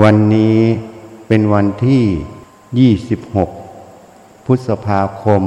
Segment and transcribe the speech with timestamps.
[0.00, 0.58] วันนี้
[1.28, 5.42] เป็นวันที่ 26 พฤษภาคม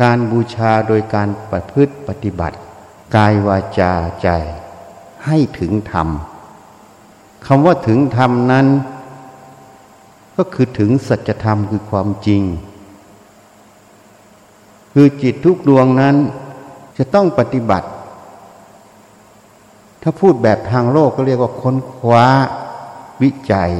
[0.00, 2.56] การบูชาโดยการประพฤติปฏิบัติ
[3.16, 4.28] กายวาจาใจ
[5.26, 6.08] ให้ถึงธรรม
[7.46, 8.66] คำว่าถึงธรรมนั้น
[10.36, 12.42] ก็คือถึงสัจธรรมคือความจริง
[14.92, 16.16] คือจิตทุกดวงนั้น
[17.04, 17.88] จะต้องปฏิบัติ
[20.02, 22.26] ถ้าพูดแบบทางโลกก็เรียกว่าค้นคว้า
[23.22, 23.72] วิจัย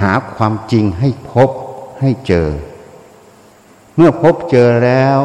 [0.00, 1.50] หาความจริงให้พบ
[2.00, 2.48] ให้เจอ
[3.96, 5.18] เมื่อพบเจอแล้ว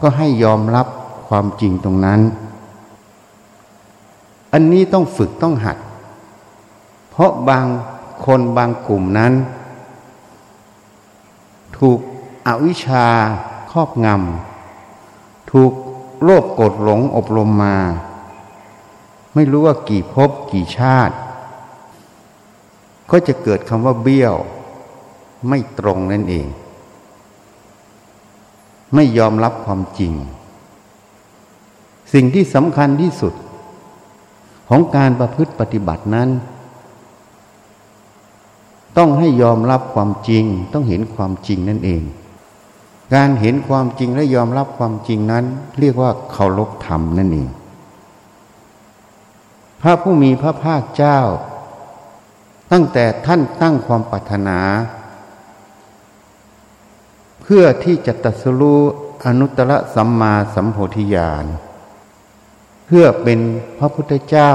[0.00, 0.86] ก็ให้ยอมรับ
[1.28, 2.20] ความจริงตรงนั้น
[4.52, 5.76] อันนี้ต้องฝึกต้องหัด
[7.10, 7.66] เพราะบาง
[8.24, 9.32] คนบางกลุ่มนั้น
[11.78, 11.98] ถูก
[12.46, 13.06] อวิชชา
[13.72, 14.53] ครอบงำ
[15.56, 15.72] ถูก
[16.24, 17.76] โลภกดหลงอบรมมา
[19.34, 21.16] ไม่รู้ว่ากี่ภพกี่ชาติ
[23.10, 24.34] ก็จะเกิดคำว่าเบี้ยว
[25.48, 26.46] ไม่ตรงนั่นเอง
[28.94, 30.12] ไม่ยอมรับความจริง
[32.12, 33.34] สิ่งที่สำคัญที่สุด
[34.68, 36.28] ของการประพฤติปฏิบัตินั้น
[38.96, 42.02] ต้องให้ยอมรับความจริง ต้องเห็นความจริงนั่นเอง
[43.14, 45.44] การเห็นความจริงและยอมรับความจริงนั้น
[45.80, 47.50] เรียกว่าเคารพธรรมนั่นเอง
[49.80, 51.20] พระผู้มีพระภาคเจ้า
[52.72, 54.58] ตั้งแต่ท่านตั้งความปรารถนา
[57.42, 58.80] เพื่อที่จะตัสรู้
[59.24, 61.44] อนุตตรสัมมาสัมโพธิญาณ
[62.86, 63.40] เพื่อเป็น
[63.78, 64.52] พระพุทธเจ้า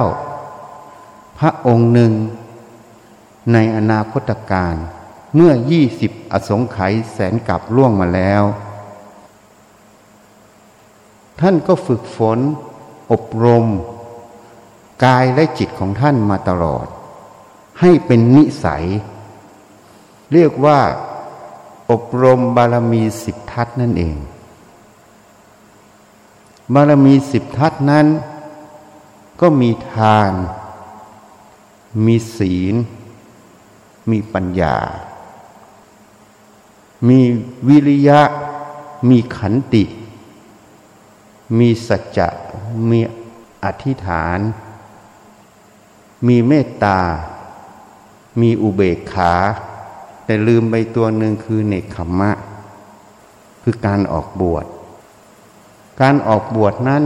[1.39, 2.13] พระองค์หนึ่ง
[3.53, 4.75] ในอนาคตการ
[5.35, 8.43] เมื่อยี่สิบอสงไขยแสนกับล่วงมาแล้ว
[11.39, 12.39] ท่านก็ฝึกฝน
[13.11, 13.65] อบรม
[15.05, 16.87] กายและจิตของท่านมาตลอด
[17.79, 18.83] ให้เป็นนิสัย
[20.33, 20.79] เรียกว่า
[21.91, 24.17] อบรมบารมีสิบทัศนั่นเอง
[26.73, 28.07] บารมีสิบทัศนั้น
[29.41, 30.31] ก็มีทาน
[32.05, 32.75] มีศีล
[34.09, 34.75] มีปัญญา
[37.07, 37.19] มี
[37.67, 38.21] วิริยะ
[39.09, 39.83] มีขันติ
[41.57, 42.27] มีสัจจะ
[42.89, 42.99] มี
[43.63, 44.39] อธิษฐาน
[46.27, 46.99] มีเมตตา
[48.41, 49.33] มีอุเบกขา
[50.25, 52.31] แต่ลืมไปตัวหนึ่งคือเนคขมมะ
[53.63, 54.65] คือการออกบวช
[56.01, 57.03] การออกบวชนั้น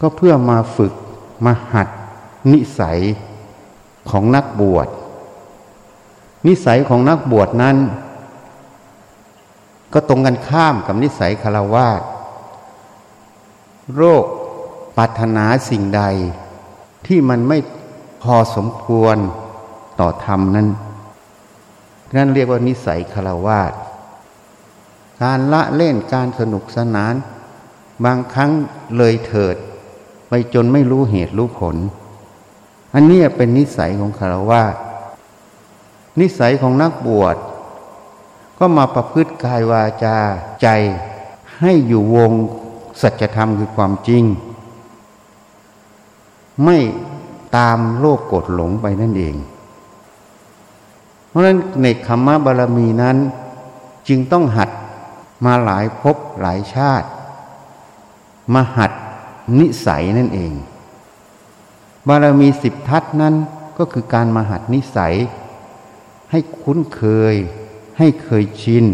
[0.00, 0.94] ก็เพื่อมาฝึก
[1.44, 1.88] มาหัด
[2.52, 2.98] นิสัย
[4.10, 4.88] ของนักบวช
[6.46, 7.76] นิสัยของนักบวชนั้น
[9.92, 12.02] ก็ตรงกันข้ามกับนิสัยคารวาส
[13.96, 14.24] โรค
[14.96, 16.02] ปรารถนาสิ่งใด
[17.06, 17.58] ที่มันไม่
[18.22, 19.16] พอสมควร
[20.00, 20.68] ต่อธรรมนั้น
[22.16, 23.72] นั่นเรียกว่านิสัยคารวาส
[25.22, 27.14] การละเล่นการสนุกสนาน
[28.04, 28.50] บางครั้ง
[28.96, 29.56] เลยเถิด
[30.28, 31.76] ไปจนไม่รู้เหตุรู้ผล
[32.94, 34.74] อันนี้เป็นนิสัยของคารวาส
[36.20, 37.36] นิสัยของนักบวช
[38.58, 40.16] ก็มาประพฤติกายวาจา
[40.62, 40.68] ใจ
[41.58, 42.32] ให้อยู่วง
[43.00, 44.24] สัจธรรมคือความจริง
[46.64, 46.78] ไม่
[47.56, 49.34] ตามโลกกดหลงไปนั่นเอง
[51.28, 53.16] เพราะฉะนั้นในคำมบารมีนั้น
[54.08, 54.70] จึงต้องหัด
[55.44, 57.08] มาหลายภพหลายชาติ
[58.54, 58.92] มาหัด
[59.58, 60.52] นิสัยนั่นเอง
[62.08, 63.34] บารมีสิบทัศนั้น
[63.78, 65.14] ก็คือการมาหัดนิสัย
[66.30, 67.02] ให้คุ้นเค
[67.34, 67.36] ย
[67.98, 68.84] ให้เคยชิน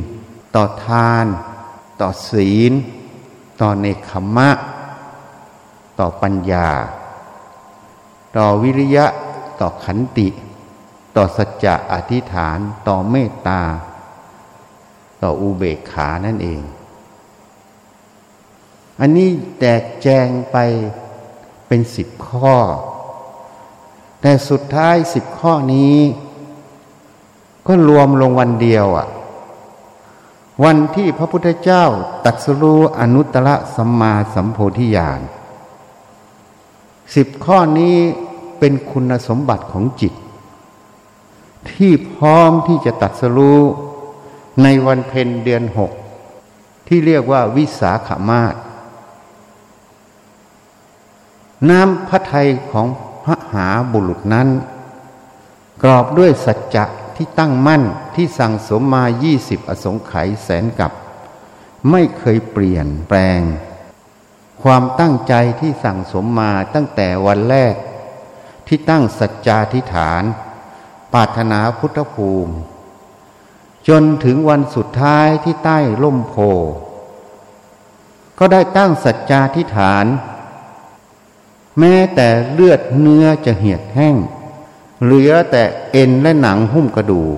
[0.55, 1.27] ต่อทาน
[2.01, 2.73] ต่อศีล
[3.61, 4.51] ต่อเนคขมะ
[5.99, 6.69] ต่อปัญญา
[8.37, 9.07] ต่อวิริยะ
[9.61, 10.29] ต่อขันติ
[11.17, 12.59] ต่อสัจจะอธิษฐาน
[12.89, 13.63] ต่อเมตตา
[15.23, 16.63] ต่ออุเบกขานั่นเอง
[19.01, 20.57] อันนี้แตกแจงไป
[21.67, 22.57] เป็นสิบข้อ
[24.21, 25.97] แต่สุดท้ายสิบข้อนี้
[27.67, 29.07] ก็รวมลงวันเดียวอะ่ะ
[30.65, 31.85] วันที่พระพุทธเจ้า
[32.25, 35.21] ตัดสรู้อนุตตรสัมมาสัมโพธิญาณ
[37.15, 37.97] สิบข้อนี้
[38.59, 40.13] เป็นคุณสมบัติของจิต
[41.71, 43.61] ที่พร้อมที่จะตัดสรู้
[44.63, 45.93] ในวันเพ็ญเดือนหก
[46.89, 48.55] ที่เรียกว่าวิสาขมาศ
[51.71, 52.87] น้ำพระทัยของ
[53.25, 54.49] พระหาบุรุษนั้น
[55.83, 56.85] กรอบด้วยสัจจะ
[57.17, 57.83] ที่ตั้งมั่น
[58.15, 60.93] ที่สั่งสมมายี่สิบอสงไขยแสนกับ
[61.91, 63.41] ไม่เคยเปลี่ยนแปลง
[64.63, 67.75] ความตั้งใจที่สั่งสมมาตั้งแต่วันแรก
[68.67, 70.23] ที่ตั้งสัจจาธิฐาน
[71.13, 72.55] ปรารถนาพุทธภูมิ
[73.89, 76.35] จนถึงวันสุดท้ายที่ใต้ร่มโพ
[78.39, 80.07] ก็ได้ตั้งสัจจาธิฐาน
[81.79, 84.17] แม้แต่เลือดเนื้อจะเหียดแห้ง
[85.05, 85.63] เหลือแต่
[85.93, 87.37] เอ็นและหนังหุ้มกระดูก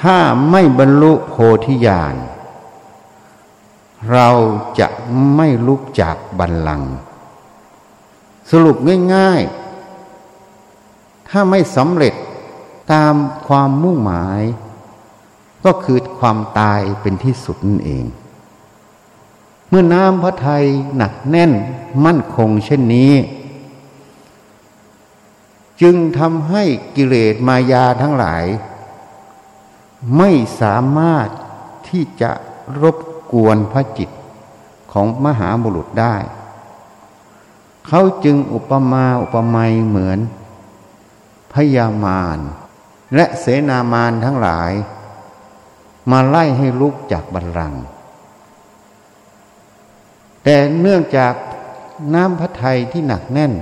[0.00, 0.18] ถ้า
[0.50, 2.16] ไม่บรรลุโพธิญาณ
[4.10, 4.28] เรา
[4.78, 4.88] จะ
[5.34, 6.94] ไม่ลุกจากบัลลังก์
[8.50, 8.76] สรุป
[9.14, 9.40] ง่าย
[10.34, 12.14] ๆ ถ้าไม่สำเร็จ
[12.92, 13.14] ตาม
[13.46, 14.42] ความมุ่งหมาย
[15.64, 18.04] ก็คือความตายเป็นที่สุดนั่นเอง
[19.68, 20.64] เมื่อน้ำพระทัย
[20.96, 21.52] หนักแน่น
[22.04, 23.12] มั่นคงเช่นนี้
[25.80, 26.62] จึงทำให้
[26.96, 28.44] กิเลสมายาทั้งหลาย
[30.16, 30.30] ไม่
[30.60, 31.28] สามารถ
[31.88, 32.30] ที่จะ
[32.82, 32.96] รบ
[33.32, 34.10] กวนพระจิต
[34.92, 36.16] ของมหาบุรุษได้
[37.86, 40.18] เขาจึงอุปมาอุปไมยเหมือน
[41.52, 42.38] พยามาร
[43.14, 44.72] และเสนามารทั้งหลาย
[46.10, 47.82] มาไล่ให้ลุกจากบัลลังก์
[50.44, 51.34] แต่เนื่องจาก
[52.14, 53.52] น้ำพระทัยที่หนักแน่น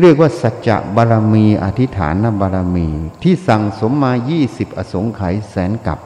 [0.00, 2.88] เรียกว่าสัจจะบารมี อธิฐานบารมี
[3.22, 5.98] ที่สั่งสมมายี่สิบอสงไขยแสนกับ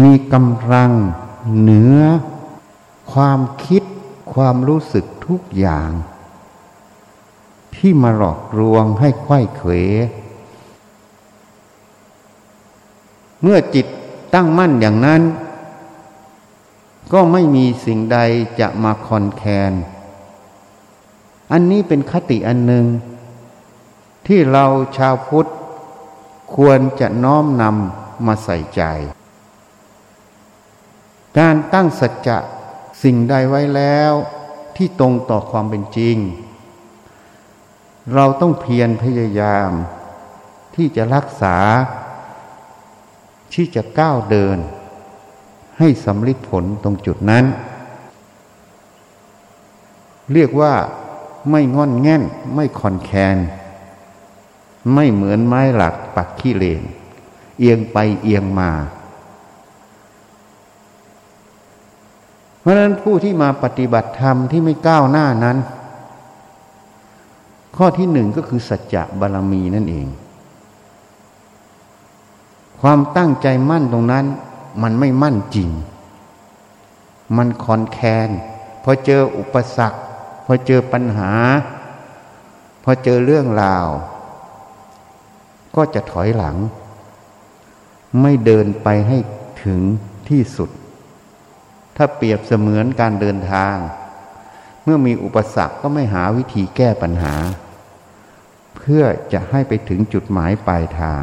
[0.00, 0.90] มีกำลัง
[1.58, 1.98] เหนือ
[3.12, 3.82] ความคิด
[4.32, 5.90] ความรู้สึกทุกอย่าง
[7.76, 9.70] ที่มาหลอกลวงให้ไข้เขว
[13.42, 13.86] เมื่อจิต
[14.34, 15.22] ตั้งมั่นอย่างนั้น
[17.12, 18.18] ก็ไม่มีสิ่งใด
[18.60, 19.72] จะมาคอนแคน
[21.52, 22.86] อันนี้เป็นคติอันหนึ่ง
[24.26, 25.50] ที่เราชาวพุทธ
[26.56, 28.82] ควรจะน้อมนำมาใส่ใจ
[31.38, 32.38] การตั้งสัจจะ
[33.02, 34.12] สิ่งใดไว้แล้ว
[34.76, 36.16] ที่ตรงต่อความเป็นจริง
[38.14, 39.70] เราต้องเพียรพยายาม
[40.74, 41.56] ที่จะรักษา
[43.54, 44.58] ที่จะก้าวเดิน
[45.78, 47.44] ให้สำลิดผลตรงจุดนั้น
[50.32, 50.74] เรียกว่า
[51.50, 52.22] ไม่งอนแง่น
[52.54, 53.36] ไม่คอนแคน
[54.94, 56.82] ไม่เหมือนไม้หลักปักขี้เลน
[57.58, 58.70] เอียงไปเอียงมา
[62.60, 65.58] เพราะนั้นผู้ที่มาปฏิบัติธรรมที่ไม่ก้าวหน้านั้น
[67.76, 70.06] ข้อที่หนึ่งก็คือสัจจะบารมีนั่นเอง
[72.80, 74.24] ความตั้งใจมั่นตรงนั้น
[74.82, 75.70] มันไม่มั่นจริง
[77.36, 77.98] มันคอนแค
[78.28, 78.30] น
[78.82, 79.98] พอเจออุปสรรค
[80.44, 81.32] พอเจอปัญหา
[82.84, 83.86] พอเจอเรื่องราว
[85.76, 86.56] ก็จะถอยหลัง
[88.20, 89.18] ไม่เดินไปให้
[89.64, 89.80] ถึง
[90.28, 90.70] ที่สุด
[91.96, 93.76] ถ้าเปรียบเสมือนการเดินทาง
[94.84, 97.34] เมื่อมีอุปสรรคก็ไม่หาวิธีแก้ปัญหา
[98.76, 101.22] เพื่อจะให้ไปถึงจุดหมายปลายทาง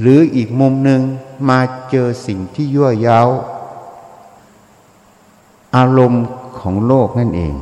[0.00, 1.02] หรืออีกมุมหนึ่ง
[1.48, 3.20] มาเจอสิ่งที่ยั่วเย้า
[5.76, 6.24] อารมณ์
[6.62, 7.54] ของโลกนั่นเอง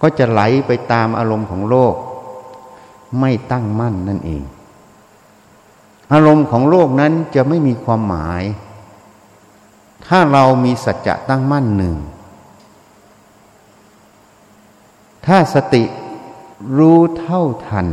[0.00, 1.94] ก็จะไหลไปตามอารมณ์ของโลก
[3.20, 4.42] ไม่ตั้งมั่นนั่นเอง
[6.12, 8.42] อารมณ์ของโลกนั้นจะไม่มีความหมาย
[10.06, 11.96] ถ้าเรามีสัจจะตั้งมั่นหนึ่ง
[15.26, 15.84] ถ้าสติ
[16.78, 17.88] รู้เท่าทัน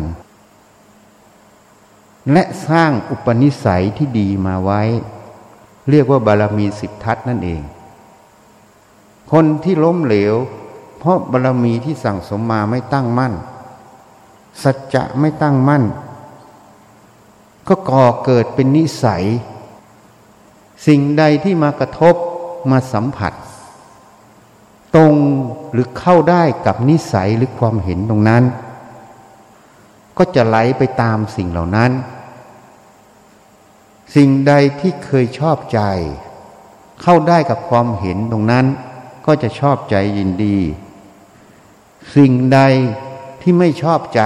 [2.32, 4.82] และสร้างอุปนิสัยที่ดีมาไว้
[5.90, 7.62] เรียกว่าบารมีสิบทัศนั่นเอง
[9.32, 10.36] คนที่ล้มเหลว
[11.00, 13.34] เพราะบารมีที่สั่งสมมาไม่ตั้งมั่น
[14.64, 15.84] สัจจะไม่ตั้งมั่น
[17.68, 19.24] ก็ก่อเกิดเป็นนิสัย
[20.88, 22.16] สิ่งใดที่มากระทบ
[22.72, 23.34] มาสัมผัส
[24.96, 25.14] ตรง
[25.72, 28.44] หรือเข้าได้กับนิสัยหรือความเห็นตรงนั้น
[30.18, 31.92] ก็จะไหลไปตามสิ่งเหล่านั้น
[34.16, 35.80] สิ่งใดที่เคยชอบใจ
[37.02, 38.66] เข้าได้กับความเห็นตรงนั้น
[39.26, 40.58] ก็จะชอบใจยินดี
[42.16, 42.60] สิ่งใด
[43.42, 44.22] ที่ไม่ชอบใจ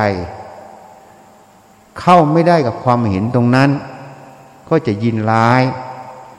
[2.00, 3.70] เข้าไม่ได้กับความเห็นตรงนั้น
[4.70, 5.62] ก็จะยินร้าย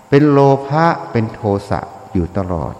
[0.08, 1.80] เป็นโลภะเป็นโทสะ
[2.12, 2.74] อยู่ตลอด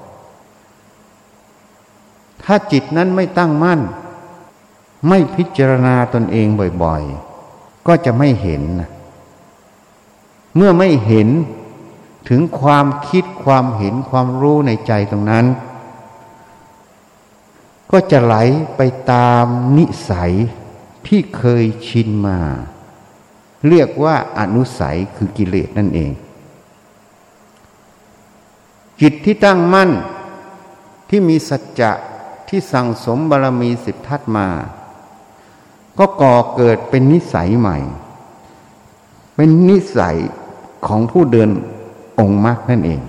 [2.43, 3.81] ถ้าจิตนั้นไม่ตั้งมั่น
[5.09, 6.47] ไม่พิจารณาตนเอง
[6.83, 8.63] บ่อยๆ ก็จะไม่เห็น
[10.57, 11.29] เมื่อไม่เห็น
[12.29, 15.47] ถึงความคิดความเห็นความรู้ในใจตรงนั้น
[17.91, 18.35] ก็จะไหล
[18.77, 18.81] ไป
[19.13, 19.47] ตาม
[19.79, 20.33] นิสัย
[21.07, 22.39] ที่เคยชินมา
[23.69, 26.13] เรียกว่าอนุสัยคือกิเลสนั่นเอง
[29.01, 29.91] จิตที่ตั้งมั่น
[31.09, 31.93] ที่มีสัจจะ
[32.49, 34.49] ที่สั่งสมบารมีสิบทัศมา
[35.99, 37.79] ก็ก่อเกิดเป็นนิสัยใหม่
[39.37, 40.17] เป็นนิสัย
[40.87, 41.51] ของผู้เดิน
[42.19, 43.01] องค์มรรคนั่นเอง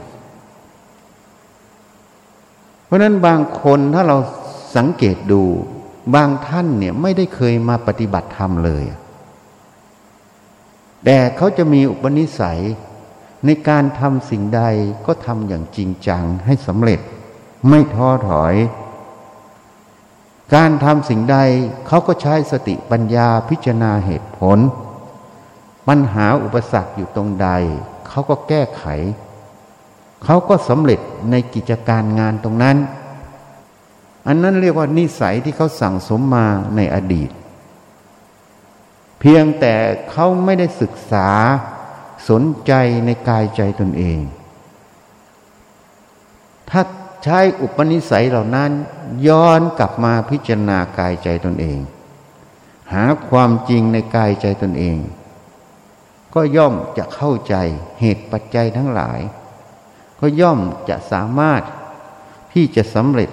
[2.85, 4.17] เพราะนั้นบางคนถ้าเรา
[4.75, 5.43] สังเกตดู
[6.15, 8.83] บางท่านเนี่ยไม่ได้เคยมาปฏิบัติธรรมเลย
[11.05, 12.61] แต่เขาจะมีอุปนิสัย
[13.45, 14.63] ในการทำสิ่งใด
[15.05, 16.99] ก็ทำอย่างจริงจังให้สำเร็จ
[17.69, 18.55] ไม่ท้อถอย
[20.55, 21.37] การทำสิ่งใด
[21.87, 24.59] เขาก็ใช้สติปัญญาพิจารณาเหตุผล
[25.87, 27.49] ปัญหาอุปสรรคอยู่ตรงใด
[28.07, 28.83] เขาก็แก้ไข
[30.23, 30.99] เขาก็สำเร็จ
[31.31, 32.77] ในกิจการงานตรงนั้น
[34.27, 37.29] อันนั้นเรียกว่านิสัยที่เขาสั่งสมมาในอดีต
[39.19, 39.75] เพียงแต่
[40.11, 41.29] เขาไม่ได้ศึกษา
[42.29, 42.73] สนใจ
[43.05, 44.19] ในกายใจตนเอง
[46.69, 46.81] ถ้า
[47.23, 48.71] ใช้อุปนิสัยเหล่านั้น
[49.27, 51.79] ย้อนกลับมาพิจารณากายใจตนเอง
[52.93, 54.97] หาความจริงในกายใจตนเอง
[56.35, 57.55] ก็ย่อมจะเข้าใจ
[57.99, 59.19] เหตุปัจจัยทั้งหลาย
[60.19, 60.59] ก็ย่อม
[60.89, 61.61] จะสามารถ
[62.53, 63.29] ที่จะสำเร็จ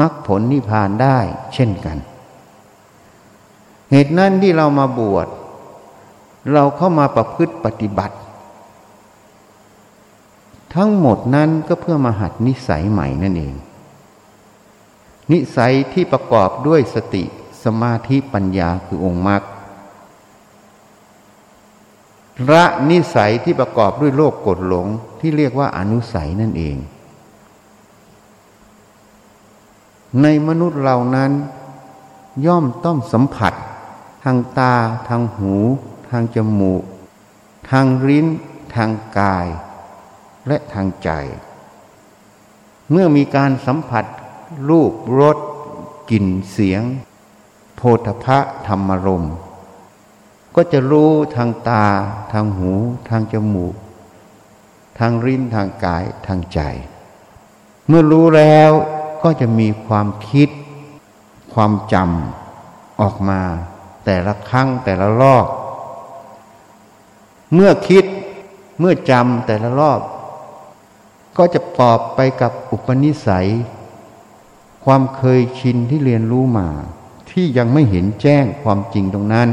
[0.00, 1.18] มรรคผลนิพพานได้
[1.54, 1.98] เช่นกัน
[3.90, 5.28] เหตุนั้นที่เรามาบวช
[6.52, 8.16] เราเข้ามาประพฤติปฏิบัติ
[10.74, 13.54] ทั้งหมดนั้นก็เพื่อมาหัดนิสัยใหม่นั่นเอง
[15.32, 17.24] นิสัยที่ประกอบด้วยสติ
[17.64, 19.42] สมาธิปัญญาคือองค์มรรค
[22.50, 24.86] ระนิสัยที่ประกอบด้วยโลกกดหลง
[25.20, 26.76] ที่เรียกว่าอนุสัยนั่นเอง
[30.22, 31.32] ในมนุษย์เรานั้น
[32.46, 33.54] ย่อมต้องสัมผัส
[34.24, 34.74] ทางตา
[35.08, 35.54] ทางหู
[36.10, 36.82] ทางจมูก
[37.70, 38.26] ทางลิ้น
[38.74, 39.46] ทางกาย
[40.46, 41.10] และทางใจ
[42.90, 44.04] เมื่อมีการสัมผัส
[44.68, 45.36] รูปรส
[46.10, 46.82] กลิ่นเสียง
[47.76, 49.24] โพธพะธรรมรม
[50.54, 51.84] ก็จะรู้ทางตา
[52.32, 52.72] ทางหู
[53.08, 53.74] ทางจมูก
[54.98, 56.60] ทางลิ้นทางกายทางใจ
[57.86, 58.72] เมื่อรู้แล้ว
[59.24, 60.48] ก็จะมีความคิด
[61.54, 63.40] ความจำออกมา
[64.04, 65.46] แต่ละครั้งแต่ละรอบ
[67.52, 68.04] เมื่อคิด
[68.78, 70.00] เมื่อจำแต่ละรอบ
[71.36, 73.48] ก็จะปอบไปกับอุปนิสัย
[74.84, 76.68] ความเคยชินที่เรียนรู้มา
[77.30, 79.48] ที่ยังไม่เห็นแจ้งความจริงตรงนั้น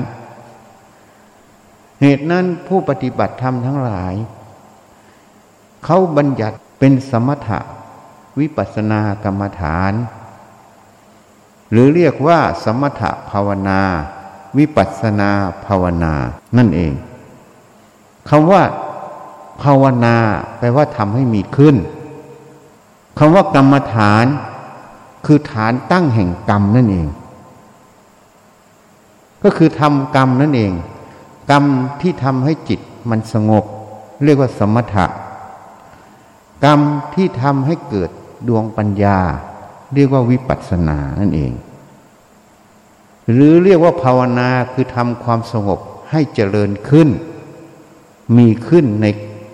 [2.02, 4.14] เหตุนั้นผู้ปฏิบัติธรรมทั้งหลาย
[5.86, 7.60] เขาบัญญัติเป็นสมถะ
[8.40, 9.94] วิปัสนากรรมฐาน
[11.72, 13.82] หรือเรียกว่า สมถภาวนา
[14.58, 15.30] วิปัสนา
[15.66, 16.14] ภาวนา
[16.58, 16.94] นั่นเอง
[18.30, 18.64] คำว่า
[19.62, 20.16] ภาวนา
[20.58, 21.76] แปลว่าทำให้มีขึ้น
[23.20, 24.26] คำว่ากรรมฐาน
[25.26, 27.08] คือฐานตั้งแห่งกรรมนั่นเอง
[29.44, 30.74] ก็คือทำกรรมนั่นเอง
[31.52, 31.64] กรรม
[32.02, 33.66] ที่ทำให้จิตมันสงบ
[34.24, 35.06] เรียกว่าสมถะ
[36.66, 36.80] กรรม
[37.16, 38.10] ที่ทำให้เกิด
[38.48, 39.18] ดวงปัญญา
[39.94, 41.52] เรียกว่าวิปัสสนานั่นเอง
[43.32, 45.80] หรือเรียกว่าภาวนาคือทำความสงบ
[46.12, 47.10] ให้เจริญขึ้น
[48.38, 49.06] มีขึ้นใน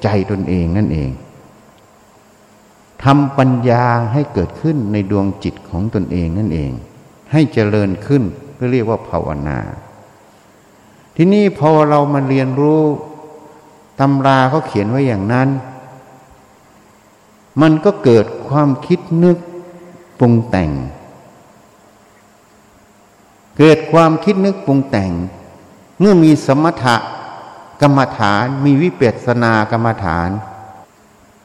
[0.03, 1.09] ใจตนเองนั่นเอง
[3.03, 6.71] ทำปัญญาให้เกิดขึ้นในดวงจิตของตนเองนั่นเอง
[7.31, 8.23] ให้เจริญขึ้น
[8.57, 9.59] ก็เรียกว่าภาวนา
[11.15, 12.83] ที่นี้พอเรามาเรียนรู้
[13.99, 15.49] ตำราเขาเขียนไว้อย่างนั้น
[17.61, 19.37] มันก็เกิดความคิดนึก
[20.19, 20.71] ปรุงแต่ง
[23.57, 25.11] เกิดความคิดนึกปรุงแต่ง
[25.99, 26.95] เมื่อมีสมถะ
[27.81, 30.29] กรรมฐานมีวิเปสนากรรมฐาน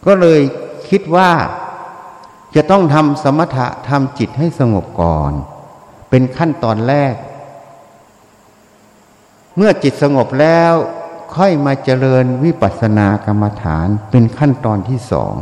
[0.07, 0.40] ก็เลย
[0.88, 1.31] คิดว่า
[2.54, 5.33] จะต้องทำสมถะทำจิตให้สงบก่อน
[6.11, 7.14] เป็นขั้นตอนแรก
[9.57, 10.73] เมื่อจิตสงบแล้ว
[11.35, 15.35] ค่อยมาเจริญวิปัสสนากรรมฐานเป็นขั้นตอนที่สอง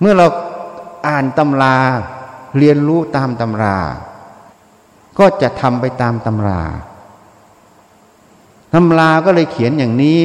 [0.00, 0.26] เมื่อเรา
[1.06, 1.76] อ่านตำรา
[2.58, 3.78] เรียนรู้ตามตำรา
[5.18, 6.62] ก็จะทำไปตามตำรา
[8.74, 10.20] ตำราก็เลยเขียนอย่างนี้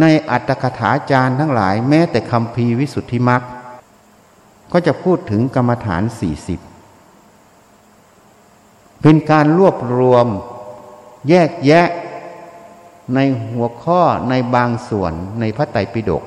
[0.00, 3.42] ในอัตถกถาจารย์ทั้งหลาย แม้แต่คำพีวิสุทธิมัก
[4.72, 6.60] ก็จะพูดถึงกรรมฐานสี่สิบ
[9.02, 10.26] เป็นการรวบรวม
[11.28, 11.88] แยกแยะ
[13.14, 16.22] ในหัวข้อในบางส่วนในพระไตรปิฎก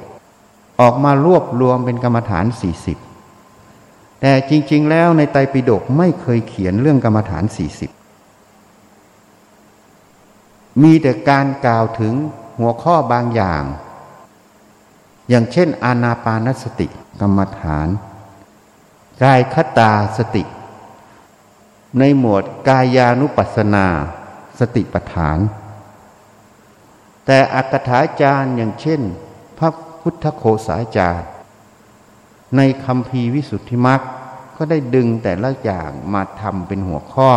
[0.81, 2.97] ออกมารวบรวมเป็นกรรมฐานสี่สิบ
[4.21, 7.91] แต่จริง ๆ แล้วในไตรปิฎกไม่เคยเขียนเรื่องกรรมฐานสี่สิบ
[10.81, 12.13] มีแต่การกล่าวถึง
[12.59, 13.63] หัวข้อบางอย่าง
[15.29, 16.87] อย่างเช่น อานาปานสติ
[17.21, 17.87] กรรมฐาน
[19.23, 20.43] กายคตาสติ
[21.99, 23.87] ในหมวดกายานุปัสสนา
[24.59, 25.37] สติปัฏฐาน
[27.25, 29.01] แต่อัตถาจารย์อย่างเช่น
[30.01, 31.27] พุทธโคสาจารย์
[32.57, 34.01] ในคำพีวิสุทธิมัก
[34.57, 37.31] ก็ได้ดึงแต่ละอย่างมาทำเป็นหัวข้อ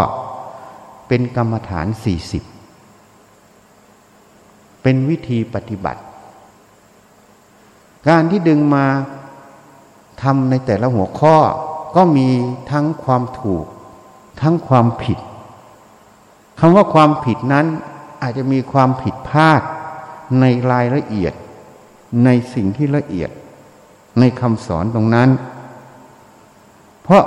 [1.09, 2.45] เป็นกรรมฐานสี่สิบ
[4.83, 6.03] เป็นวิธีปฏิบัติ
[8.09, 8.87] การที่ดึงมา
[10.23, 11.37] ทำในแต่ละหัวข้อ
[11.97, 12.29] ก็มี
[12.71, 13.65] ทั้งความถูก
[14.41, 15.19] ทั้งความผิด
[16.59, 17.67] คำว่าความผิดนั้น
[18.23, 19.63] อาจจะมีความผิดพลาด
[20.41, 21.35] ในรายละเอียด
[22.25, 23.31] ในสิ่งที่ละเอียด
[24.21, 25.31] ในคำสอนตรงนั้น
[27.03, 27.25] เพราะ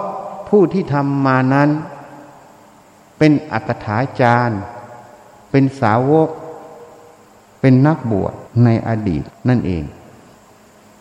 [0.50, 1.70] ผู้ที่ทำมานั้น
[3.18, 4.62] เป็นอัตถาจารย์
[5.52, 6.30] เป็นสาวก
[7.62, 9.84] เป็นนักบวชในอดีตนั่นเอง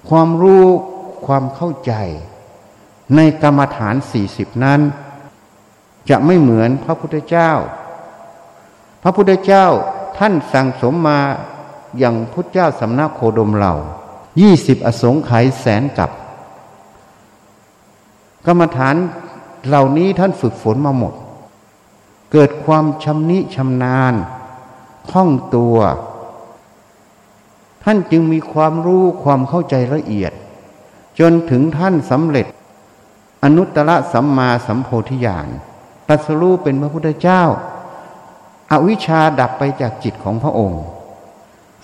[0.09, 0.67] ความรู้
[1.27, 1.93] ความเข้าใจ
[3.17, 4.81] ในกรรมฐานสี่สิบนั้น
[6.11, 7.51] จะไม่เหมือนพระพุทธเจ้า
[9.03, 9.67] พระพุทธเจ้า
[10.19, 11.21] ท่านสั่งสมมา
[11.99, 13.73] อย่างพุทธเจ้าสำนักโคดมเรา
[14.41, 16.11] ยี่สิบอสงไขยแสนกับ
[18.47, 18.97] กรรมฐาน
[19.67, 21.15] เหล่านี้ท่านฝึกฝนมาหมด
[22.33, 24.15] เกิดความชำนิชำนาญ
[25.11, 25.77] คล่องตัว
[27.85, 30.33] ท่านจึงมีความรู้ความเข้าใจละเอียด
[31.19, 32.47] จนถึงท่านสำเร็จ
[33.45, 35.49] อนุตตรสัมมาสัมโพธิญาณ
[36.09, 37.43] ตรัสรู้เป็นพระพุทธเจ้า
[38.71, 40.83] อาวิชชาดับไปจากจิตของพระองค์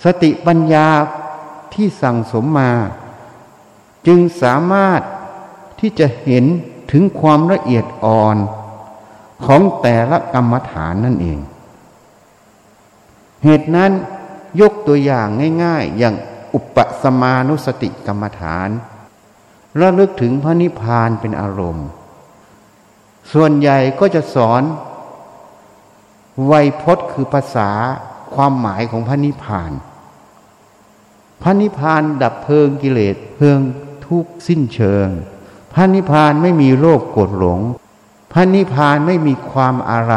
[0.03, 0.87] สติปัญญา
[1.73, 2.71] ที่สั่งสมมา
[4.07, 5.01] จึงสามารถ
[5.79, 6.45] ที่จะเห็น
[6.91, 8.37] ถึงความละเอียดอ่อน
[9.45, 11.39] ของแต่ละกรรมฐานนั่นเอง
[13.43, 13.91] เหตุนั้น
[14.61, 15.27] ยกตัวอย่าง
[15.63, 16.15] ง่าย ๆ อย่าง
[16.53, 18.69] อุปสมานุสติกรรมฐาน
[19.79, 21.87] ระลึกถึงพระนิพพานเป็นอารมณ์
[23.33, 24.63] ส่วนใหญ่ก็จะสอน
[26.45, 27.69] ไวยพจน์คือภาษา
[28.33, 29.71] ความหมายของพระนิพพาน
[31.41, 33.59] พระนิพพานดับเพลิงกิเลสเพลิง
[34.07, 35.07] ทุกสิ้นเชิง
[35.73, 37.59] พระนิพพานไม่มีโลภโกรธหลง
[38.33, 40.15] พระนิพพานไม่มีความอะไร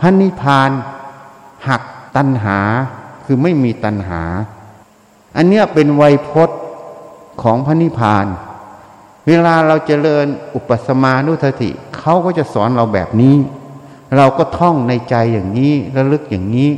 [0.00, 0.70] พระนิพพาน
[1.68, 1.82] หัก
[2.16, 2.58] ตัณหา
[3.24, 4.22] คือไม่มีตัณหา
[5.36, 6.60] อันเนี้ยเป็นไวยพจน์
[7.42, 8.26] ของพระนิพพาน
[9.26, 13.36] เวลาเราเจริญอุปสมานุสติเขาก็จะสอนเราแบบนี้
[14.16, 16.70] เราก็ท่องในใจอย่างนี้ระลึกอย่างนี้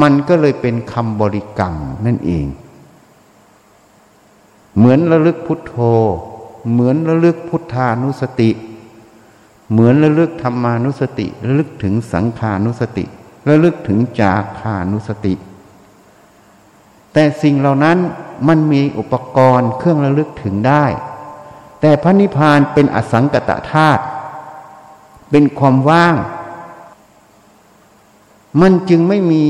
[0.00, 1.74] มันก็เลยเป็นคำบริกรรม
[2.06, 2.46] นั่นเอง
[4.76, 5.76] เหมือนระลึกพุทโธ
[6.72, 8.50] เหมือนระลึกพุทธานุสติ
[9.70, 13.04] เหมือนระลึกธรรมานุสติ ระลึกถึงสังขานุสติ
[13.48, 15.34] ระลึกถึงจาคานุสติ
[17.12, 17.98] แต่สิ่งเหล่านั้น
[18.48, 20.84] มันมีอุปกรณ์เครื่องระลึกถึงได้
[21.80, 24.02] แต่พระนิพพานเป็นอสังกตธาตุ
[25.30, 26.16] เป็นความว่าง
[28.60, 29.44] มันจึงไม่มี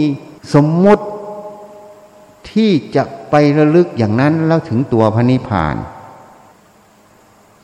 [0.53, 1.05] สมมุติ
[2.51, 5.77] ที่จะไประลึกอย่างนั้นแล้วถึงตัวพระนิพพาน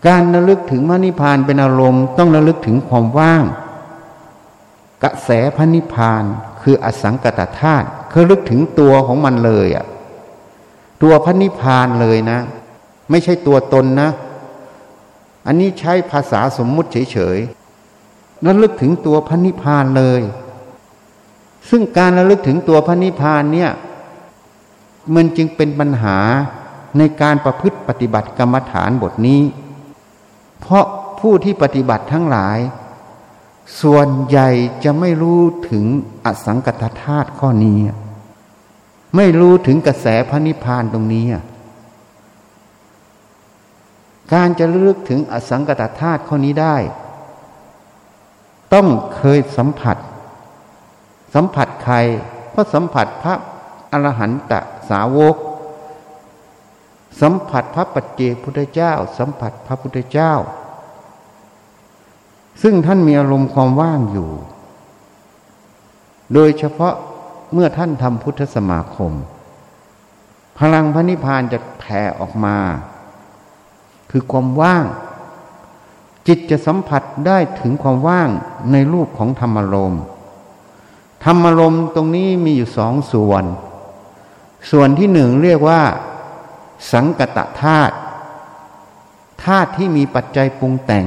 [0.07, 3.45] การระลึกถึงพระนิพพานเป็นอารมณ์ต้องระลึกถึงความว่าง
[5.03, 6.25] กระแสพระนิพพาน
[6.63, 9.87] คืออสังกตธาตุคือลึกถึงตัวของมันเลยอะ
[11.03, 12.39] ตัวพระนิพพานเลยนะ
[13.11, 14.11] ไม่ใช่ตัวตนนะ
[15.47, 20.21] อันนี้ใช้ภาษาสมมุติเฉยๆนั้นลึกถึงตัวพระนิพพานเลย
[21.69, 23.71] ซึ่งการระลึกถึงตัวพระนิพพานเนี่ย
[25.15, 26.19] มันจึงเป็นปัญหา
[26.99, 29.43] ในการประพฤติปฏิบัติกรรมฐานบทนี้
[30.61, 30.85] เพราะ
[31.21, 32.59] ผู้ที่ปฏิบัติทั้งหลาย
[33.81, 34.49] ส่วนใหญ่
[34.85, 35.85] จะไม่รู้ถึง
[36.27, 37.79] อสังกตธาตุข้อนี้
[39.17, 41.27] ไม่รู้ถึงกระแสพระนิพพานตรงนี้
[44.33, 46.77] การจะลึกถึงอสังกตธาตุข้อนี้ได้
[48.75, 49.97] ต้องเคยสัมผัส
[51.35, 51.97] สัมผัสใคร
[52.55, 53.35] ก็สัมผัสพระ
[53.93, 54.53] อรหันต
[54.91, 55.37] สาวก
[57.21, 60.33] สัมผัสพระปัจเจกพุทธเจ้า สัมผัสพระพุทธเจ้า
[62.63, 64.31] ซึ่งท่านมีอารมณ์ความว่างอยู่
[66.35, 66.95] โดยเฉพาะ
[67.53, 69.13] เมื่อท่านทำพุทธสมาคม
[70.59, 72.57] พลังพระนิพพานจะแผ่ออกมา
[74.11, 74.85] คือความว่าง
[76.27, 78.29] จิตจะสัมผัสได้ถึงความว่าง
[78.73, 80.03] ในรูปของธรรมารมณ์
[81.25, 83.45] ธรรมารมณ์ตรงนี้มีอยู่สองส่วน
[84.71, 85.83] ส่วนที่หนึ่งเรียกว่า
[86.93, 87.95] สังกตธาตุ
[89.45, 91.07] ธาตุที่มีปัจจัยปรุงแต่ง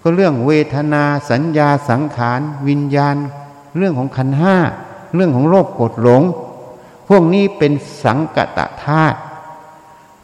[0.00, 3.16] ก็เรื่องเวทนาสัญญาสังขาร วิญญาณ
[3.76, 4.56] เรื่องของขันห้า
[5.14, 6.22] เรื่องของโลภโกรธหลง
[7.08, 7.72] พวกนี้เป็น
[8.04, 9.18] สังกตธาตุ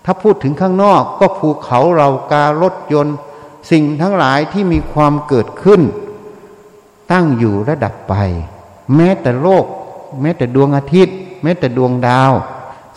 [0.04, 3.16] ถ้าพูดถึงข้างนอกก็ภูเขาเราการถยนต์
[3.70, 5.80] สิ่งทั้งหลายที่มีความเกิดขึ้น
[7.12, 8.14] ตั้งอยู่ระดับไป
[8.96, 9.64] แม้แต่โลก
[10.20, 12.32] แม้แต่ดวงอาทิตย์ แม้แต่ดวงดาว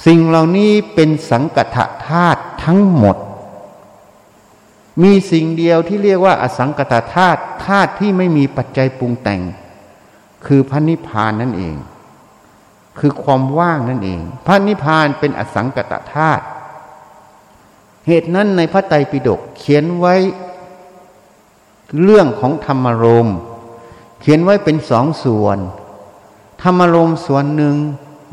[0.05, 1.77] สิ่งเหล่านี้เป็นสังกัต
[2.07, 3.17] ธาตุทั้งหมด
[5.03, 9.41] มีสิ่งเดียวที่เรียกว่าอสังกัตธาตุธาตุที่ไม่มีปัจจัยปรุงแต่ง
[10.45, 11.75] คือพระนิพพานนั่นเอง
[12.99, 16.43] คือความว่างนั่นเอง พระนิพพานเป็นอสังกัตธาตุ
[18.07, 20.15] เหตุนั้นในพระไตรปิฎกเขียนไว้
[22.03, 23.27] เรื่องของธรรมรม
[24.21, 25.57] เขียนไว้เป็นสองส่วน
[26.63, 27.75] ธรรมรมส่วนหนึ่ง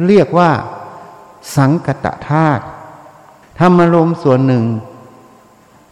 [0.07, 0.51] เรียกว่า
[1.57, 2.65] สังกตธาตุ
[3.61, 4.65] ธรรมรมส่วนหนึ่ง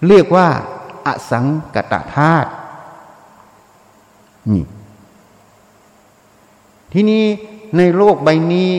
[0.09, 0.49] เรียกว่า
[1.07, 2.51] อสังกตธาตุ
[4.53, 4.65] นี่
[6.93, 7.25] ทีนี้
[7.77, 8.71] ในโลกใบนี้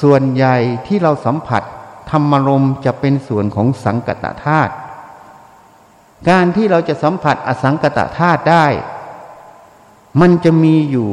[0.00, 1.62] ส่วนใหญ่ที่เราสัมผัส
[2.10, 4.72] ธรรมรมจะเป็นส่วนของสังกตธาตุ
[6.28, 8.66] การที่เราจะสัมผัสอสังกตธาตุได้
[10.20, 11.10] มันจะมีอยู่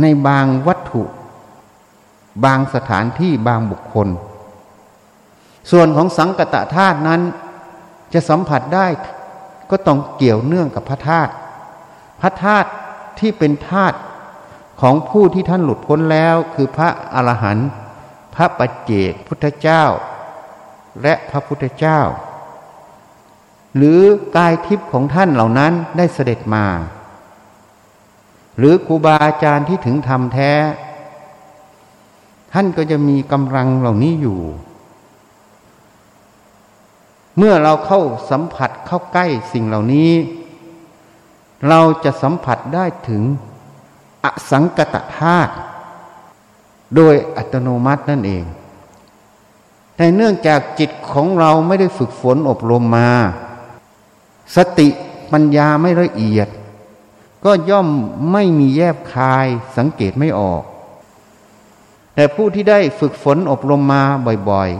[0.00, 1.02] ในบางวัตถุ
[2.44, 4.08] บางสถานที่บางบุคคล
[5.70, 7.20] ส่วนของสังกตธาตุนั้น
[8.12, 8.86] จะสัมผัสได้
[9.70, 11.32] ก็ต้องเกี่ยวเนื่องกับพระธาตุ
[12.20, 12.68] พระธาตุ
[13.18, 13.98] ที่เป็นธาตุ
[14.80, 17.68] ของผู้ที่ท่านหลุดพ้นแล้วคือพระอรหันต์
[18.34, 19.84] พระปัจเจกพุทธเจ้า
[21.02, 22.00] และพระพุทธเจ้า
[23.76, 24.00] หรือ
[24.36, 26.66] กายทิพย์ของท่านเหล่านั้นได้เสด็จมา
[28.60, 30.52] หรือครูบาอาจารย์ที่ถึงธรรมแท้
[32.52, 34.40] ท่านก็จะมีกำลังเหล่านี้อยู่
[37.36, 40.12] เมื่อเราเข้าสัมผัสเข้าใกล้สิ่งเหล่านี้
[41.68, 43.22] เราจะสัมผัสได้ถึง
[44.24, 45.52] อสังกตธาตุ
[46.96, 48.44] โดยอัตโนมัตินั่นเอง
[49.96, 53.10] แต่เนื่องจากจิตของเราไม่ได้ฝึกฝนอบรมมา
[54.56, 54.88] สติ
[55.32, 56.48] ปัญญาไม่ละเอียด
[57.44, 57.88] ก็ย่อม
[58.32, 60.62] ไม่มีแยบคายสังเกตไม่ออก
[62.14, 64.02] แต่ผู้ที่ได้ฝึกฝนอบรมมา
[64.50, 64.70] บ่อย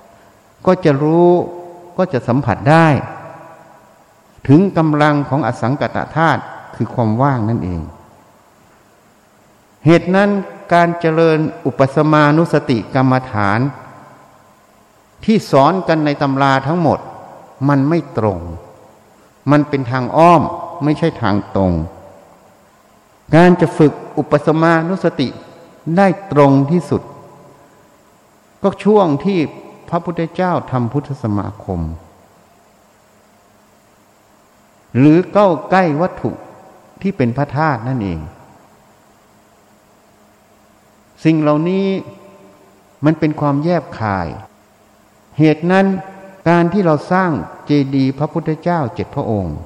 [0.00, 1.30] ๆ ก็จะรู้
[1.98, 2.86] ก็จะสัมผัสได้
[4.48, 6.42] ถึงกำลังของอสังกตธาตุ
[6.76, 7.80] คือความว่างนั่นเอง
[9.86, 10.30] เหตุนั้น
[10.72, 13.60] การเจริญอุปสมานุสติกรรมฐาน
[15.24, 16.98] ที่สอนกันในตำราทั้งหมด
[17.68, 18.38] มันไม่ตรง
[19.50, 20.42] มันเป็นทางอ้อม
[20.84, 21.72] ไม่ใช่ทางตรง
[23.34, 25.28] การจะฝึกอุปสมานุสติ
[25.96, 27.02] ได้ตรงที่สุด
[28.62, 29.38] ก็ช่วงที่
[29.88, 31.80] พระพุทธเจ้าทำพุทธสมาคม
[34.96, 36.30] หรือเก้าใกล้วัตถุ
[37.02, 38.20] ที่เป็นพระธาตุนั่นเอง
[41.24, 41.86] สิ่งเหล่านี้
[43.04, 44.28] มันเป็นความแยบคาย
[45.38, 45.86] เหตุนั้น
[46.48, 47.30] การที่เราสร้าง
[47.66, 49.56] เจดีย์พระพุทธเจ้าเจ็ดพระองค์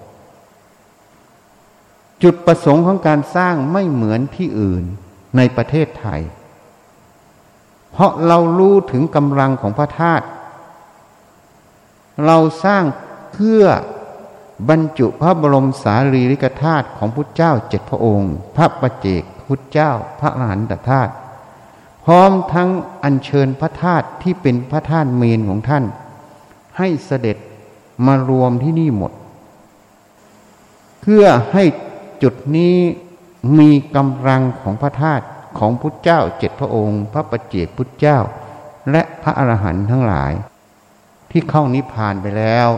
[2.23, 4.85] จุดประสงค์ของการสร้างไม่เหมือนที่อื่น
[5.37, 6.21] ในประเทศไทย
[7.93, 10.27] เพราะเรารู้ถึงกำลังของพระธาตุ
[12.27, 12.85] เราสร้าง
[13.33, 13.63] เพื่อ
[14.69, 21.13] บรรจุพระบรมสารีริกธาตุของพุทธเจ้าเจ็ดพระองค์ พระประเจกพุทธเจ้า พระอรหันตธาตุ
[22.05, 22.69] พร้อมทั้ง
[23.03, 25.85] อัญเชิญพระธาตุที่เป็นพระธาตุเมนของท่าน
[26.79, 27.37] ให้เสด็จ
[28.07, 29.13] มารวมที่นี่หมด
[31.01, 31.65] เพื่อให้
[32.23, 32.77] จุดนี้
[33.59, 35.27] มีกำลังของพระธาตุ
[35.59, 38.19] ของพุทธเจ้าเจ็ดพระองค์ พระประเจกพุทธเจ้า
[38.91, 40.33] และพระอรหันต์ทั้งหลาย
[41.31, 42.69] ที่เข้านิพพานไปแล้ว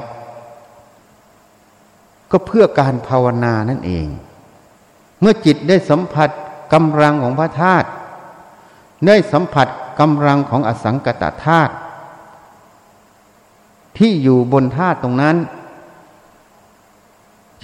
[2.31, 4.07] ก็เพื่อการภาวนานั่นเอง
[5.21, 6.31] เมื่อจิตได้สัมผัส
[6.73, 7.89] กำลังของพระธาตุ
[9.07, 9.69] ได้สัมผัส
[10.01, 11.75] กำลังของอสังกตธาตุ
[13.99, 15.37] ที่อยู่บนท่าตรงนั้น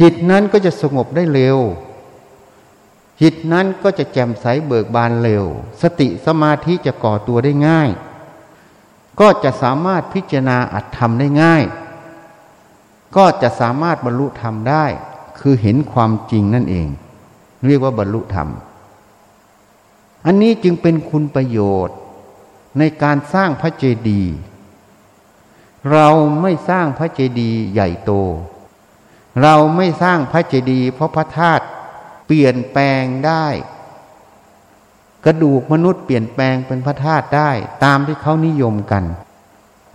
[0.01, 1.59] จิตนั้นก็จะสงบได้เร็ว
[3.21, 5.45] จิตนั้นก็จะแจ่มใสเบิกบานเร็ว
[5.83, 7.91] สติสมาธิจะก่อตัวได้ง่าย
[9.21, 11.63] ก็จะสามารถพิจารณาอัตธรรมได้ง่าย
[13.17, 14.87] ก็จะสามารถบรรลุธรรมได้
[15.41, 16.89] คือเห็นความจริงนั่นเอง
[17.67, 18.49] เรียกว่าบรรลุธรรม
[20.25, 21.97] อันนี้จึงเป็นคุณประโยชน์
[22.79, 24.35] ในการสร้างพระเจดีย์
[25.93, 26.09] เรา
[26.41, 28.13] ไม่สร้างพระเจดีย์ใหญ่โต
[29.43, 31.65] เราไม่สร้างพระเจดีย์เพราะพระธาตุ
[32.27, 33.47] เปลี่ยนแปลงได้
[35.25, 37.51] กระดูกมนุษย์เปลี่ยนแปลงเป็นพระธาตุได้
[37.85, 39.05] ตามที่เขานิยมกัน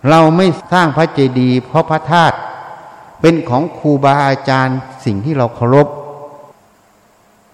[0.09, 2.37] เราไม่สร้างพระเจดีย์เพราะพระธาตุ
[3.21, 5.87] เป็นของครูบาอาจารย์สิ่งที่เราเคารพ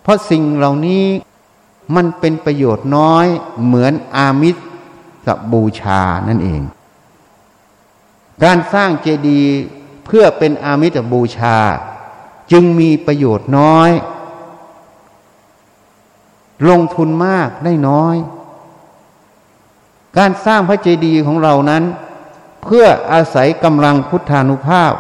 [0.02, 1.06] เพราะสิ่งเหล่านี้
[1.96, 3.26] มันเป็นประโยชน์น้อย
[3.63, 6.62] เหมือนอามิสบูชานั่นเอง
[8.44, 9.54] การสร้างเจดีย์
[10.12, 11.58] เพื่อเป็นอามิตรบูชา
[12.52, 13.91] จึงมีประโยชน์น้อย
[16.69, 18.15] ลงทุนมากได้น้อย
[20.17, 21.84] การสร้างพระเจดีย์ของเรานั้น
[22.63, 24.93] เพื่ออาศัยกำลังพุทธานุภาพ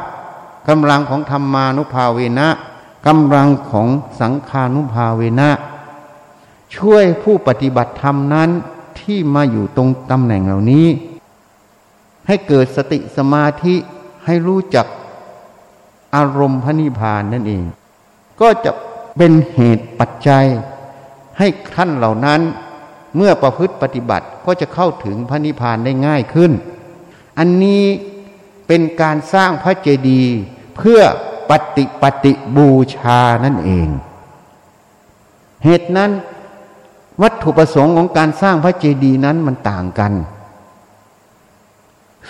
[0.69, 2.47] กำลังของธรรมานุภาเวนะ
[3.07, 3.87] กำลังของ
[4.21, 5.49] สังขานุภาเวนะ
[6.75, 8.49] ช่วยผู้ปฏิบัติธรรมนั้น
[8.99, 10.87] ที่มาอยู่ตรงตำแหน่งเหล่านี้
[12.27, 13.75] ให้เกิดสติสมาธิ
[14.29, 14.87] ให้รู้จัก
[16.15, 17.63] อารมณ์พระนิพพานนั่นเอง
[18.41, 18.71] ก็จะ
[19.17, 20.45] เป็นเหตุปัจจัย
[21.37, 22.41] ให้ท่านเหล่านั้น
[23.15, 26.51] เมื่อประพฤติปฏิบัติก็จะเข้าถึงพระนิพพานได้ง่ายขึ้น
[27.37, 27.83] อันนี้
[28.67, 30.35] เป็นการสร้างพระเจดีย์
[30.77, 31.01] เพื่อ
[31.49, 33.87] ปฏิปฏิบูชานั่นเอง
[35.63, 36.11] เหตุนั้น
[37.21, 40.13] วัตถุประสงค์ของการสร้างพระเจดีย์นั้นมันต่างกัน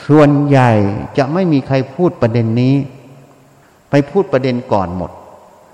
[0.07, 0.71] ส่วนใหญ่
[1.17, 2.75] จะไม่มีใครพูดประเด็นนี้
[3.89, 5.11] ไปพูดประเด็นก่อนหมด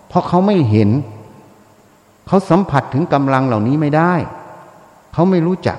[0.08, 0.90] เพราะเขาไม่เห็น
[2.28, 4.14] เขาสัมผัสถึงกำลังเหล่านี้ไม่ได้
[5.14, 5.78] เขาไม่รู้จัก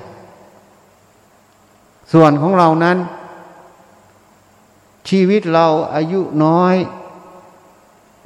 [2.13, 2.99] ส่วนของเรานั้น
[5.09, 6.77] ชีวิตเราอายุน้อย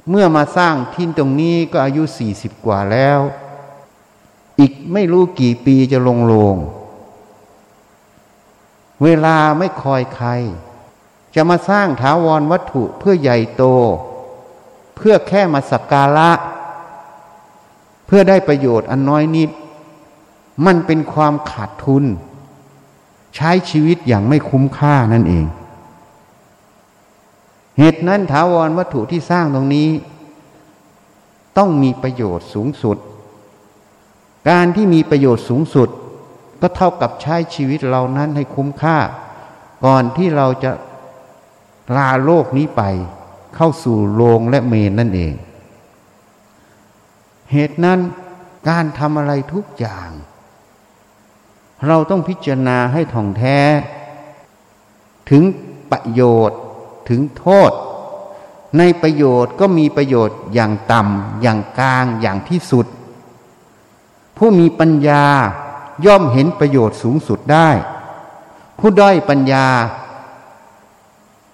[0.09, 3.19] เมื่อมาสร้างที่ตรงนี้ก็อายุสี่สิบกว่าแล้ว
[4.59, 6.55] อีกไม่รู้กี่ปีจะลงโลง
[9.03, 10.29] เวลาไม่คอยใคร
[11.35, 13.63] จะมาสร้างถาวรวัตถุเพื่อใหญ่โต
[14.95, 16.31] เพื่อแค่มาสักการะ
[18.05, 19.49] เพื่อได้ประโยชน์อันน้อยนิด
[20.65, 22.03] มันเป็นความขาดทุน
[23.35, 25.45] ใช้ชีวิตอย่างไม่คุ้มค่านั่นเอง
[27.77, 29.89] เหตุนั้นถาวรวัตถุที่สร้างตรงนี้
[31.57, 32.97] ต้องมีประโยชน์สูงสุด
[34.49, 35.89] การที่มีประโยชน์สูงสุด
[36.61, 38.97] ก็เท่ากับใช้ชีวิตเรานั้นให้คุ้มค่า
[39.85, 40.71] ก่อนที่เราจะ
[41.95, 42.81] ลาโลกนี้ไป
[43.55, 45.33] เข้าสู่โรงและเมนนั่นเอง
[47.51, 47.99] เหตุนั้น
[48.69, 50.09] การทำอะไรทุกอย่าง
[51.87, 53.59] เราต้องพิจารณาให้ท่องแท้
[55.29, 55.43] ถึง
[55.91, 56.59] ประโยชน์
[57.09, 57.71] ถึงโทษ
[58.77, 62.85] ในประโยชน์ก็มีประโยชน์อย่างต่ำอย่างกลางอย่างที่สุด
[64.37, 65.25] ผู้มีปัญญา
[66.05, 67.69] ย่อมเห็นประโยชน์สูงสุดได้
[68.79, 69.67] ผู้ด้อยปัญญา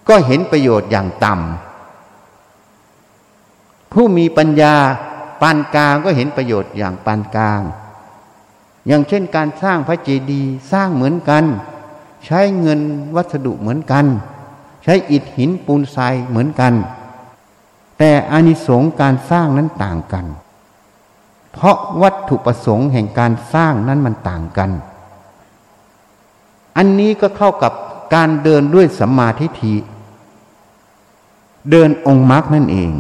[0.10, 1.41] ก็เห็นประโยชน์อย่างต่ำ
[3.91, 4.76] ผู้มีปัญญา
[5.41, 7.62] ปานกลางก็เห็นประโยชน์อย่างปานกลาง
[8.88, 11.43] อย่างเช่นการสร้างพระเจดีย์สร้างเหมือนกัน
[12.26, 12.82] ใช้เงิน
[13.15, 14.06] วัสดุเหมือนกัน
[14.84, 16.73] ใช้อิฐหินปูนทรายเหมือนกัน
[17.97, 20.26] แต่อานิสงส์การสร้างนั้นต่างกัน
[21.58, 24.72] เพราะวัตถุประสงค์แห่งการสร้างนั้นมันต่างกัน
[26.78, 27.74] อันนี้ก็เข้ากับ
[28.13, 29.76] การเดินด้วยสัมมาทิฏฐิ
[31.72, 32.91] เดินองค์มรรคนั่นเอง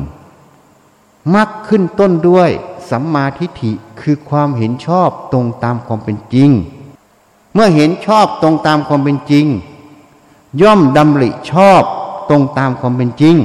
[1.35, 2.49] มรรคขึ้นต้นด้วย
[2.89, 6.49] สัมมาทิฏฐิคือความเห็นชอบตรงตามความเป็นจริง
[7.53, 9.45] เมื่อเห็นชอบตรงตามความเป็นจริง
[10.61, 11.83] ย่อมดำริชอบ
[12.29, 13.35] ตรงตามความเป็นจริง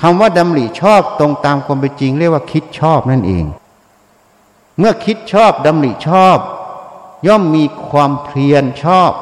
[0.00, 3.44] คำว่าดำริชอบตรงตามความเป็นจริง เรียกว่าคิดชอบนั่นเอง
[4.78, 6.38] เมื่อคิดชอบดำริชอบ
[7.26, 9.12] ย่อมมีความเพียรชอบ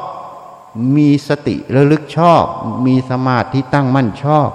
[0.95, 2.43] มีสติระลึกชอบ
[2.85, 4.49] มีสมาธิตั้งมั่นชอบ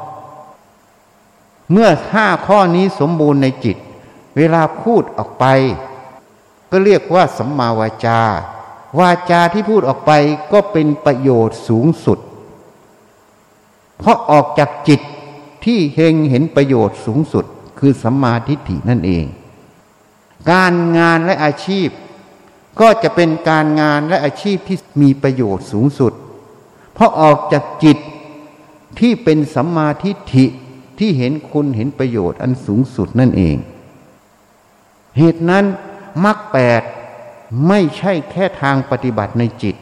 [1.72, 3.76] เมื่อห้าข้อนี้สมบูรณ์ในจิต
[4.36, 5.44] เวลาพูดออกไป
[6.70, 8.20] ก็เรียกว่าสัมมาวาจา
[8.98, 10.12] วาจาที่พูดออกไป
[10.52, 12.18] ก็เป็นประโยชน์สูงสุด
[13.98, 15.00] เพราะออกจากจิต
[15.64, 17.44] ที่เฮงเห็นประโยชน์สูงสุด
[17.78, 19.24] คือสัมมาทิฏฐินั่นเอง
[20.52, 21.88] การงานและอาชีพ
[22.80, 26.12] ก็จะเป็นการงานและอาชีพที่มีประโยชน์สูงสุด
[26.92, 27.98] เพราะออกจากจิต
[29.00, 30.46] ที่เป็นสัมมาทิฏฐิ
[30.98, 33.56] ที่เห็นคุณเห็นประโยชน์อันสูงสุดนั่นเอง
[35.18, 35.64] เหตุนั้น
[36.24, 36.82] มรรคแปด
[37.68, 39.76] ไม่ใช่แค่ทางปฏิบัติในจิต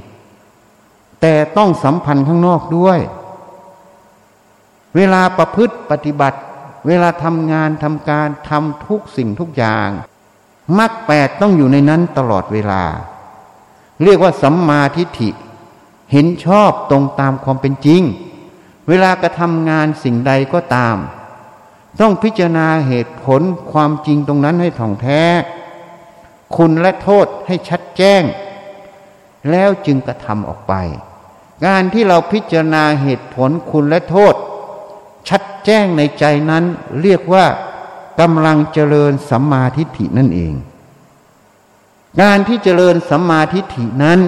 [1.20, 2.98] แต่ต้องสัมพันธ์ข้างนอกด้วย
[4.96, 6.38] เวลาประพฤติปฏิบัติ
[6.86, 9.88] เวลาทำงานทำการทำทุกสิ่งทุกอย่าง
[10.78, 12.82] มรรคแปดต้องอยู่ในนั้นตลอดเวลา
[14.02, 15.30] เรียกว่าสัมมาทิฏฐิ
[16.12, 18.02] เห็นชอบตรงตามความเป็นจริง
[18.88, 20.96] เวลากระทำงานสิ่งใดก็ตาม
[22.00, 25.22] ต้องพิจารณาเหตุผลความจริงตรงนั้นให้ถ่องแท้
[26.56, 28.22] คุณและโทษให้ชัดแจ้ง
[29.50, 30.74] แล้วจึงกระทำออกไป
[31.66, 34.34] การที่เราพิจารณาเหตุผลคุณและโทษ
[35.28, 36.64] ชัดแจ้งในใจนั้น
[37.02, 37.44] เรียกว่า
[38.20, 40.54] กำลังเจริญสัมมาทิฏฐินั่นเอง
[42.20, 44.20] การที่เจริญสัมมาทิฏฐินั้น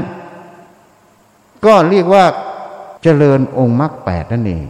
[1.64, 2.25] ก็เรียกว่า
[3.03, 4.64] เจริญองค์มรรคแปดนั่นเอง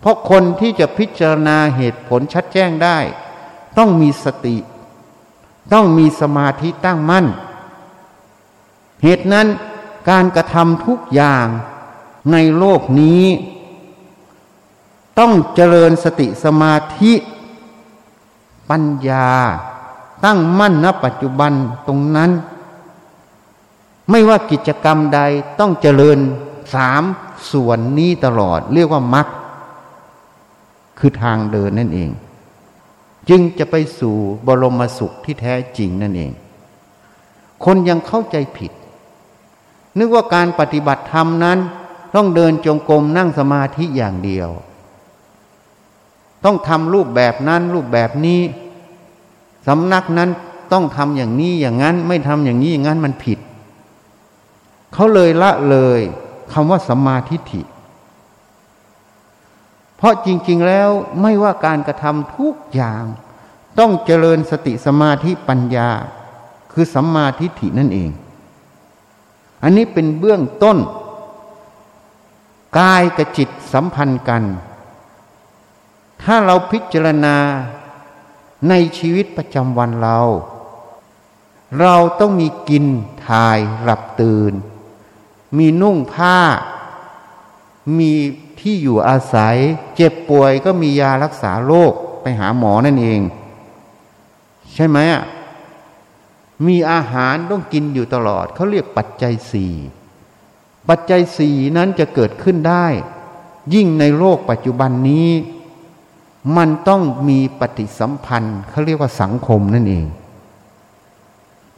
[0.00, 2.98] เพราะคนที่จะพิจารณาเหตุผลชัดแจ้งได้
[3.78, 4.56] ต้องมีสติ
[5.72, 7.26] ต้องมีสมาธิตั้งมั่น
[9.02, 9.46] เหตุนั้น
[10.10, 11.46] การกระทำทุกอย่าง
[12.32, 13.24] ในโลกนี้
[15.18, 17.12] ต้องเจริญสติสมาธิ
[18.70, 19.28] ปัญญา
[20.24, 21.52] ตั้งมั่นณปัจจุบัน
[21.86, 22.30] ตรงนั้น
[24.10, 25.20] ไม่ว่ากิจกรรมใด
[25.58, 26.18] ต้องเจริญ
[26.74, 27.02] สาม
[27.50, 29.28] ส่วนนี้ตลอด เรียกว่ามัรค
[30.98, 32.10] คือทางเดินนั่นเอง
[33.28, 36.32] จึงจะไปสู่บรมสุขที่แท้จริงนั่นเอง
[37.64, 38.72] คนยังเข้าใจผิด
[39.98, 41.58] นึกว่าการปฏิบัติธรรมนั้น
[42.14, 44.48] ต้องเดินจงกรมนั่งสมาธิอย่างเดียว
[46.44, 48.40] ต้องทำรูปแบบนั้นรูปแบบนี้
[49.66, 50.30] สำนักนั้น
[50.72, 53.38] ต้องทำอย่างนี้อย่างนั้น ไม่ทำอย่างนี้อย่างนั้นมันผิด
[54.92, 56.00] เขาเลยละเลย
[56.52, 57.62] คำว่าสัมมาทิฏฐิ
[59.96, 60.88] เพราะจริง ๆแล้ว
[61.22, 63.04] ไม่ว่าการกระทำทุกอย่าง
[63.78, 65.90] ต้องเจริญสติสมาธิปัญญา
[66.72, 68.10] คือสัมมาทิฏฐินั่นเอง
[69.62, 70.78] อันนี้เป็นเบื้องต้น
[72.78, 74.42] กายกับจิตสัมพันธ์กัน
[76.22, 77.36] ถ้าเราพิจารณา
[78.68, 80.20] ในชีวิตประจำวันเรา
[81.80, 82.84] เราต้องมีกิน
[83.28, 84.52] ถ่ายหลับตื่น
[85.58, 86.38] มีนุ่งผ้า
[87.98, 88.12] มี
[88.60, 89.56] ที่อยู่อาศัย
[89.96, 93.20] เจ็บป่วยก็มียารักษาโรคไปหาหมอนั่นเอง
[94.74, 95.24] ใช่ไหมอะ
[96.66, 99.74] มีอาหารต้องกินอยู่ตลอด เขาเรียกปัจจัยสี่
[100.88, 102.86] ปัจจัยสี่นั้นจะเกิดขึ้นได้
[103.74, 105.28] ยิ่งในโลกปัจจุบันนี้
[106.56, 110.06] มันต้องมีปฏิสัมพันธ์เขาเรียกว่าสังคมนั่นเอง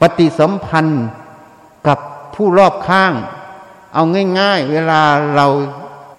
[0.01, 1.05] ปฏิสัมพันธ์
[1.87, 1.99] กับ
[2.35, 3.13] ผู้รอบข้าง
[3.95, 4.03] เอา
[4.39, 5.03] ง่าย ๆ เวลา
[5.37, 5.47] เรา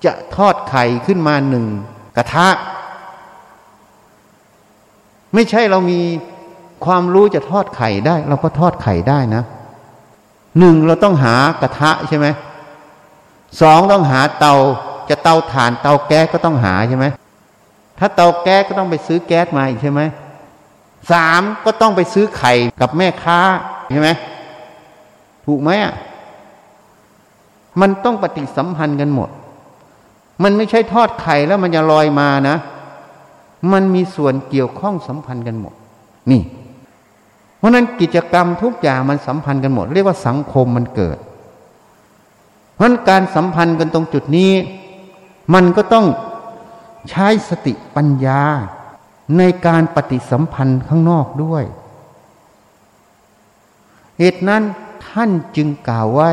[0.06, 1.66] จะทอดไข่ขึ้นมาหนึ่ง
[2.18, 2.48] กระทะ
[5.34, 6.00] ไม่ใช่เรามี
[6.86, 9.44] ความรู้จะทอดไข่ได้ เราก็ทอดไข่ได้นะ
[10.60, 12.28] หนึ่งเราต้องหากระทะใช่ไหม
[13.62, 14.56] สองต้องหาเตา
[15.10, 17.06] จะเตาถ่านเตาแก๊สก็ต้องหาใช่ไหม
[18.00, 20.02] ถ้าเตาแก๊สก็ต้องไปซื้อแก๊สมาอีกใช่ไหม
[21.12, 23.40] สามก็ต้องไปซื้อไข่กับแม่ค้า
[23.92, 24.10] ใช่ไหม
[25.46, 25.94] ถูกไหมอะ
[27.82, 29.30] มันต้องปฏิสัมพันธ์กันหมด
[30.44, 32.58] มันไม่ใช่ทอดไข่แล้วมันจะลอยมานะ
[33.72, 35.74] มันมีส่วนเกี่ยวข้องสัมพันธ์กันหมด
[36.32, 36.42] นี่
[37.58, 41.18] เพราะนั้นกิจกรรมทุกอย่างมันสัมพันธ์กันหมด เรียกว่าสังคมมันเกิด
[42.74, 44.52] เพราะนั้นการสัมพันธ์กันตรงจุดนี้
[45.54, 46.06] มันก็ต้อง
[47.10, 48.42] ใช้สติปัญญา
[49.38, 51.64] ในการปฏิสัมพันธ์ข้างนอกด้วย
[54.20, 54.64] เหตุนั้น
[55.08, 56.32] ท่านจึงกล่าวไว้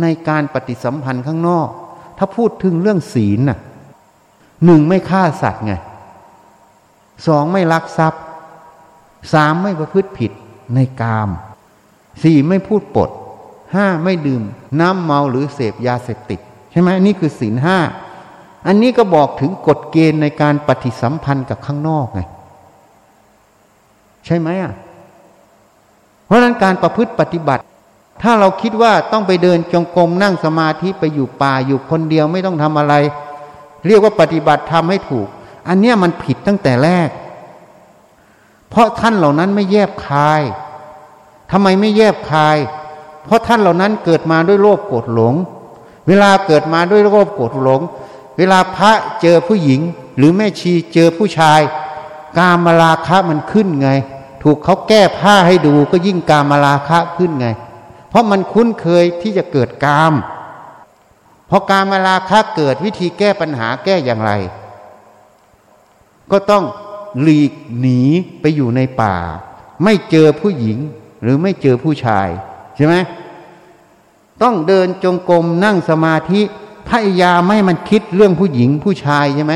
[0.00, 1.68] ในการปฏิสัมพันธ์ข้างนอก
[2.18, 3.58] ถ้าพูดถึงเรื่องศีลน่ะ
[4.64, 5.74] หนึ่งไม่ฆ่าสัตว์ไง
[7.26, 8.22] สองไม่ลักทรัพย์
[9.32, 10.32] สามไม่ประพฤติผิด
[10.74, 11.30] ในกาม
[12.22, 13.10] สี่ไม่พูดปด
[13.74, 14.42] ห้าไม่ดื่ม
[14.80, 17.78] น้ำเมาหรือเสพยาเสพติด ใช่ไหมนี่คือศีลห้า
[18.66, 22.20] อันนี้ก็บอกถึงกฎเกณฑ์ในการปฏิสัมพันธ์กับข้างนอกไง
[24.24, 24.74] ใช่ไหมอะ
[26.26, 27.62] เพราะนั้นการประพฤติปฏิบัติ
[28.22, 32.94] ถ้าเราคิดว่าต้องไปเดินจงกรมนั่งสมาธิไปอยู่ป่าอยู่คนเดียวไม่ต้องทำอะไร
[33.86, 35.28] เรียกว่าปฏิบัติทำให้ถูก
[35.68, 37.08] อันเนี้ยมันผิดตั้งแต่แรก
[38.70, 40.42] เพราะท่านเหล่านั้นไม่แยบคาย
[41.50, 42.56] ทำไมไม่แยบคาย
[43.24, 45.34] เพราะท่านเหล่านั้นเกิดมาด้วยโลภโกรธหลง
[46.08, 47.80] เวลาเกิดมาด้วยโลภโกรธหลง
[48.36, 49.80] เวลาพระเจอผู้หญิง
[50.16, 51.60] หรือแม่ชีเจอผู้ชาย
[52.38, 53.90] กามราคะมันขึ้นไง
[54.42, 57.48] ถูกเขาแก้ผ้าให้ดูก็ยิ่งกามราคะขึ้นไง
[58.08, 60.14] เพราะมันคุ้นเคยที่จะเกิดกาม
[61.48, 64.32] พอการมาราคะเกิดวิธีแก้ปัญหาแก้อย่างไร
[66.30, 66.64] ก็ต้อง
[67.22, 68.00] หลีกหนี
[68.40, 69.16] ไปอยู่ในป่า
[69.84, 70.78] ไม่เจอผู้หญิง
[71.22, 72.28] หรือไม่เจอผู้ชาย
[72.76, 72.94] ใช่ไหม
[74.42, 76.42] ต้องเดินจงกรมนั่งสมาธิ
[76.90, 79.54] พยายามไม่มันคิดเรื่องผู้หญิงผู้ชายใช่ไหม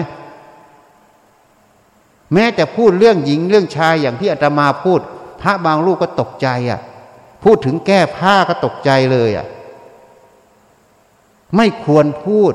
[2.33, 5.01] แม้แต่พูดเรื่องหญิงเรื่องชายอย่างที่อาตมาพูด
[5.41, 6.81] พระบางลูกก็ตกใจอะ
[7.45, 9.47] พูดถึงแก้ผ้าก็ตกใจเลยอะ
[11.57, 12.53] ไม่ควรพูด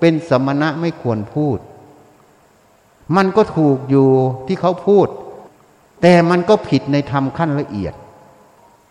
[0.00, 1.58] เป็นสมณะไม่ควรพูด
[3.16, 4.08] มันก็ถูกอยู่
[4.46, 5.06] ที่เขาพูด
[6.02, 7.94] แต่มันก็ผิดในธรรมขั้นละเอียด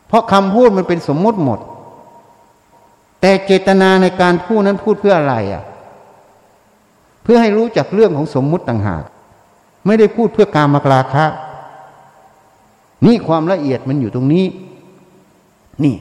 [0.07, 1.59] เพราะคำพูดมันเป็นสมมติหมด
[3.21, 5.63] แต่เจตนาในการพูดนั้นพูดเพื่ออะไรอะ
[7.23, 9.03] เพื่อให้รู้จักเรื่องของสมมุติต่างหาก
[9.85, 11.25] ไม่ได้พูดเพื่อการมากราคะ
[13.05, 14.45] นี่ความละเอียดมันอยู่ตรงนี้
[15.83, 15.95] นี่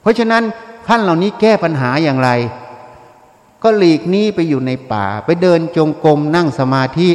[0.00, 0.42] เพราะฉะนั้น
[0.86, 2.30] ท่านเหล่านี้แก้ปัญหาอย่างไร
[3.62, 7.10] ก็หลีกนี้ไปอยู่ในป่า ไปเดินจงกรมนั่งสมาธิ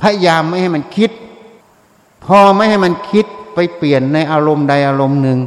[0.00, 1.10] พยายามไม่ให้มันคิด
[2.24, 5.38] พอไม่ให้มันคิดไปเปลี่ยนในอารมณ์ใดอารมณ์หนึ่ง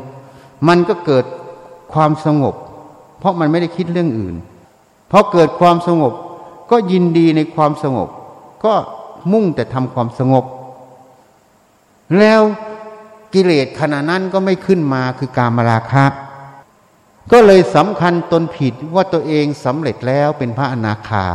[0.67, 1.25] มันก็เกิด
[1.93, 2.55] ความสงบ
[3.25, 4.35] ราะมันไม่ได้คิดเรื่องอื่น
[5.11, 6.13] พอเกิดความสงบ
[6.71, 8.09] ก็ยินดีในความสงบ
[8.65, 8.73] ก็
[9.31, 10.45] มุ่งแต่ทำความสงบ
[12.19, 12.41] แล้ว
[13.33, 16.05] กิเลสขณะนั้นก็ไม่ขึ้นมาคือการมาราคะ
[17.31, 21.27] ก็เลยสำคัญตนผิดว่าตัวเองสำเร็จแล้วเป็นพระอนาคา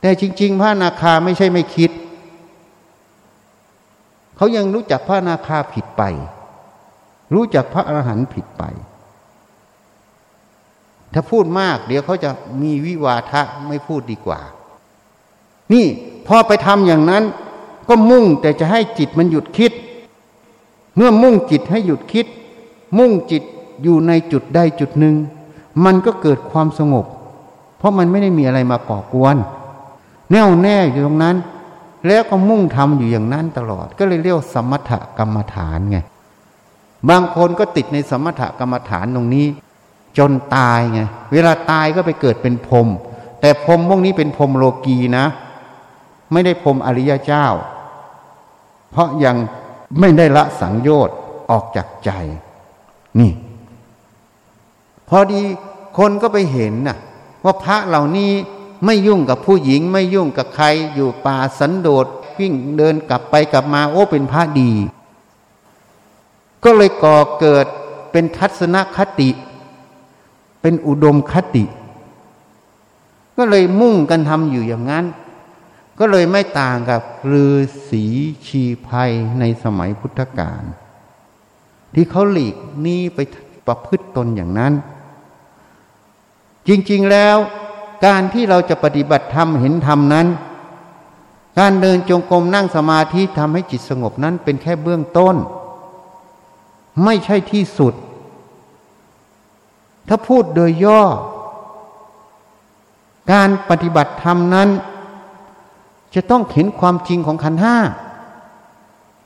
[0.00, 1.90] แต่จริง ๆ พระอนาคาไม่ใช่ไม่คิด
[4.36, 6.02] เขายังรู้จักพระอนาคาผิดไป
[7.34, 8.64] รู้จักพระอรหันต์ผิดไป
[11.12, 12.30] ถ้าพูดมาก เดี๋ยวเขาจะ
[12.62, 14.40] มีวิวาทะไม่พูดดีกว่า
[15.72, 15.86] นี่
[16.26, 17.24] พอไปทำอย่างนั้น
[17.88, 19.72] ก็มุ่งแต่จะให้จิตมันหยุดคิด
[20.96, 22.26] เมื่อมุ่งจิตให้หยุดคิด
[22.98, 23.42] มุ่งจิต
[23.82, 25.16] อยู่ในจุดใดจุดหนึ่ง
[25.84, 27.06] มันก็เกิดความสงบ
[27.78, 29.36] เพราะมันไม่ได้มีอะไรมาก่อกวน
[30.30, 31.36] แน่วแน่อยู่ตรงนั้น
[32.06, 35.98] แล้วก็มุ่งทำอยู่อย่างนั้นตลอด ก็เลยเรียกสมถกรรมฐานไง
[37.10, 39.46] บางคนก็ติดในสมถกรรมฐานตรงนี้
[40.18, 41.00] จนตายไง
[41.32, 42.88] เวลาตายก็ไปเกิดเป็นพรม
[43.40, 45.26] แต่พรมพวกนี้เป็นพรมโลกีนะ
[46.32, 47.46] ไม่ได้พรมอริยเจ้า
[48.90, 49.36] เพราะยัง
[50.00, 51.16] ไม่ได้ละสังโยชน์
[51.50, 52.10] ออกจากใจ
[53.20, 53.32] นี่
[55.08, 55.40] พอดี
[55.98, 56.98] คนก็ไปเห็นน่ะ
[57.44, 58.32] ว่าพระเหล่านี้
[58.84, 62.06] ไม่ยุ่งกับผู้หญิง ไม่ยุ่งกับใครอยู่ป่าสันโดษ
[62.38, 64.72] วิ่งเดินกลับไปกลับมาโอ้เป็นพระดี
[66.64, 67.66] ก็เลยก่อเกิด
[68.12, 69.30] เป็นทัศนคติ
[70.60, 71.64] เป็นอุดมคติ
[73.36, 75.04] ก็เลยมุ่งกันทำอยู่อย่างนั้น
[75.98, 77.02] ก็เลยไม่ต่างกับ
[77.32, 77.50] ฤา
[77.88, 78.04] ษี
[78.46, 80.62] ชีภัยในสมัยพุทธกาล
[81.94, 82.56] ที่เขาหลีก
[82.86, 83.18] นี้ไป
[83.66, 84.72] ประพฤติตนอย่างนั้น
[86.68, 87.36] จริงๆแล้ว
[88.06, 90.26] การที่เราจะปฏิบัติธรรมเห็นธรรมนั้น
[91.58, 95.36] การเดินจงกรมนั่งสมาธิทำให้จิตสงบนั้นเป็นแค่เบื้องต้น
[97.04, 97.94] ไม่ใช่ที่สุด
[100.12, 101.02] ถ้าพูดโดยย่อ
[103.32, 104.68] การปฏิบัติธรรมนั้น
[106.14, 107.76] จะต้องเห็นความจริงของขันห้า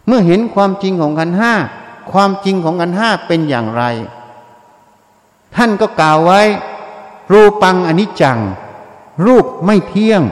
[0.06, 1.52] เมื่อเห็นความจริงของขันห้า
[2.12, 3.82] ความจริงของขันห้าเป็นอย่างไร
[5.56, 6.42] ท่านก็กล่าวไว้
[7.32, 8.38] รูปังอนิจจัง
[9.26, 10.22] รูปไม่เที่ยง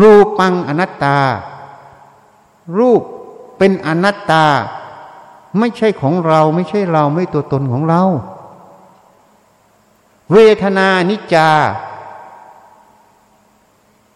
[0.00, 1.18] รูปังอนัตตา
[2.78, 3.02] รูป
[3.58, 4.44] เป็นอนัตตา
[5.58, 8.02] ไม่ใช่ของเราไม่ใช่เราไม่ตัวตนของเรา
[10.32, 11.50] เวทนานิจา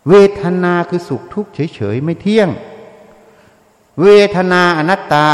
[0.09, 2.49] เวทนาคือสุขทุกข์เฉยๆไม่เที่ยง
[4.03, 5.29] เวทนาอนัตตา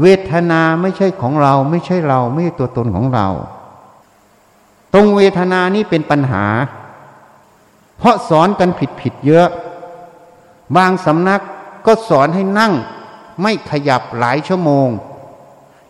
[0.00, 3.28] เวทนาไม่ใช่ของเรา ไม่ใช่เราไม่ใช่ตัวตนของเรา
[4.94, 6.46] ตรงเวทนานี้เป็นปัญหา
[7.98, 9.48] เพราะสอนกันผิดๆเยอะ
[10.76, 11.42] บางสำนัก
[11.86, 12.72] ก็สอนให้นั่ง
[13.42, 14.88] ไม่ขยับหลายชั่วโมง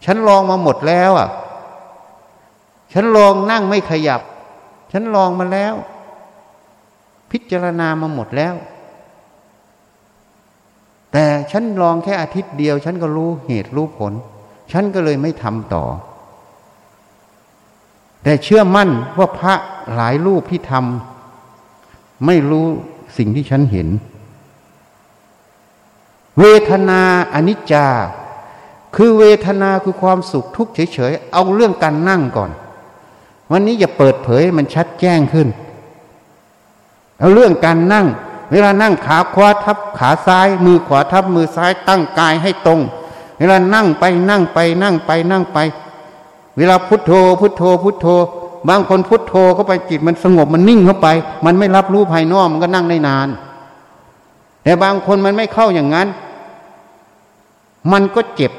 [0.04, 1.28] ฉันลองมาหมดแล้วอะ
[2.94, 4.20] ฉันลองนั่งไม่ขยับ
[4.92, 5.74] ฉันลองมาแล้ว
[7.30, 8.54] พิจารณามาหมดแล้ว
[11.12, 14.12] แต่ฉันลองแค่อาทิตย์เดียว ฉันก็รู้เหตุรู้ผล
[14.72, 15.84] ฉันก็เลยไม่ทำต่อ
[18.22, 19.54] แต่เชื่อมั่นว่าพระ
[19.94, 22.66] หลายรูปที่ทำไม่รู้
[23.16, 23.88] สิ่งที่ฉันเห็น
[26.38, 27.02] เวทนา
[27.34, 27.86] อนิจจา
[28.96, 32.50] คือเวทนาคือความสุขทุกข์เฉยๆ เอาเรื่องการนั่งก่อน
[33.56, 35.48] วันนี้อย่าเปิดเผยมันชัดแจ้งขึ้น
[37.18, 38.06] เอาเรื่องการนั่ง
[38.52, 42.80] เวลานั่งขาขวาทับขาซ้าย มือขวาทับมือซ้ายตั้งกายให้ตรง
[43.38, 45.58] เวลานั่งไปนั่งไปนั่งไปนั่งไป
[46.56, 48.06] เวลาพุทโธ พุทโธ พุทโธ
[48.68, 51.08] บางคนพุทโธเข้าไปจิตมันสงบมันนิ่งเข้าไป
[51.44, 53.28] มันไม่รับรู้ภายนอกมันก็นั่งได้นาน
[54.62, 56.08] แต่บางคนมันไม่เข้าอย่างนั้น
[57.92, 58.52] มันก็เจ็บ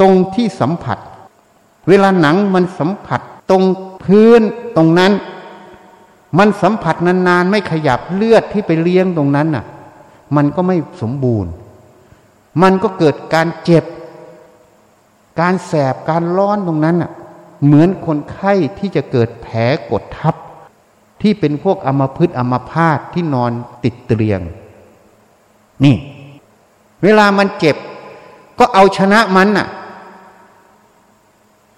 [0.00, 0.98] ตรงที่สัมผัส
[1.88, 3.20] เวลาหนังมันสัมผัส
[3.50, 3.62] ตรง
[4.04, 4.40] พื้น
[4.76, 5.12] ตรงนั้น
[6.38, 9.64] มันสัมผัสนานๆ ไม่ขยับเลือดที่ไปเลี้ยงตรงนั้นน่ะ
[10.36, 11.52] มันก็ไม่สมบูรณ์
[12.62, 13.84] มันก็เกิดการเจ็บ
[15.40, 17.10] การแสบการร้อนตรงนั้นน่ะ
[17.64, 19.58] เหมือนคนไข้ที่จะเกิดแผล
[19.90, 20.34] กดทับ
[21.22, 23.52] ที่เป็นพวกอมพึษอมพาตที่นอน
[23.84, 24.40] ติดเตียง
[25.84, 25.96] นี่
[27.02, 27.76] เวลามันเจ็บ
[28.58, 29.68] ก็เอาชนะมันน่ะ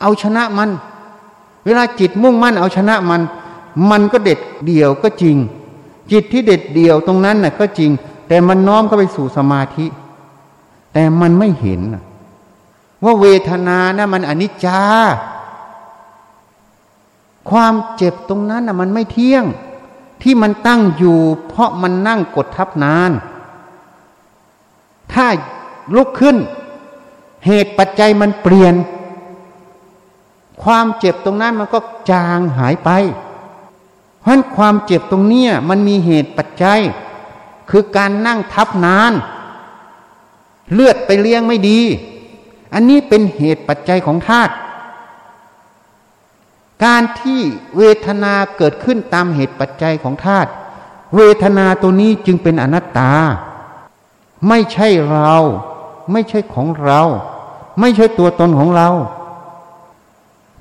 [0.01, 0.71] เอาชนะมัน
[1.65, 3.21] เวลาจิตมุ่งมั่นเอาชนะมัน
[3.91, 5.37] มันก็เด็ดเดี่ยวก็จริง
[6.13, 7.91] จิตที่เด็ดเดี่ยวตรงนั้นน่ะก็จริง
[8.29, 9.87] แต่มันน้อมเข้าไปสู่สมาธิ
[10.93, 11.81] แต่มันไม่เห็น
[13.05, 14.81] ว่าเวทนานะ่ะมันอนิจจา
[17.51, 19.45] ความเจ็บตรงนั้นน่ะมันไม่เที่ยง
[20.23, 23.11] ที่มันตั้งอยู่ เพราะมันนั่งกดทับนาน
[25.13, 25.27] ถ้า
[25.97, 26.37] ลุกขึ้น
[27.47, 28.75] เหตุปัจจัยมันเปลี่ยน
[30.63, 31.79] ความเจ็บตรงนั้นมันก็
[32.11, 32.91] จางหายไป
[34.23, 36.81] เพราะความเจ็บตรงเนี้ยมันมีเหตุปัจจัย
[37.71, 39.13] คือการนั่งทับนาน
[40.73, 41.81] เลือดไปเลี้ยงไม่ดี
[42.75, 44.53] อันนี้เป็นเหตุปัจจัยของธาตุ
[46.85, 47.41] การที่
[47.77, 50.51] เวทนาเกิดขึ้นตามเหตุปัจจัยของธาตุ
[51.17, 53.13] เวทนาตัวนี้จึงเป็นอนัตตา
[54.49, 55.35] ไม่ใช่เรา
[56.13, 57.01] ไม่ใช่ของเรา
[57.81, 58.89] ไม่ใช่ตัวตนของเรา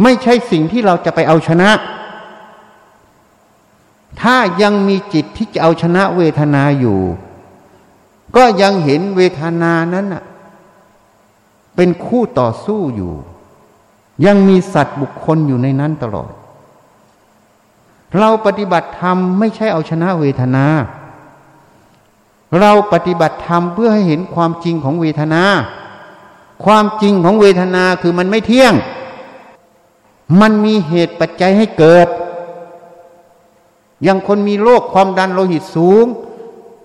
[0.04, 1.70] ไม่ใช่สิ่งที่เราจะไปเอาชนะ
[4.22, 7.00] ถ้ายังมีจิตที่จะเอาชนะเวทนาอยู่
[8.36, 10.08] ก็ยังเห็นเวทนานั้น
[11.76, 13.14] เป็นคู่ต่อสู้อยู่
[14.26, 16.32] ยังมีสัตว์บุคคลอยู่ในนั้นตลอด
[18.20, 20.66] เราปฏิบัติธรรมไม่ใช่เอาชนะเวทนา
[22.60, 25.44] เราปฏิบัติธรรมเพื่อให้เห็นความจริงของเวทนา
[26.66, 28.74] ความจริงของเวทนาคือมันไม่เที่ยง
[30.42, 32.08] มันมีเหตุปัจจัยให้เกิด
[34.04, 36.06] อย่างคนมีโรคความดันโลหิตสูง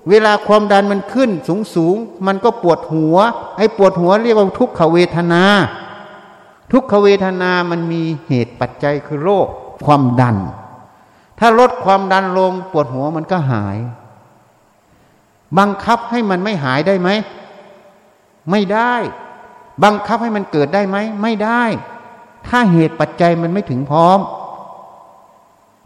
[0.09, 1.96] เวลาความดันมันขึ้นสูงสูง
[2.26, 3.16] มันก็ปวดหัว
[3.57, 5.42] ไอ้ปวดหัวเรียกว่าทุกขเวทนา
[6.72, 9.46] ทุกขเวทนามันมีเหตุปัจจัยคือโรค
[9.84, 10.36] ความดัน
[11.38, 13.78] ถ้าลดความดันลงปวดหัวมันก็หาย
[15.59, 17.09] บังคับให้มันไม่หายได้ไหม
[18.51, 18.94] ไม่ได้
[19.84, 21.62] บังคับให้มันเกิดได้ไหม ไม่ได้
[22.49, 24.18] ถ้าเหตุปัจจัยมันไม่ถึงพร้อม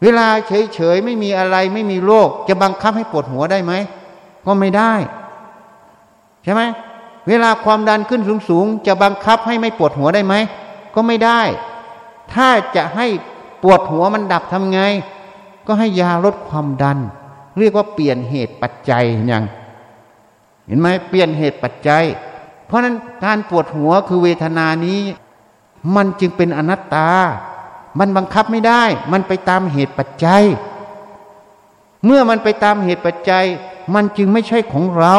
[0.03, 0.27] เวลา
[0.75, 3.73] เฉยๆไม่มีอะไรไม่มีโรคจะบังคับให้ปวดหัวได้ไหม
[4.47, 4.93] ก็ไม่ได้
[6.45, 6.63] ใช่ไหม
[7.29, 10.35] เวลาความดันขึ้นสูงๆจะบังคับให้ไม่ปวดหัวได้ไหม
[10.95, 11.41] ก็ไม่ได้
[12.33, 13.07] ถ้าจะให้
[13.63, 14.81] ปวดหัวมันดับทำไง
[15.67, 16.99] ก็ให้ยาลดความดัน
[17.59, 19.45] เรียกว่าเปลี่ยนเหตุปัจจัยอย่าง
[20.67, 22.05] เห็นไหมเปลี่ยนเหตุปัจจัย
[22.67, 25.01] เพราะนั้นการปวดหัวคือเวทนานี้
[25.97, 27.11] มันจึงเป็นอนัตตา
[27.99, 30.43] มันบังคับไม่ได้ มันไปตามเหตุปัจจัย
[32.05, 33.45] เมื่อมันไปตามเหตุปัจจัย
[33.95, 35.17] มันจึงไม่ใช่ของเรา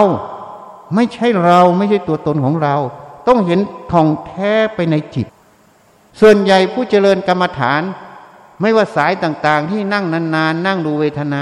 [0.95, 2.75] ไม่ใช่เราไม่ใช่ตัวตนของเรา
[3.27, 3.59] ต้องเห็น
[3.91, 5.27] ท่องแท้ไปในจิต
[6.19, 7.81] ส่วนใหญ่ผู้เจริญกรรมฐาน
[8.61, 11.41] ไม่ว่าสายต่างๆ ที่นั่งนานๆนั่งดูเวทนา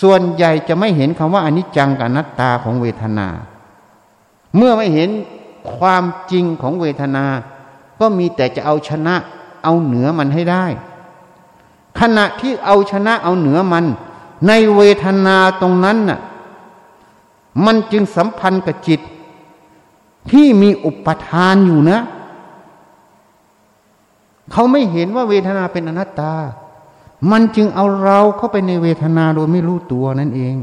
[0.00, 3.28] ส่วนใหญ่จะไม่เห็นคำว่าอนิจจังกับอนัตตาของเวทนา
[4.56, 5.10] เมื่อไม่เห็น
[5.74, 7.24] ความจริงของเวทนา
[8.00, 9.14] ก็มีแต่จะเอาชนะ
[9.64, 10.64] เอาเหนือมันให้ได้
[12.00, 13.84] ขณะที่เอาชนะเอาเหนือมัน
[14.46, 16.20] ในเวทนาตรงนั้นน่ะ
[17.64, 19.00] มันจึงสัมพันธ์กับจิต
[20.30, 22.00] ที่มีอุปทานอยู่นะ
[24.52, 26.34] เขาไม่เห็นว่าเวทนาเป็นอนัตตา
[27.30, 30.56] มันจึงเอาเราเข้าไปในเวทนาโดยไม่รู้ตัวนั่นเอง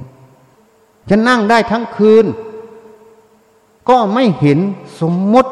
[1.10, 2.26] จะนั่งได้ทั้งคืน
[3.90, 4.60] ก็ไม่เห็น
[5.00, 5.52] สมมติ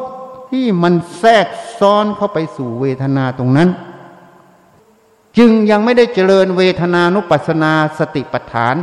[0.58, 1.47] ที่มันแทรก
[1.80, 3.70] ซ้อนเข้าไปสู่เวทนาตรงนั้น
[5.38, 8.76] จึงยังไม่ได้เจริญเวทนานุปัสนาสติปัฏฐาน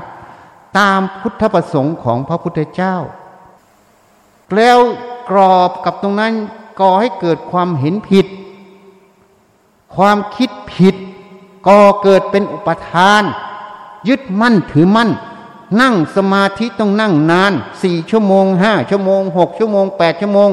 [0.78, 2.96] ตามพุทธประสงค์ของพระพุทธเจ้า
[4.56, 4.78] แล้ว
[5.30, 6.32] กรอบกับตรงนั้น
[6.80, 8.26] ก่อให้เกิดความเห็นผิด
[9.96, 10.94] ความคิดผิด
[11.68, 13.22] ก่อเกิดเป็นอุปทาน
[14.08, 15.10] ยึดมั่นถือมั่น
[15.80, 17.52] นั่งสมาธิต้องนั่งนาน
[17.82, 20.50] สี่ชั่วโมงห้าชั่วโมงหกชั่วโมงแปดชั่วโมง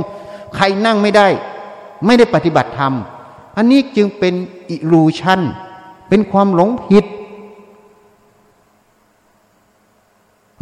[0.56, 1.28] ใครนั่งไม่ได้
[2.06, 2.94] ไม่ได้ปฏิบัติธรรม
[3.58, 4.34] อันนี้จึงเป็น
[4.70, 5.42] อิรูชัน
[6.10, 7.06] เป็นความหลงผิด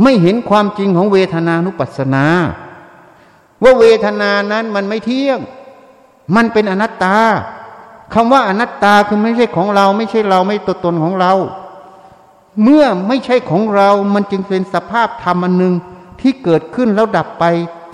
[0.03, 2.25] ไม่เห็นความจริงของเวทนานุปัสสนา
[3.63, 5.39] ว่าเวทนานั้นมันไม่เที่ยง
[6.35, 7.17] มันเป็นอนัตตา
[8.13, 11.33] คำว่าอนัตตาคือไม่ใช่ของเรา ไม่ใช่เราไม่ตัวตนของเรา
[12.63, 15.73] เมื่อไม่ใช่ของเรา มันจึงเป็นสภาพธรรมอันหนึ่ง
[16.21, 17.43] ที่เกิดขึ้นแล้วดับไป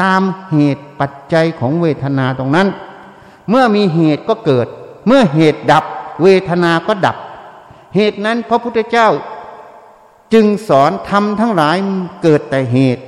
[0.01, 0.21] ตาม
[0.51, 2.67] เหตุปัจจัยของเวทนาตรงนั้น
[3.49, 4.67] เมื่อมีเหตุก็เกิด
[5.07, 5.85] เมื่อเหตุดับ
[6.23, 7.17] เวทนาก็ดับ
[7.95, 9.09] เหตุนั้นพระพุทธเจ้า
[10.33, 11.75] จึงสอนทำทั้งหลาย
[12.23, 13.03] เกิดแต่เหตุ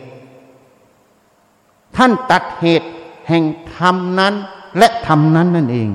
[1.96, 2.90] ท่านตัดเหตุ
[3.28, 3.44] แห่ง
[3.76, 4.34] ธรรมนั้น
[4.78, 5.90] และธรรมนั้นนั่นเอง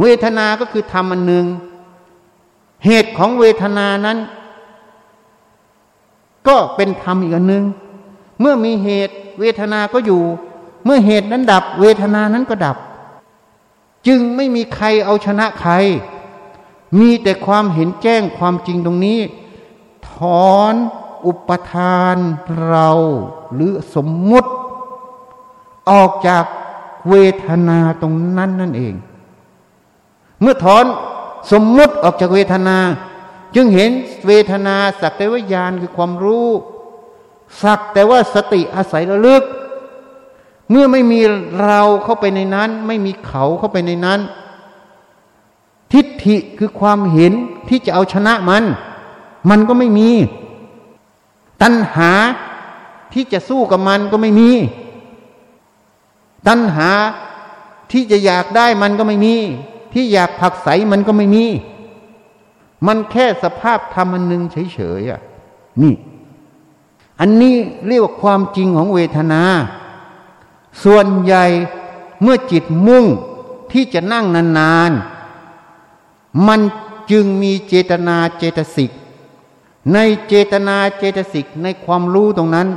[0.00, 1.46] เวทนาก็คือธรรมอันหนึ่ง
[2.84, 4.18] เหตุของเวทนานั้น
[6.48, 7.64] ก็เป็นธรรมอีกอันหนึ่ง
[8.40, 10.22] เมื่อมีเหตุเวทนาก็อยู่
[10.84, 12.76] เมื่อเหตุนั้นดับ เวทนานั้นก็ดับ
[14.06, 15.72] จึงไม่มีใครเอาชนะใคร
[17.00, 19.20] มีแต่ความเห็นแจ้งความจริงตรงนี้
[20.08, 20.10] ถ
[20.52, 20.74] อน
[21.26, 22.16] อุปทาน
[22.66, 22.90] เรา
[23.54, 24.50] หรือสมมุติ
[25.90, 26.44] ออกจาก
[27.10, 27.14] เว
[27.46, 28.94] ทนาตรงนั้นนั่นเอง
[30.40, 30.84] เมื่อถอน
[31.52, 32.78] สมมุติออกจากเวทนา
[33.54, 33.90] จึงเห็น
[34.26, 36.48] เวทนาสักแต่ว่ายานคือความรู้
[37.62, 39.44] สักแต่ว่าสติอาศัยระลึก
[40.70, 41.20] เมื่อไม่มี
[41.64, 44.20] เราเข้าไปในนั้น ไม่มีเขาเข้าไปในนั้น
[45.92, 47.32] ทิฏฐิคือความเห็น
[47.68, 48.64] ที่จะเอาชนะมัน
[49.50, 50.10] มันก็ไม่มี
[51.62, 52.10] ตัณหา
[53.12, 54.50] ที่จะสู้กับมันก็ไม่มี
[56.48, 56.90] ตัณหา
[57.92, 59.34] ที่จะอยากได้มันก็ไม่มี
[59.92, 61.44] ที่อยากผักใสมันก็ไม่มี
[62.86, 65.20] มันแค่สภาพธรรมอันหนึ่งเฉยๆอะ
[65.82, 65.94] นี่
[67.20, 67.56] อันนี้
[67.86, 69.42] เรียกว่าความจริงของเวทนา
[70.84, 71.44] ส่วนใหญ่
[72.22, 73.04] เมื่อจิตมุ่ง
[73.72, 74.24] ที่จะนั่ง
[74.58, 76.60] นานๆ มัน
[77.10, 78.90] จึงมีเจตนาเจตสิก
[79.92, 79.98] ใน
[80.28, 82.68] เจตนาเจตสิกในความรู้ตรงนั้น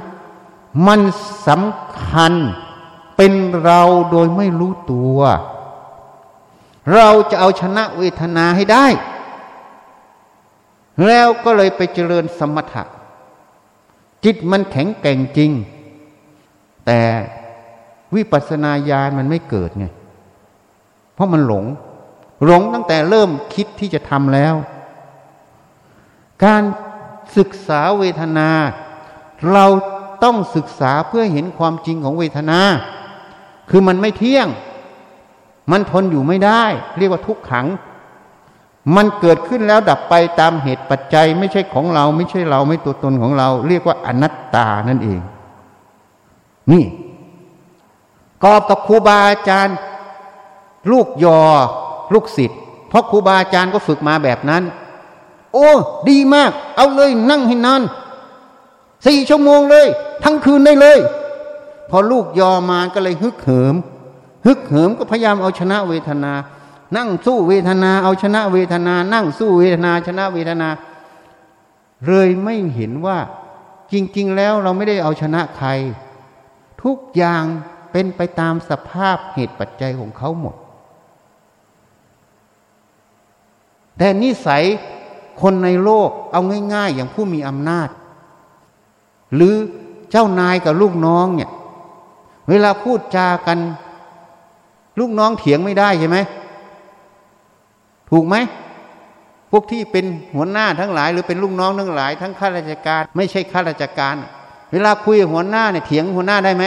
[0.88, 1.00] มัน
[1.48, 2.34] สำคัญ
[3.16, 3.34] เป็น
[3.64, 3.82] เรา
[4.12, 5.20] โดยไม่รู้ตัว
[6.94, 8.88] เราจะเอาชนะเวทนาให้ได้
[11.06, 12.84] แล้วก็เลยไปเจริญสมถะ
[14.26, 15.52] จิตมันแข็งแกร่งจริง
[16.86, 17.02] แต่
[18.16, 19.86] วิปัสสนาญาณมันไม่เกิดไง
[21.14, 21.66] เพราะมันหลง
[22.46, 24.56] หลงตั้งแต่เริ่มคิดที่จะทำแล้ว
[26.46, 26.64] การ
[27.38, 28.50] ศึกษาเวทนา
[29.52, 29.66] เรา
[30.24, 32.60] ต้องศึกษาเพื่อเห็นความจริงของเวทนา
[33.70, 34.48] คือมันไม่เที่ยง
[35.72, 36.64] มันทนอยู่ไม่ได้
[36.98, 37.68] เรียกว่าทุกขัง
[38.96, 45.22] มันเกิดขึ้นแล้วดับไปตามเหตุปัจจัย ไม่ใช่ของเรา ไม่ใช่เราไม่ตัวตนของเรา เรียกว่าอนัตตานั่นเอง
[46.72, 46.86] นี่
[48.44, 49.78] กอบกับครูบาอาจารย์
[50.92, 51.42] ลูกยอ
[52.14, 52.60] ลูกศิษย์
[52.90, 54.64] เพราะครูบาอาจารย์ก็ฝึกมาแบบนั้น
[55.54, 55.70] โอ้
[56.10, 57.82] ดีมาก เอาเลยนั่งให้นาน
[59.08, 59.88] สี่ชั่วโมงเลย
[60.24, 61.00] ทั้งคืนได้เลย
[61.90, 63.76] พอลูกยอมาก็เลยฮึกเหิม
[64.46, 66.34] ฮึกเหิมก็พยายามเอาชนะเวทนา
[66.96, 70.70] นั่งสู้เวทนาเอาชนะเวทนา นั่งสู้เวทนาชนะเวทนา
[72.06, 73.18] เลยไม่เห็นว่า
[73.92, 75.70] จริง ๆ แล้วเราไม่ได้เอาชนะใคร
[76.84, 77.44] ทุกอย่าง
[77.92, 80.56] เป็นไปตามสภาพเหตุปัจจัยของเขาหมด
[83.98, 84.64] แต่นิสัย
[85.42, 86.42] คนในโลกเอา
[86.74, 87.90] ง่าย ๆ อย่างผู้มีอำนาจ
[89.36, 89.56] หรือ
[90.12, 91.52] เจ้านายกับลูกน้องเนี่ย
[92.50, 93.60] เวลาพูดจากัน
[95.00, 96.18] ลูกน้องเถียงไม่ได้ใช่ไหม
[98.10, 98.36] ถูกไหม
[99.52, 100.06] พวกที่เป็น
[100.36, 104.16] หัวหน้าทั้งหลาย หรือเป็นลูกน้องทั้งหลาย ทั้งข้าราชการ ไม่ใช่ข้าราชการ
[104.72, 106.66] เวลาคุยหัวหน้าเนี่ยเถียงหัวหน้าได้ไหม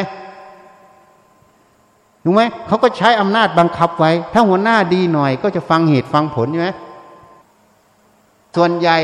[2.25, 6.69] ถูกไหมเขาก็ใช้อำนาจบังคับไว้ ถ้าหัวหน้าดีหน่อยก็จะฟังเหตุฟังผลใช่ไหม
[8.57, 8.97] ส่วนใหญ่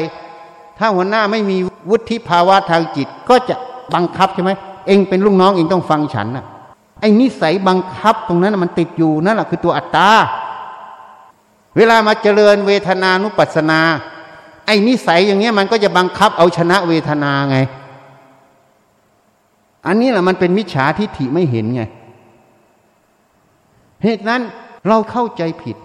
[0.79, 1.57] ถ้าหัวหน้าไม่มี
[1.91, 3.55] วุฒิภาวะทางจิต ก็จะ
[3.95, 4.53] บังคับใช่ไหม
[4.87, 6.45] เองเป็นลูกน้องเองต้องฟังฉันน่ะ
[7.01, 10.11] ไอ้นิสัยบังคับตรงนั้นมันติดอยู่นั่นแหละคือตัวอัตตา
[11.77, 13.81] เวลามาเจริญเวทนานุปัสนา
[14.67, 17.57] ไอ้นิสัยอย่างเงี้ยมันก็จะบังคับเอาชนะเวทนาไง
[19.87, 21.83] อันนี้แหละมันเป็นมิจฉาทิฏฐิไม่เห็นไง
[24.03, 24.43] เหตุนั้น
[24.89, 25.77] เราเข้าใจผิด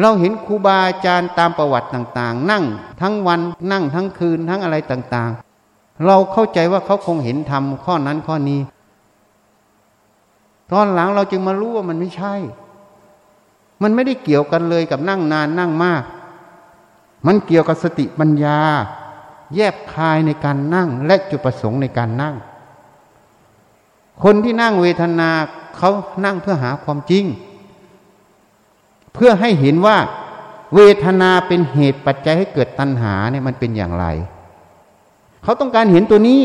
[0.00, 2.64] เราเห็นครูบาอาจารย์ตามประวัติต่าง ๆ นั่ง
[3.00, 3.40] ทั้งวัน
[3.72, 8.60] นั่งทั้งคืนทั้งอะไรต่างๆ เราเข้าใจว่าเขาคงเห็นทำข้อนั้นข้อนี้
[10.72, 12.34] ตอนหลังเราจึงมารู้ว่ามันไม่ใช่
[13.82, 16.02] มันไม่ได้เกี่ยวกันเลยกับนั่งนานนั่งมาก
[17.26, 18.58] มันเกี่ยวกับสติปัญญา
[19.54, 22.34] แยบคายในการนั่งและจุดประสงค์ในการนั่ง
[24.22, 25.30] คนที่นั่งเวทนา
[25.76, 25.90] เขา
[26.24, 27.24] นั่งเพื่อหาความจริง
[29.14, 29.98] เพื่อให้เห็นว่า
[30.74, 34.06] เวทนาเป็นเหตุปัจจัยให้เกิดตัณหาเนี่ยมันเป็นอย่างไร
[35.42, 36.42] เขาต้องการเห็นตัวนี้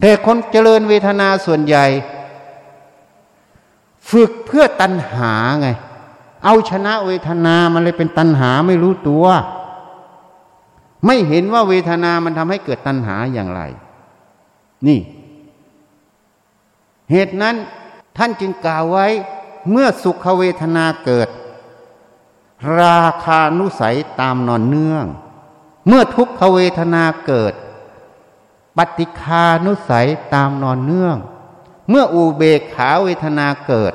[0.00, 1.86] แต่คนเจริญเวทนาส่วนใหญ่
[4.10, 5.68] ฝึกเพื่อตัณหาไง
[6.44, 9.26] เอาชนะเวทนามันเลยเป็นตัณหาไม่รู้ตัว
[11.06, 13.62] ไม่เห็นว่าเวทนามันทำให้เกิดตัณหาอย่างไร
[14.86, 15.00] นี่
[17.10, 17.56] เหตุนั้น
[18.16, 19.06] ท่านจึงกล่าวไว้
[19.70, 21.28] เมื่อสุขเวทนาเกิด
[22.80, 25.06] ราคานุสัยตามนอนเนื่อง
[25.88, 27.54] เมื่อทุกขเวทนาเกิด
[28.76, 31.16] ปฏิคานุสัยตามนอนเนื่อง
[31.88, 33.92] เมื่ออุเบกขาเวทนาเกิด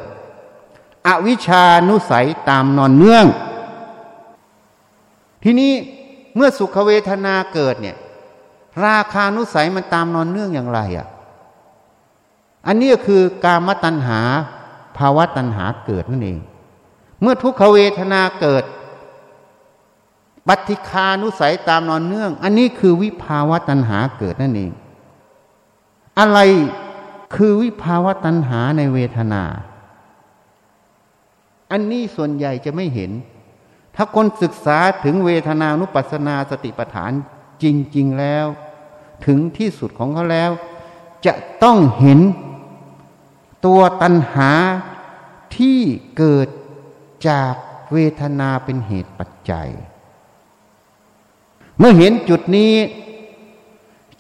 [1.08, 3.26] อวิชานุสัยตามนอนเนื่อง
[5.44, 5.72] ทีนี้
[6.36, 7.98] เมื่อสุขเวทนาเกิดเนี่ย
[8.86, 11.08] ราคานุสัยมันตามนอนเนื่องอย่างไรอะ่ะ
[12.68, 14.20] อันนี้ก็คือกามตัณหา
[14.98, 16.40] ภาวะตัณหาเกิดนั่นเอง
[17.22, 18.64] เมื่อทุกขเวทนาเกิด
[20.48, 24.72] ปัติคานุสัยตามนอนเนื่อง อันนี้คือวิภาวะตัณหาเกิดนั่นเอง
[26.20, 26.40] อะไร
[27.36, 29.44] คือวิภาวะตัณหาในเวทนา
[31.72, 33.12] อันนี้ส่วนใหญ่จะไม่เห็น
[33.96, 37.12] ถ้าคนศึกษาถึงเวทนานุปัสสนาสติปัฏฐาน
[37.64, 37.66] จ
[37.98, 38.46] ริง ๆ แล้ว
[39.26, 40.52] ถึงที่สุดของเขาแล้ว
[41.26, 42.20] จะต้องเห็น
[43.66, 44.52] ตัวตัณหา
[45.58, 45.80] ที่
[46.18, 46.48] เกิด
[47.30, 47.54] จาก
[47.94, 49.70] เวทนาเป็นเหตุปัจจัย
[51.78, 52.74] เมื่อเห็นจุดนี้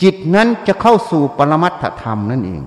[0.01, 2.61] จิตนั้นจะเข้าสู่ปรมัตถธรรมนั่นเอง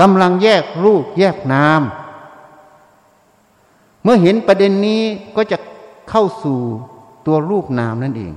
[0.00, 1.82] กำลังแยกรูปแยกนาม
[4.02, 5.02] เมื่อเห็นประเด็นนี้
[5.36, 5.58] ก็จะ
[6.10, 6.60] เข้าสู่
[7.26, 8.34] ตัวรูปนามนั่นเอง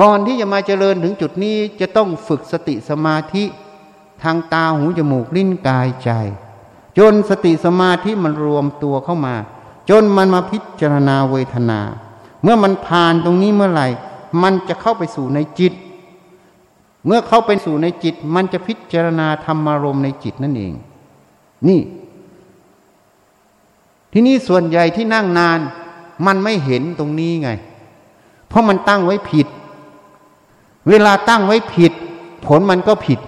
[0.00, 3.44] ก่อนที่จะมาเจริญถึงจุดนี้จะต้องฝึกสติสมาธิ
[4.22, 6.10] ทางตาหูจมูกลิ้นกายใจ
[6.98, 9.34] จนสติสมาธิมันรวมตัวเข้ามา
[9.90, 11.80] จนมันมาพิจารณาเวทนา
[12.42, 13.88] เมื่อมันผ่านตรงนี้เมื่อไหร่
[14.42, 15.72] มันจะเข้าไปสู่ในจิต
[17.06, 20.74] เมื่อเข้าไปสู่ในจิต มันจะพิจารณาธรรมารมในจิตนั่นเอง
[21.68, 21.80] นี่
[24.12, 25.58] ที่นี่ส่วนใหญ่ที่นั่งนาน
[26.26, 27.50] มันไม่เห็นตรงนี้ไง
[28.48, 29.46] เพราะมันตั้งไว้ผิด
[30.88, 31.92] เวลาตั้งไว้ผิด
[32.46, 33.20] ผลมันก็ผิด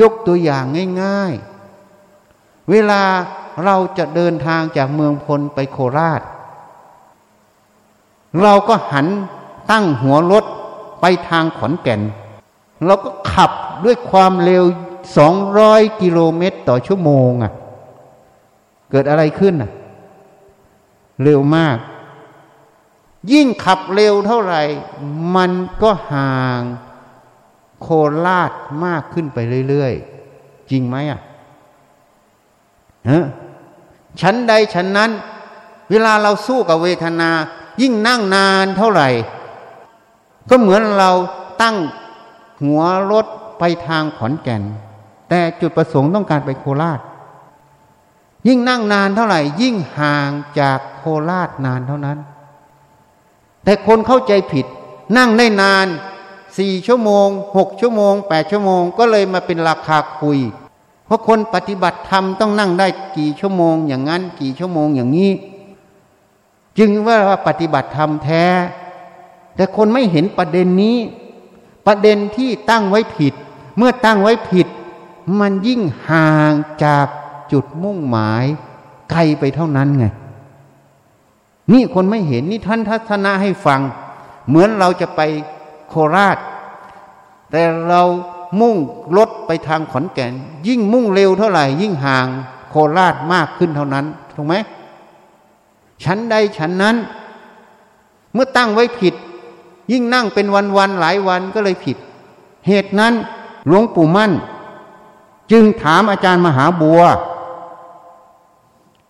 [0.00, 0.64] ยกตัวอย่าง
[1.02, 1.32] ง่าย
[2.00, 3.02] ๆ เวลา
[3.64, 6.22] เราจะเดินทางจากเมืองพลไปโคราช
[8.42, 9.06] เราก็หัน
[9.70, 10.44] ตั้งหัวรถ
[11.00, 12.00] ไปทางขอนแก่น
[12.86, 13.52] เราก็ขับ
[13.84, 14.64] ด้วยความเร็ว
[15.16, 17.52] สองร้อยกิโลเมตรต่อชั่วโมงอะ่ะ
[18.90, 19.70] เกิดอะไรขึ้นอะ
[21.22, 21.76] เร็วมาก
[23.32, 24.62] ยิ่งขับเร็วเท่าไหร่
[25.36, 25.52] มัน
[25.82, 26.60] ก็ห่าง
[27.80, 27.88] โค
[28.26, 28.52] ราช
[28.84, 31.20] มากขึ้นไปเรื่อยๆ จริงไหมอะ
[33.10, 33.24] ฮะ
[34.20, 35.10] ชั้นใดชั้นนั้น
[35.90, 37.30] เวลาเราสู้กับเวทนา
[37.82, 39.08] ยิ่งนั่งนานเท่าไหร่
[40.50, 41.10] ก็เหมือนเรา
[41.62, 41.76] ตั้ง
[42.60, 42.80] หัว
[43.10, 43.26] รถ
[43.58, 44.62] ไปทางขอนแก่น
[45.28, 47.00] แต่จุดประสงค์ต้องการไปโคราช
[48.46, 50.30] ยิ่งนั่งนานเท่าไหร่ ยิ่งห่าง
[50.60, 52.18] จากโคราชนานเท่านั้น
[53.64, 54.66] แต่คนเข้าใจผิด
[55.16, 55.86] นั่งได้นาน
[56.58, 60.38] สี่ชั่วโมงหกชั่วโมงแปดชั่วโมง ก็เลยมาเป็นราคาคุย
[61.06, 62.86] เพราะคนปฏิบัติธรรมต้องนั่งได้
[63.16, 65.30] กี่ชั่วโมง อย่างนั้นกี่ชั่วโมงอย่างนี้
[66.78, 68.44] จึงว่าปฏิบัติธรรมแท้
[69.56, 70.96] แต่คนไม่เห็นประเด็นนี้
[71.86, 73.34] ประเด็นที่ตั้งไว้ผิด
[73.76, 74.66] เมื่อตั้งไว้ผิด
[75.40, 76.52] มันยิ่งห่าง
[76.84, 77.06] จาก
[77.52, 78.44] จุดมุ่งหมาย
[79.10, 80.06] ไกลไปเท่านั้นไง
[81.72, 83.80] นี่คนไม่เห็นนี่ท่านทัศนะให้ฟัง
[84.48, 85.20] เหมือนเราจะไป
[85.88, 86.38] โคราช
[87.50, 88.02] แต่เรา
[88.60, 88.76] มุ่ง
[89.16, 90.32] รถไปทางขอนแก่น
[90.68, 92.26] ยิ่งมุ่งเร็วเท่าไหร่ ยิ่งห่าง
[92.70, 94.06] โคราชมากขึ้นเท่านั้น
[94.36, 94.54] ถูกไหม
[96.04, 96.96] ชั้นใดชั้นนั้น
[98.32, 99.14] เมื่อตั้งไว้ผิด
[99.92, 101.96] ยิ่งนั่งเป็นวันๆหลายวันก็เลยผิด
[102.66, 103.14] เหตุนั้น
[103.66, 104.32] หลวงปู่มั่น
[105.52, 107.00] จึงถามอาจารย์มหาบัว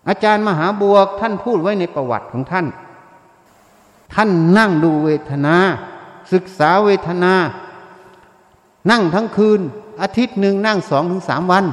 [0.09, 2.67] อาจารย์มหาบัวท่านพูดไว้ในประวัติของท่าน
[4.15, 5.57] ท่านนั่งดูเวทนา
[6.33, 7.35] ศึกษาเวทนา
[8.91, 9.61] นั่งทั้งคืน
[10.03, 11.65] อาทิตย์หนึ่งนั่งสองถึงสามวัน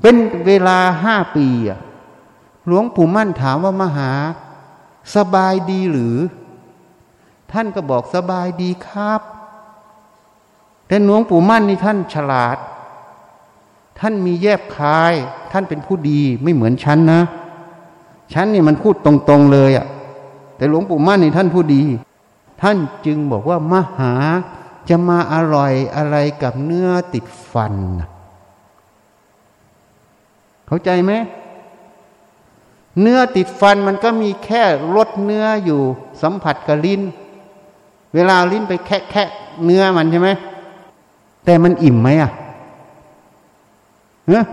[0.00, 0.16] เป็น
[0.46, 1.46] เวลาห้าปี
[2.66, 4.10] หลวงปู่มั่นถามว่ามหา
[5.14, 6.16] สบายดีหรือ
[7.52, 9.20] ท่านก็บอกสบายดีครับ
[10.86, 12.56] แต่หลวงปู่มั่นนี่ท่านฉลาด
[14.00, 15.14] ท่านมีแยบคาย
[15.52, 17.22] ท่านเป็นผู้ดีไม่เหมือนฉันนะ
[18.32, 19.86] ฉันนี่มันพูดตรงๆเลยอะ่ะ
[20.56, 21.82] แต่หลวงปู่มั่นนี่ท่านผู้ดี
[22.62, 22.76] ท่าน
[23.06, 24.14] จึงบอกว่ามหา
[24.88, 27.74] จะมาอร่อยอะไรกับเนื้อติดฟัน
[30.66, 31.12] เข้าใจไหม
[33.00, 34.62] เนื้อติดฟันมันก็มีแค่
[34.94, 35.80] รสเนื้ออยู่
[36.22, 37.00] สัมผัสกับลิ้น
[38.14, 39.28] เวลาลิ้นไปแคะแคะ
[39.64, 40.30] เนื้อมันใช่ไหม
[41.44, 42.30] แต่มันอิ่มไหมอะ
[44.26, 44.46] เอฮะ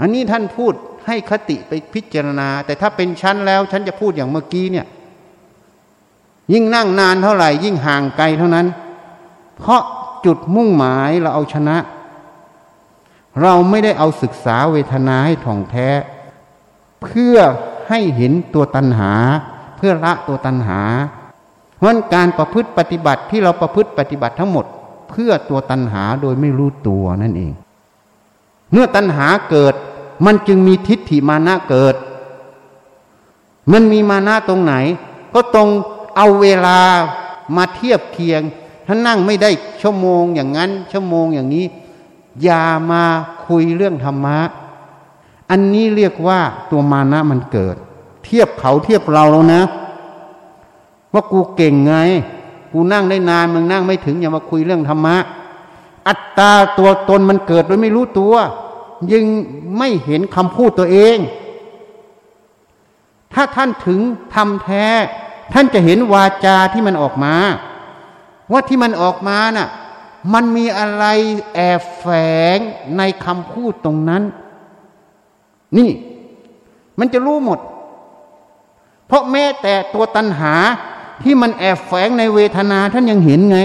[0.00, 0.74] อันนี้ท่านพูด
[1.06, 4.86] ให้คติไปพิจารณา แต่ถ้าเป็นชั้นแล้ว ฉันจะพูดอย่างเมื่อกี้เนี่ย
[6.52, 8.66] ยิ่งนั่งนานเท่าไหร่ ยิ่งห่างไกลเท่านั้น
[9.56, 9.82] เพราะ
[10.24, 11.76] จุดมุ่งหมายเราเอาชนะ
[13.42, 15.88] เราไม่ได้เอาศึกษาเวทนาให้ท่องแท้
[17.02, 17.36] เพื่อ
[17.88, 19.12] ให้เห็นตัวตัณหา
[19.84, 20.80] พื่อละตัวตัณหา
[21.78, 24.66] เพราะการประพฤติปฏิบัติที่เราประพฤติปฏิบัติทั้งหมด
[25.10, 27.52] เพื่อตัวตัณหาโดยไม่รู้ตัวนั่นเอง
[28.72, 29.74] เมื่อตัณหาเกิด
[30.24, 31.94] มันจึงมีทิฏฐิมานะเกิด
[33.72, 34.74] มันมีมานะตรงไหน
[35.34, 35.68] ก็ตรง
[36.16, 36.78] เอาเวลา
[37.56, 38.42] มาเทียบเคียง
[38.86, 39.50] ถ้านั่งไม่ได้
[39.82, 41.66] ชั่วโมงอย่างนั้น ชั่วโมงอย่างนี้
[42.42, 43.02] อย่ามา
[43.46, 44.38] คุยเรื่องธรรมะ
[45.50, 46.38] อันนี้เรียกว่า
[46.70, 47.76] ตัวมานะมันเกิด
[48.24, 49.62] เทียบเขาเทียบเราแล้วนะ
[51.12, 51.94] ว่ากูเก่งไง
[52.72, 55.16] กูนั่งได้นานมึงนั่งไม่ถึง อย่ามาคุยเรื่องธรรมะ
[56.08, 58.34] อัตตาตัวตนมันเกิดโดยไม่รู้ตัว
[59.12, 59.24] ยัง
[59.78, 61.18] ไม่เห็นคำพูดตัวเอง
[63.32, 64.00] ถ้าท่านถึง
[64.34, 64.86] ทำแท้
[65.52, 67.34] ท่านจะเห็นวาจาที่มันออกมา
[68.52, 69.68] ว่าที่มันออกมาน่ะ
[70.34, 71.04] มันมีอะไร
[71.54, 72.06] แอบแฝ
[72.56, 72.58] ง
[72.96, 74.22] ในคำพูดตรงนั้น
[75.78, 75.90] นี่
[76.98, 77.58] มันจะรู้หมด
[79.12, 80.54] เพราะแม้แต่ตัวตัณหา
[81.22, 83.58] ที่มันแอบแฝงในเวทนาท่านยังเห็นไง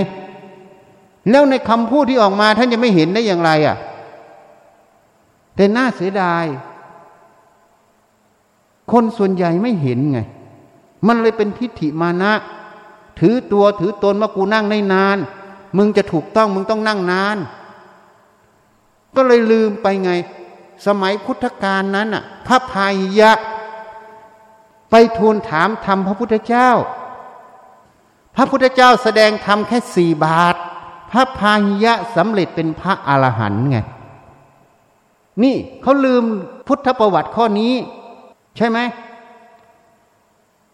[1.30, 3.78] แล้วในคำพูดที่ออกมาท่านจะไม่เห็นได้อย่างไรอะ
[5.56, 6.46] แต่น่าเสียดาย
[8.92, 10.20] คนส่วนใหญ่ไม่เห็นไง
[11.08, 12.34] มันเลยเป็นทิฏฐิมานะ
[13.20, 15.18] ถือตัวถือตนว่ากูนั่งได้นาน
[15.78, 17.38] มึงจะถูกต้องมึงต้องนั่งนาน
[19.16, 20.12] ก็เลยลืมไปไง
[20.86, 23.34] สมัยพุทธกาลนั้นอะ พระพายยะ
[24.92, 26.70] ไปทูลถามธรรมพระพุทธเจ้า
[28.36, 30.56] พระพุทธเจ้าแสดงธรรมแค่สี่บาท
[31.12, 33.78] พระพายยะสำเร็จเป็นพระอรหันต์ไง
[35.44, 36.24] นี่เขาลืม
[36.68, 37.74] พุทธประวัติข้อนี้
[38.58, 38.80] ใช่ไหม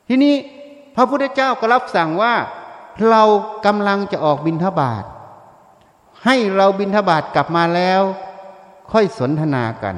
[0.08, 0.36] ทีนี้
[0.96, 2.34] พระพุทธเจ้าก็รับสั่งว่า
[3.10, 3.24] เรา
[3.66, 5.04] กำลังจะออกบินทบาท
[6.26, 8.02] ให้เราบินทบาทกลับมาแล้ว
[8.92, 9.96] ค่อยสนทนากัน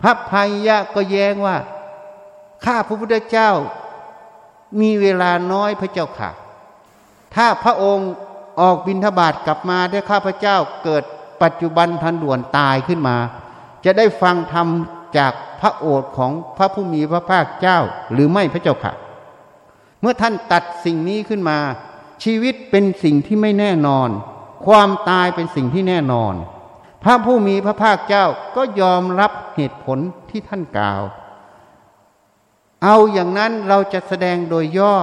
[0.00, 1.56] พระพายะก็แย้งว่า
[2.64, 3.50] ข้าพระพุทธเจ้า
[4.80, 6.30] มีเวลาน้อยพระเจ้าค่ะ
[7.34, 8.10] ถ้าพระองค์
[8.60, 11.02] ออกบินทบาทกลับมาได้ข้าพระเจ้าเกิด
[11.42, 13.16] ปัจจุบันทันด่วนตายขึ้นมา
[13.84, 14.68] จะได้ฟังธรรม
[15.18, 17.78] จากพระโอษฐ์ของพระผู้มีพระภาคเจ้า
[18.12, 18.92] หรือไม่พระเจ้าค่ะ
[20.00, 21.58] เมื่อท่านตัดสิ่งนี้ขึ้นมา
[22.24, 24.08] ชีวิตเป็นสิ่งที่ไม่แน่นอน
[24.66, 26.34] ความตายเป็นสิ่งที่แน่นอน
[27.02, 28.24] พระผู้มีพระภาคเจ้า
[28.56, 29.98] ก็ยอมรับเหตุผล
[30.30, 31.02] ที่ท่านกล่าว
[32.84, 34.94] เอาอย่างนั้นเราจะแสดงโดยย่อ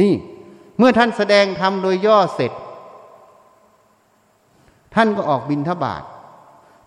[0.00, 0.14] นี่
[0.78, 2.52] เมื่อท่านแสดงธรรมโดยย่อเสร็จ
[4.94, 6.02] ท่านก็ออกบินทบาท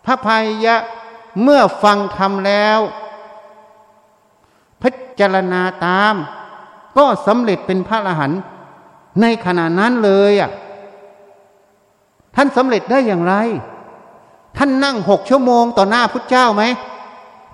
[0.06, 0.76] พระพายะ
[1.44, 2.80] เมื่อฟังธรรมแล้ว
[4.82, 4.90] พิ
[5.20, 6.16] จารณาตาม
[6.98, 8.42] ก็สำเร็จเป็นพระอรหันต์
[9.22, 10.52] ในขณะนั้นเลยอะ
[12.36, 13.36] ท่านสำเร็จได้อย่างไร
[14.58, 16.64] ท่านนั่งหกชั่วโมงต่อหน้าพุทธเจ้าไหม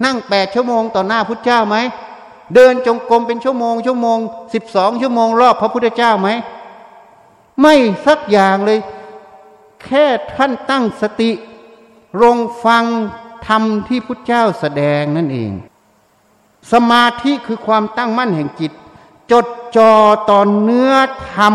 [0.06, 1.78] นั่งแปดชั่วโมงต่อหน้าพุทธเจ้าไหม
[2.56, 4.20] เดินจงกรมเป็นชั่วโมง ชั่วโมง
[4.54, 6.30] สิบสองชั่วโมงรอบพระพุทธเจ้าไหม
[7.62, 7.76] ไม่
[8.06, 8.80] สักอย่างเลย
[9.84, 11.32] แค่ท่านตั้งสติ
[12.22, 12.86] รงฟัง
[13.48, 15.52] ธรรมที่พุทธเจ้าแสดงนั่นเอง
[16.72, 18.72] สมาธิคือความตั้งมั่นแห่งจิต
[19.32, 19.46] จด
[19.78, 19.94] จ่อ
[20.30, 20.94] ต่อเนื้อ
[21.34, 21.54] ธรรม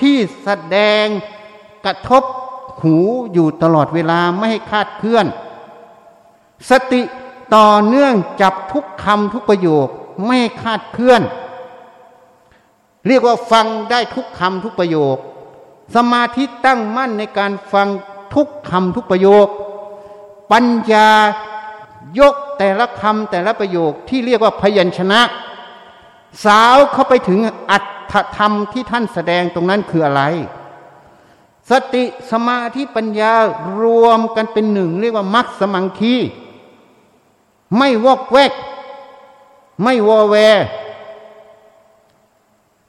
[0.00, 1.06] ที่แสดง
[1.84, 2.22] กระทบ
[2.82, 2.96] หู
[3.32, 5.26] อยู่ตลอดเวลาไม่ให้คาดเคลื่อน
[6.70, 7.02] สติ
[7.56, 9.88] ต่อเนื่องจับทุกคำทุกประโยค
[10.26, 11.22] ไม่คาดเคลื่อน
[13.06, 15.16] เรียกว่าฟังได้ทุกคำทุกประโยค
[15.94, 17.88] สมาธิตั้งมั่นในการฟัง
[18.34, 19.48] ทุกคำทุกประโยค
[20.52, 21.10] ปัญญา
[22.18, 25.20] ยกแต่ละคำแต่ละประโยคที่เรียกว่าพยัญชนะ
[26.44, 27.40] สาวเข้าไปถึง
[27.70, 30.22] อัตถธรรมที่ท่านแสดงตรงนั้นคืออะไร
[31.70, 33.32] สติสมาธิปัญญา
[33.80, 36.16] รวมกันเป็นหนึ่ง เรียกว่ามัคสมังคี
[37.76, 38.52] ไม่วอกแวก
[39.82, 40.36] ไม่วอแว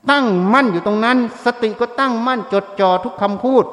[0.10, 3.66] ตั้งมั่นอยู่ตรงนั้น สติก็ตั้งมั่นจดจ่อทุกคำพูด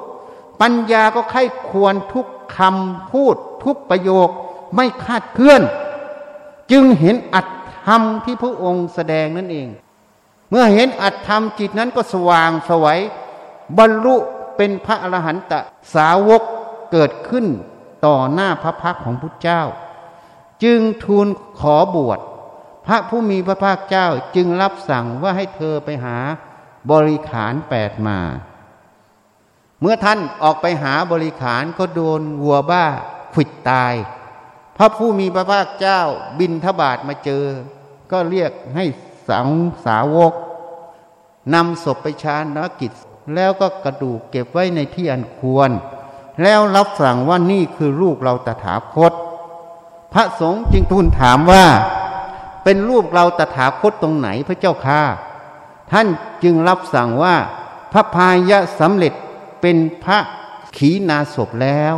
[0.60, 4.28] ปัญญาก็ไข้ควรทุกคำพูด ทุกประโยค
[4.74, 5.62] ไม่คาดเคลื่อน
[6.70, 7.46] จึงเห็นอัต
[7.84, 9.68] ธรรมที่พระองค์แสดงนั่นเอง
[10.50, 13.00] เมื่อเห็นอัตธรรมจิตนั้นก็สว่างสวัย
[13.78, 14.16] บรรลุ
[14.56, 15.52] เป็นพระอรหันต
[15.94, 16.42] สาวก
[16.92, 17.46] เกิดขึ้น
[18.06, 19.62] ต่อหน้าพระพักของพุทธเจ้า
[20.62, 21.26] จึงทูล
[21.58, 22.18] ขอบวช
[22.86, 24.06] พระผู้มีพระภาคเจ้า
[24.36, 26.16] จึงรับสั่งว่าให้เธอไปหา
[26.90, 28.18] บริขารแปดมา
[29.80, 32.86] เมื่อท่านออกไปหาบริขารก็โดนวัวบ้า
[33.34, 33.94] ขิดตาย
[34.76, 36.00] พระผู้มีพระภาคเจ้า
[36.38, 37.44] บินทบาทมาเจอ
[38.10, 38.84] ก็เรียกให้
[39.28, 39.48] สัง
[39.86, 40.32] สาวก
[41.54, 42.92] นำศพไปชาณกิจ
[43.34, 45.70] แล้วก็กระดูกเก็บไว้ในที่อันควร
[46.42, 49.12] แล้วรับสั่งว่านี่คือลูกเราตถาคต
[50.12, 51.64] พระสงฆ์จึงทูลถามว่า
[52.68, 55.00] เป็นรูปเราตถาคตตรงไหนพระเจ้าค่ะ
[55.92, 56.06] ท่าน
[56.42, 57.36] จึงรับสั่งว่า
[57.92, 59.12] พระพายะสำเร็จ
[59.60, 60.18] เป็นพระ
[60.76, 61.96] ขีณาศพแล้ว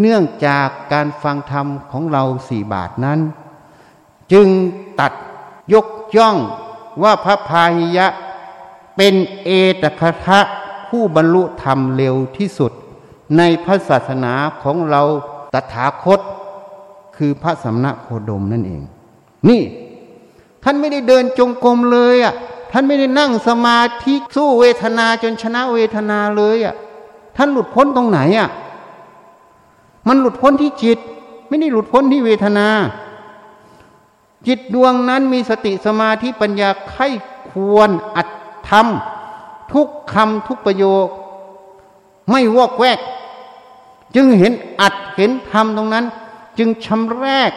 [0.00, 3.20] เนื่องจากการฟังธรรมของเราสี่บาทนั้น
[4.32, 4.48] จึง
[5.00, 5.12] ตัด
[5.72, 6.36] ยกย่อง
[7.02, 8.06] ว่าพระพายยะ
[8.96, 9.14] เป็น
[9.44, 9.50] เอ
[9.82, 10.40] ตคทะ
[10.88, 12.72] ผู้บรรลุธรรมเร็วที่สุด
[13.36, 15.02] ในพระศาสนาของเรา
[15.52, 16.20] ตถาคต
[17.16, 18.84] คือพระสมณโคดมนั่นเอง
[19.48, 19.62] นี่
[20.64, 22.34] ท่านไม่ได้เดินจงกรมเลยอะ
[22.72, 26.74] ท่านไม่ได้นั่งสมาธิสู้เวทนาจนชนะเวทนาเลยอะ
[27.36, 28.48] ท่านหลุดพ้นตรงไหนอะ
[30.08, 30.98] มันหลุดพ้นที่จิต
[31.48, 32.68] ไม่ได้หลุดพ้นที่เวทนา
[34.46, 37.08] จิตดวงนั้นมีสติสมาธิปัญญาไข้
[37.50, 38.28] ควรอัด
[38.68, 41.06] ทำทุกคำทุกประโยค
[42.30, 42.98] ไม่วอกแวก
[44.14, 46.04] จึงเห็นอัดเห็นทำตรงนั้น
[46.58, 47.52] จึงชำแรก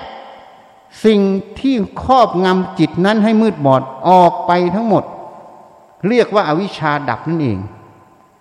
[1.05, 1.19] สิ่ง
[1.59, 5.03] ที่ครอบงำจิตนั้นให้มืดบอดออกไปทั้งหมด
[6.07, 7.59] เรียกว่าอาวิชชาดับนั่นเอง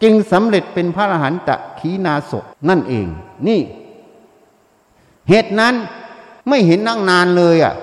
[0.02, 2.32] จึงสำเร็จเป็นพระอรหันตะขีนาศ
[2.68, 3.06] นั่นเอง
[3.46, 3.60] นี่
[5.28, 5.74] เหตุนั้น
[6.48, 7.74] ไม่เห็นนั่งนานเลยอะ่ะ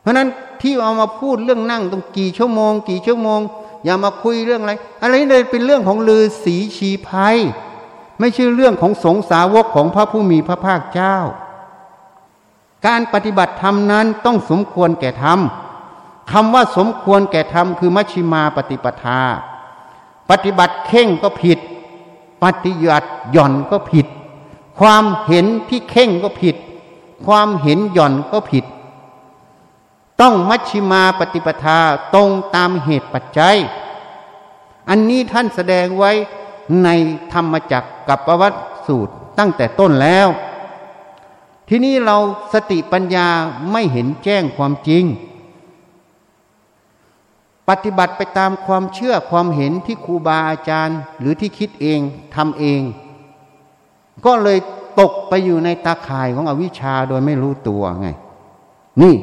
[0.00, 0.28] เพราะนั้น
[0.60, 3.40] ที่เอามาพูดเรื่องนั่งต้องกี่ชั่วโมง กี่ชั่วโมง
[3.84, 4.72] อย่ามาคุยเรื่องอะไร
[5.02, 7.36] อะไรเลยเป็นเรื่องของลือสีชีภัย
[8.20, 11.16] ไม่ใช่เรื่องของสงสาวกของพระผู้มีพระภาคเจ้า
[12.86, 15.38] การปฏิบัติธรรมนั้นต้องสมควรแก่ธรรม
[16.32, 19.20] คำว่าสมควรแก่ธรรมคือมัชฌิมาปฏิปทา
[20.30, 21.58] ปฏิบัติเข่งก็ผิด
[22.44, 24.06] ปฏิบัติหย่อนก็ผิด
[24.78, 26.56] ความเห็นที่เข่งก็ผิด
[27.26, 28.64] ความเห็นหย่อนก็ผิด
[30.20, 31.78] ต้องมัชฌิมาปฏิปทา
[32.14, 33.56] ตรงตามเหตุปัจจัย
[34.88, 36.12] อันนี้ท่านแสดงไว้
[36.84, 36.88] ใน
[37.32, 40.28] ธรรมจักรกับประวัติสูตรตั้งแต่ต้นแล้ว
[41.68, 42.16] ทีนี้เรา
[42.52, 43.28] สติปัญญา
[43.72, 45.04] ไม่เห็นแจ้งความจริง
[47.68, 52.00] ปฏิบัติไปตามความเชื่อความเห็นที่ครูบาอาจารย์ หรือที่คิดเอง
[52.34, 52.82] ทำเอง
[54.26, 54.58] ก็เลย
[55.00, 58.08] ตกไปอยู่ในตาข่ายของอวิชชาโดยไม่รู้ตัวไง
[59.02, 59.14] นี่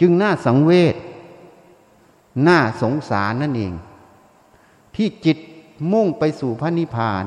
[0.00, 0.94] จึงน่าสังเวช
[2.48, 3.72] น่าสงสารนั่นเอง
[4.94, 5.38] ที่จิต
[5.92, 7.24] มุ่งไปสู่พระนิพพาน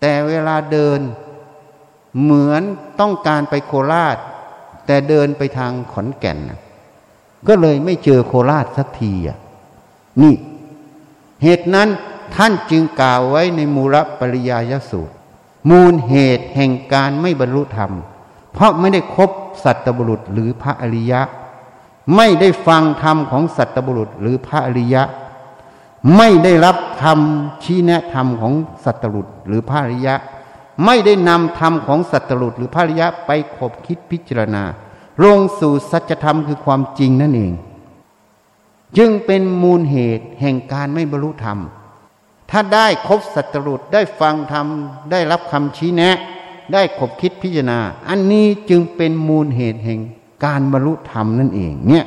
[0.00, 1.00] แต่เวลาเดิน
[2.22, 2.62] เหมือน
[3.00, 4.16] ต้องการไปโคราช
[4.86, 6.38] แต่เดินไปทางขอนแก่น
[7.48, 9.38] ก็เลยไม่เจอโคราชสักทีอะ
[10.22, 10.34] นี่
[11.42, 11.88] เหตุนั้น
[12.36, 15.14] ท่านจึงกล่าวไว้ในมูลปริยายสูตร
[15.70, 17.92] มูลเหตุแห่งการไม่บรรลุธรรม
[18.52, 19.30] เพราะไม่ได้คบ
[19.64, 21.20] สัตบุรุษหรือพระอริยะ
[22.16, 25.02] ไม่ได้ฟังธรรมของสัตบุรุษหรือพระอริยะ
[26.16, 27.18] ไม่ได้รับธรรม
[27.62, 28.52] ชี้แนะธรรมของ
[28.84, 30.14] สัตบุรุษหรือพระอริยะ
[30.84, 34.64] ไม่ได้นำธรรมของสัตรุษหรือภริยะไปขบคิดพิจารณา
[35.22, 37.52] ลงสู่สัจธรรมคือความจริงนั่นเอง
[38.96, 41.58] จึงเป็นมูลเหตุแห่งการไม่บรรลุธรรม
[42.50, 44.66] ถ้าได้คบสัตรุษได้ฟังธรรม
[45.10, 46.16] ได้รับคำชี้แนะ
[46.72, 50.00] ได้ขบคิดพิจารณา อันนี้จึงเป็นมูลเหตุแห่ง
[50.44, 52.04] การบรรลุธรรมนั่นเองเนี่ย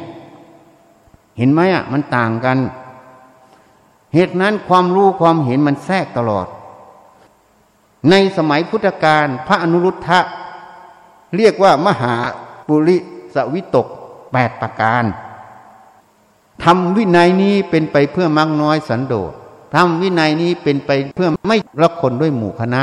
[1.38, 2.58] เห็นไหมอะมันต่างกัน
[4.14, 6.48] เหตุนั้นความรู้ความเห็นมันแทรกตลอด
[8.10, 10.20] ในสมัยพุทธกาลพระอนุรุทธะ
[11.36, 12.16] เรียกว่ามหา
[12.68, 12.98] ปุริ
[13.36, 13.88] สวิตก
[14.32, 15.04] แปดประการ
[16.64, 19.32] ทำวินัยนี้เป็นไปเพื่อมักน้อยสันโดษ
[19.76, 22.82] ทำวินัยนี้เป็นไปเพื่อไม่ละคนด้วยหมู่คณะ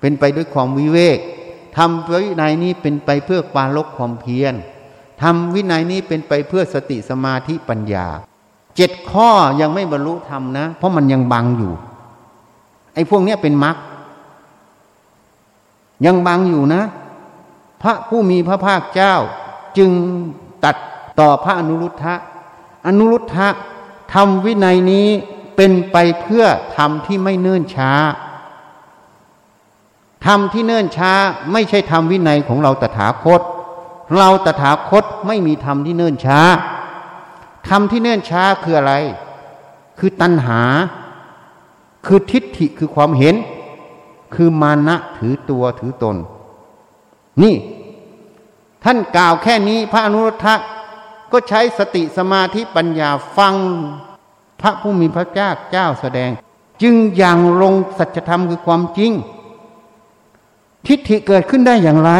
[0.00, 1.18] เป็นไปด้วยความวิเวก
[1.76, 4.54] ทำวินัยนี้เป็นไปเพื่อความลกความเพียร
[5.22, 8.06] ทำวินัยนี้เป็นไปเพื่อสติสมาธิปัญญา
[8.76, 9.30] เจ็ดข้อ
[9.60, 11.72] ยังไม่บรรลุธรรมนะ เพราะมันยังบังอยู่
[12.94, 13.76] ไอ้พวกนี้เป็นมรรค
[16.04, 16.82] ยังบังอยู่นะ
[17.82, 19.14] พระผู้มีพระภาคเจ้า
[19.78, 19.90] จึง
[20.64, 20.76] ตัด
[21.20, 22.14] ต่อพระอนุรุทธะ
[22.86, 23.48] อนุรุทธะ
[24.14, 25.08] ทำวินัยนี้
[25.56, 26.44] เป็นไปเพื่อ
[26.76, 27.92] ทำที่ไม่เนื่นช้า
[30.26, 31.12] ทำที่เนื่นช้า
[31.52, 33.40] ไม่ใช่ทำวินัยของเราตถาคต
[34.16, 36.40] เราตถาคตไม่มีธรรมที่เนื่นช้า
[37.68, 38.94] ธรรมที่เนื่นช้าคืออะไร
[39.98, 40.60] คือตัณหา
[42.06, 43.34] คือทิฏฐิคือความเห็น
[44.34, 46.16] คือมานะถือตัวถือตน
[47.42, 47.54] นี่
[48.84, 50.54] ท่านกล่าวแค่นี้พระอนุรุทธะ
[51.32, 53.54] ก็ใช้สติสมาธิปัญญาฟัง
[54.60, 56.30] พระผู้มีพระเจ้าเจ้าแสดง
[56.82, 59.12] จึงอย่างลงสัจธรรมคือความจริง
[60.86, 62.12] ทิฏฐิเกิดขึ้นได้อย่างไร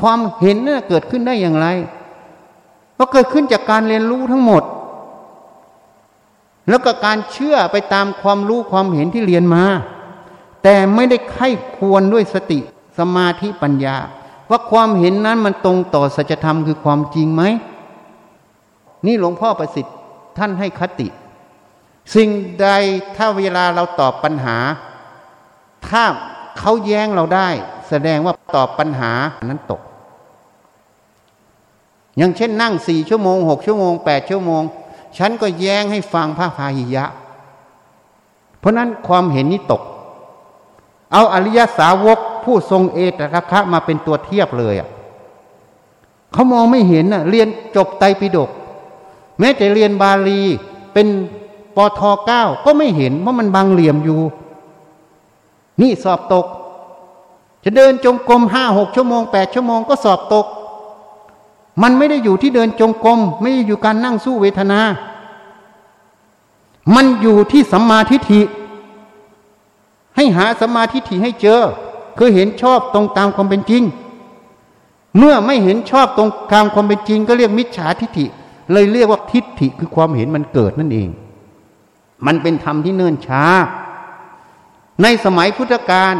[0.00, 1.66] ความเห็นน่ะเกิดขึ้นได้อย่างไร
[2.98, 4.62] ก็เกิดขึ้นจากการเรียนรู้ทั้งหมด
[6.68, 9.64] แล้วก็การเชื่อไปตามความรู้ความเห็นที่เรียนมา
[10.62, 12.58] แต่ไม่ได้ไข้ควรด้วยสติ
[12.98, 13.96] สมาธิปัญญา
[14.50, 17.42] ว่าความเห็นนั้นมันตรงต่อสัจธรรมคือความจริงไหม
[19.06, 19.94] นี่หลวงพ่อประสิทธิ์
[20.38, 21.08] ท่านให้คติ
[22.14, 22.68] สิ่งใด
[23.16, 24.56] ถ้าเวลาเราตอบปัญหา
[25.88, 26.04] ถ้า
[26.58, 27.48] เขาแย้งเราได้
[27.88, 29.12] แสดงว่าตอบปัญหา
[29.44, 29.80] นั้นตก
[32.16, 34.62] อย่างเช่นนั่งสี่ชั่วโมงหกชั่วโมงแปดชั่วโมง
[35.16, 37.04] ฉันก็แย้งให้ฟังพระพาหิยะ
[38.58, 39.82] เพราะนั้นความเห็นนี้ตก
[41.12, 44.88] เอาอริยสาวกผู้ทรงเอตระคะมาเป็นตัวเทียบเลยอะ
[46.32, 48.50] เขามองไม่เห็นอะเรียนจบไตรปิฎก
[49.38, 50.40] แม้แต่เรียนบาลี
[50.92, 51.06] เป็น
[51.76, 54.20] ปทเก้าก็ไม่เห็นเพรามันบางเหลี่ยมอยู่
[55.80, 56.46] นี่สอบตก
[57.64, 60.46] จะเดินจงกรมห้าหกชั่วโมงแปดชั่วโมงก็สอบตก
[61.82, 64.80] มันไม่ได้อยู่ที่เดินจงกรมไม่ได้อยู่การนั่งสู้เวทนา
[66.94, 68.40] มันอยู่ที่สัมมาทิฏฐิ
[70.16, 71.60] ให้หาสัมมาทิฏฐิให้เจอ
[72.18, 73.82] คือเห็นชอบตรงตามความเป็นจริง
[75.18, 78.26] เมื่อไม่เห็นชอบตรงตามความเป็นจริง ก็เรียกมิจฉาทิฏฐิ
[78.72, 81.08] เลยเรียกว่าทิฏฐิคือความเห็นมันเกิดนั่นเอง
[82.26, 83.44] มันเป็นธรรมที่เนิ่นช้า
[85.02, 86.14] ในสมัยพุทธกาล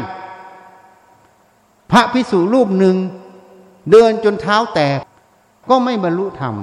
[1.90, 2.96] พระพิสุรูปหนึ่ง
[3.90, 4.98] เดินจนเท้าแตก
[5.68, 6.54] ก็ไม่บรรลุธรรม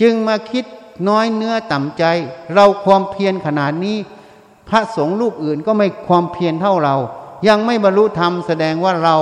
[0.00, 0.64] จึงมาคิด
[1.08, 2.04] น้อยเนื้อต่ำใจ
[2.54, 3.96] เราความเพียรขนาดนี้
[4.68, 6.96] พระสงฆ์รูปอื่นก็ไม่ความเพียรเท่าเรา
[7.48, 9.16] ยังไม่บรรลุธรรมแสดงว่าเรา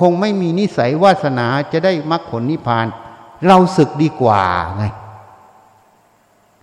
[0.00, 2.86] คงไม่มีนิสัยวาสนาจะได้มรรคผลนิพพาน
[3.46, 4.42] เราศึกดีกว่า
[4.76, 4.84] ไง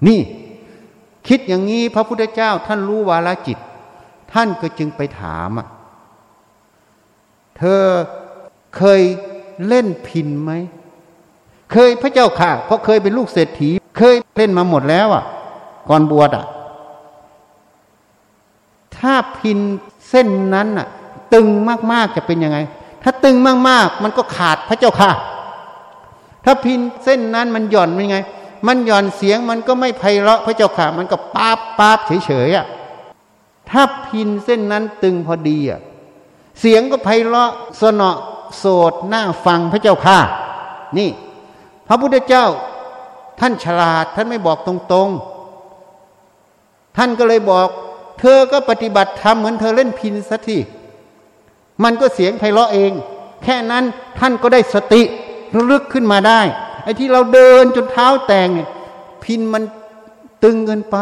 [0.07, 0.19] นี่
[1.27, 3.57] คิดอย่างนี้พระพุทธเจ้าท่านรู้วาลจิต
[4.33, 5.67] ท่านก็จึงไปถามอะ
[7.57, 7.83] เธอ
[8.77, 9.01] เคย
[9.67, 10.51] เล่นพินไหม
[11.71, 15.23] เคยพระเจ้าค่ะ เพราะเคยเป็นลูกเศรษฐี เคยเล่นมาหมดแล้วอะ
[15.89, 16.45] ก่อนบวชอะ
[18.97, 19.59] ถ้าพิน
[20.09, 20.87] เส้นนั้นอะ
[21.33, 21.47] ตึง
[21.91, 22.57] มากๆจะเป็นยังไง
[23.03, 23.35] ถ้าตึง
[23.69, 25.11] มากๆ มันก็ขาดพระเจ้าค่ะ
[26.45, 28.19] ถ้าพินเส้นนั้นมันหย่อนเป็นไง
[28.67, 32.65] มันหย่อนเสียงมันก็ไม่ไพเราะพระเจ้าค่ะ มันก็ป๊าบป๊าบเฉยๆอะ
[33.69, 35.81] ถ้าพินเส้นนั้นตึงพอดีอะ
[36.59, 37.51] เสียงก็ไพเราะ
[37.81, 38.11] สนอ
[38.57, 40.17] โสดหน่าฟังพระเจ้าค่ะ
[40.97, 41.09] นี่
[41.87, 42.45] พระพุทธเจ้า
[43.39, 47.67] ท่านฉลาดท่านไม่บอกตรงๆ ท่านก็เลยบอก
[48.19, 50.57] เธอก็ปฏิบัติธรรมเหมือนเธอเล่นพินสักที
[51.83, 52.91] มันก็เสียงไพเราะเอง
[53.43, 53.83] แค่นั้น
[54.19, 55.01] ท่านก็ได้สติ
[55.69, 56.41] ลึกขึ้นมาได้
[56.83, 58.69] ไอ้ที่เราเดินจนเท้าแตงเนี่ย
[59.23, 59.63] พินมัน
[60.43, 60.97] ตึงเกินไป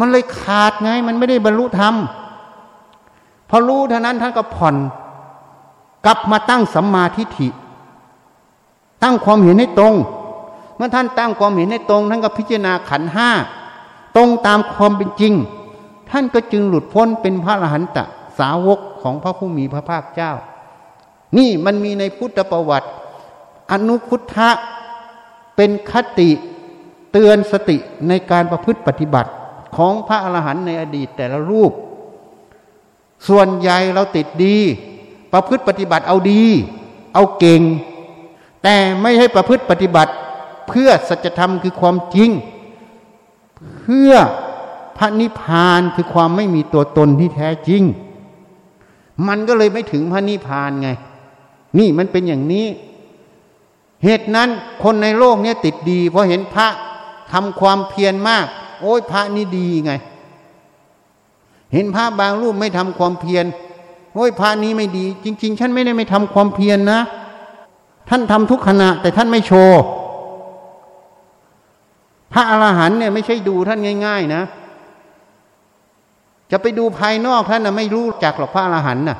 [0.00, 1.94] มันเลยขาดไง มันไม่ได้บรรลุธรรม
[3.48, 4.76] พอรู้เท่านั้นท่านก็ผ่อน
[6.06, 7.48] กลับมาตั้งสัมมาทิฏฐิ
[9.02, 9.94] ตั้งความเห็นให้ตรง
[10.76, 13.30] เมื่อท่านตั้งความเห็นให้ตรง ท่านก็พิจารณาขันห้า
[14.16, 15.34] ตรงตามความเป็นจริง
[16.10, 17.98] ท่านก็จึงหลุดพ้นเป็นพระอรหันต
[18.38, 20.32] สาวกของพระผู้มีพระภาคเจ้า
[21.38, 22.88] นี่มันมีในพุทธประวัติ
[23.70, 24.50] อนุพุทธะ
[25.56, 26.30] เป็นคติ
[27.12, 27.76] เตือนสติ
[28.08, 29.30] ในการประพฤติปฏิบัติ
[29.76, 31.72] ของพระอรหันต์ในอดีตแต่ละรูป
[33.28, 34.56] ส่วนใหญ่เราติดดี
[35.32, 36.44] ประพฤติปฏิบัติเอาดี
[37.14, 37.62] เอาเก่ง
[38.70, 40.12] แต่ไม่ให้ประพฤติปฏิบัติ
[40.68, 42.30] เพื่อสัจธรรมคือความจริง
[43.80, 44.12] เพื่อ
[44.98, 47.82] พระนิพพานคือความไม่มีตัวตนที่แท้จริง
[49.28, 50.88] มันก็เลยไม่ถึงพระนิพพานไง
[51.78, 52.66] นี่มันเป็นอย่างนี้
[54.04, 54.48] เหตุนั้น
[54.82, 56.68] คนในโลกนี้ติดดีเพราะเห็นพระ
[57.32, 58.46] ทำความเพียรมาก
[58.80, 59.92] โอ้ยพระนี่ดีไง
[61.72, 63.44] เห็นพระบางรูปไม่ทำความเพียร
[64.14, 67.02] โอ้ยพระนี้ไม่ดี จริง ๆ ฉันไม่ได้ไม่ทำความเพียรนนะ
[68.08, 69.80] ท่านทำทุกขณะ แต่ท่านไม่โชว์
[72.32, 74.42] พระอรหันเนี่ยไม่ใช่ดูท่านง่าย ๆ นะ
[76.50, 79.18] จะไปดูภายนอกท่านนะไม่รู้จักหรอกพระอรหันน่ะ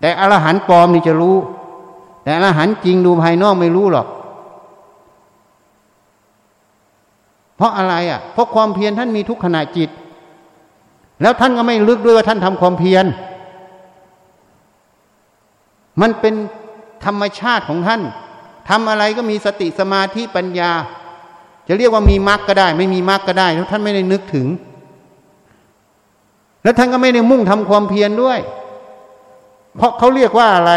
[0.00, 1.36] แต่อรหันปลอมนี่จะรู้
[2.22, 4.06] แต่อรหันจริงดูภายนอกไม่รู้หรอก
[7.56, 9.90] เพราะอะไรอะ เพราะความเพียรท่านมีทุกขณะจิต
[11.22, 13.04] แล้วท่านก็ไม่ลึกด้วยว่าท่านทำความเพียร
[16.00, 16.34] มันเป็น
[17.04, 18.02] ธรรมชาติของท่าน
[18.68, 20.72] ทำอะไรก็มีสติสมาธิปัญญา
[21.68, 24.46] จะเรียกว่ามีมรรคก็ได้ ไม่มีมรรคก็ได้แล้วท่านไม่ได้นึกถึง
[26.62, 28.38] แล้วท่านก็ไม่ได้มุ่งทำความเพียรด้วย
[29.76, 30.72] เพราะเขาเรียกว่าอะไร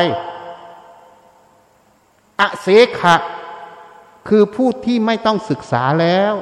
[2.40, 2.68] อเส
[3.00, 3.16] ขะ
[4.28, 6.34] คือผู้ที่ไม่ต้องศึกษาแล้ว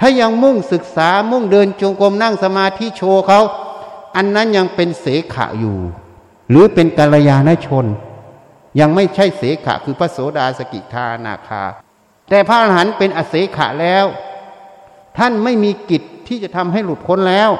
[0.00, 3.40] ถ้ายังมุ่งศึกษามุ่งเดินจงกรมนั่งสมาธิโชว์เขา
[4.16, 5.76] อันนั้นยังเป็นเสขะอยู่
[6.50, 7.86] หรือเป็นกัลยาณชน
[8.80, 11.64] ยังไม่ใช่เสขะคือพระโสดาสกิทานาคา
[12.30, 14.04] แต่พระอรหันต์เป็นอเสขะแล้ว
[15.18, 17.50] ท่านไม่มีกิจที่จะทำให้หลุดพ้นแล้ว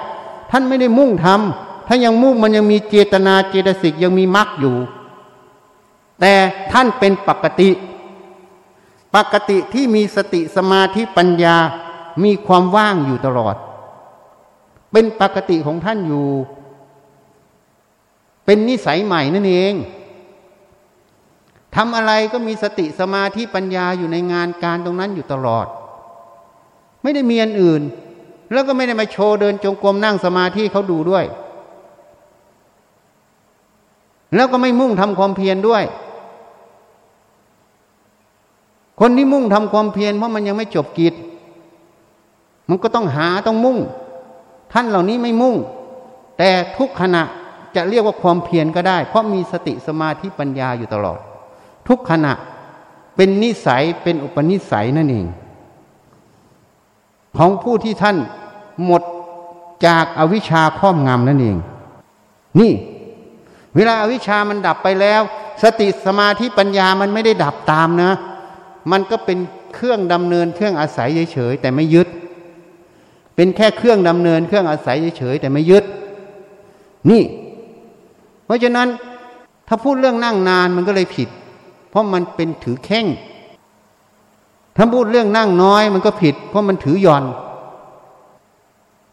[0.51, 4.77] ท่านไม่ได้มุ่งทำถ้ายังมุ่งมันยังมีเจตนาเจตสิกยังมีมรรคอยู่
[6.21, 6.35] แต่
[6.73, 7.71] ท่านเป็นปกติ
[9.17, 11.57] ปกติที่มีสติสมาธิปัญญา
[12.25, 13.57] มีความว่างอยู่ตลอด
[14.93, 16.27] เป็นปกติของท่านอยู่
[18.45, 19.75] เป็นนิสัยใหม่นั่นเอง
[21.77, 25.67] ทำอะไรก็มีสติสมาธิปัญญาอยู่ในงานการตรงนั้นอยู่ตลอด
[27.03, 27.83] ไม่ได้มีอันอื่น
[28.53, 31.25] แล้วก็ไม่ได้มาโชว์เดินจงกรมนั่งสมาธิเขาดูด้วย
[34.35, 35.85] แล้วก็ไม่มุ่งทำความเพียรด้วย
[39.01, 41.15] คนที่มุ่งทำความเพียรเพราะมันยังไม่จบกิจ
[42.69, 43.79] มันก็ต้องหาต้องมุ่ง
[44.73, 45.57] ท่านเหล่านี้ไม่มุ่ง
[46.39, 47.23] แต่ทุกขณะ
[47.77, 51.19] จะเรียกว่าความเพียรก็ได้ เพราะมีสติสมาธิปัญญาอยู่ตลอด
[51.89, 52.33] ทุกขณะ
[53.17, 55.27] เป็นนิสัยเป็นอุปนิสัยนั่นเอง
[57.37, 58.17] ของผู้ที่ท่าน
[58.85, 59.03] หมด
[59.87, 61.57] จากอวิชชาครอบงำนั่นเอง
[62.61, 62.73] นี่
[63.75, 65.21] เวลาอาวิชชามันดับไปแล้ว
[65.63, 68.13] สติสมาธิปัญญามันไม่ได้ดับตามนะ
[68.91, 69.39] มันก็เป็น
[69.75, 72.09] เครื่องดำเนินเครื่องอาศัยเฉยๆแต่ไม่ยึด
[73.37, 75.85] เป็นแค่เครื่องดำเนินเครื่องอาศัยเฉยๆแต่ไม่ยึด
[77.11, 77.23] นี่
[78.45, 78.89] เพราะฉะนั้น
[79.69, 81.29] ถ้าพูดเรื่องนั่งนานมันก็เลยผิด
[81.91, 83.07] เพราะมันเป็นถือแข้ง
[84.77, 87.25] ถ้าพูดเรื่องนั่งน้อยมันก็ผิด เพราะมันถือย่อน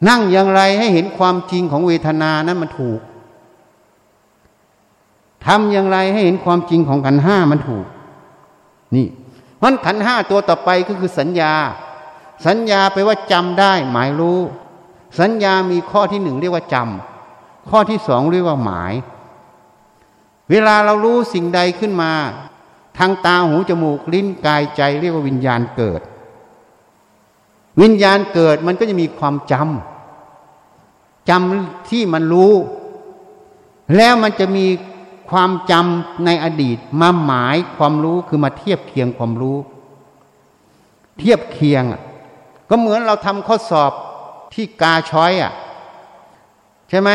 [0.09, 2.99] นั่งอย่างไรให้เห็นความจริงของเวทนานั้นมันถูก
[5.45, 7.85] ทำอย่างไรให้เห็นความจริงของขันห้ามันถูก
[8.95, 9.07] นี่
[9.57, 11.53] เพราะขันห้าตัวต่อไปก็คือสัญญา
[12.45, 14.39] สัญญาไปว่าจำได้ หมายรู้
[15.19, 18.93] สัญญามีข้อที่หนึ่งเรียกว่าจำข้อที่สองเรียกว่าหมาย
[20.51, 22.11] เวลาเรารู้สิ่งใดขึ้นมา
[22.97, 26.01] ทางตาหูจมูกลิ้นกายใจเรียกว่าวิญญาณเกิด
[27.81, 32.53] วิญญาณเกิดมันก็จะมีความจำจำที่มันรู้
[33.95, 34.65] แล้วมันจะมี
[35.29, 39.57] ความจำในอดีตมาหมายความรู้คือมาเทียบเคียงความรู้
[41.19, 41.83] เทียบเคียง
[42.69, 43.91] ก็เหมือนเราทำข้อสอบ
[44.53, 45.53] ที่กาช้อยอะ
[46.89, 47.09] ใช่ไหม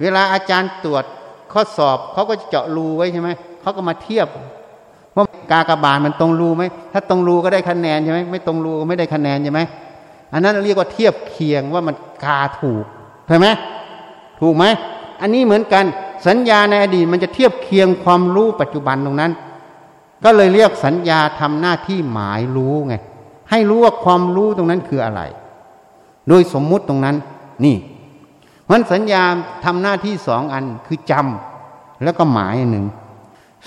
[0.00, 1.04] เวลาอาจารย์ตรวจ
[1.52, 4.28] ข้อสอบเขาก็จะเจาะรูไว้ใช่ไหมเขาก็มาเทียบ
[5.50, 6.62] กากบาลมันตรงรูไหม
[6.92, 9.60] ถ้าตรงรูก็ได้คะแนนใช่ไหมไม่ตรงรูก็ไม่ได้คะแนนใช่ไหม
[10.32, 11.94] อันนั้นเรียกว่าเทียบเคียงว่ามัน
[12.24, 12.84] กาถูก
[13.28, 13.46] ใช่ไหม
[14.40, 14.64] ถูกไหม
[15.20, 15.84] อันนี้เหมือนกัน
[16.26, 19.32] สัญญาในอดีตมันจะเทียบเคียงความรู้ปัจจุบันตรงนั้น
[20.24, 22.94] ก็เลยเรียกสัญญาทำหน้าที่หมายรู้ไง
[23.50, 25.22] ให้รู้ว่าความรู้ตรงนั้นคืออะไร
[26.28, 27.16] โดยสมมุติตรงนั้น
[27.64, 27.76] นี่
[28.70, 29.22] มันสัญญา
[29.64, 32.86] ทำหน้าที่สองอันคือจำแล้วก็หมายหนึ่ง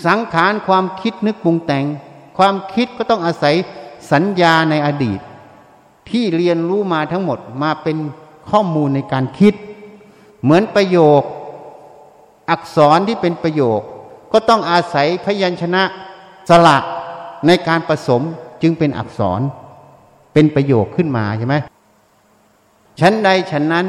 [0.05, 1.85] สังขารความคิดนึกปรุงแต่ง
[2.37, 3.55] ความคิดก็ต้องอาศัย
[4.11, 5.19] สัญญาในอดีต
[6.09, 7.97] ที่เรียนรู้มาทั้งหมดมาเป็น
[8.49, 9.53] ข้อมูลในการคิด
[10.43, 11.21] เหมือนประโยค
[12.49, 13.81] อักษรที่เป็นประโยค
[14.33, 15.83] ก็ต้องอาศัยพยัญชนะ
[16.49, 16.77] สละ
[17.47, 18.21] ในการผสม
[18.61, 19.41] จึงเป็นอักษร
[20.33, 21.55] เป็นประโยคขึ้นมาใช่ไหม
[22.99, 23.85] ชั้นใดชั้นนั้น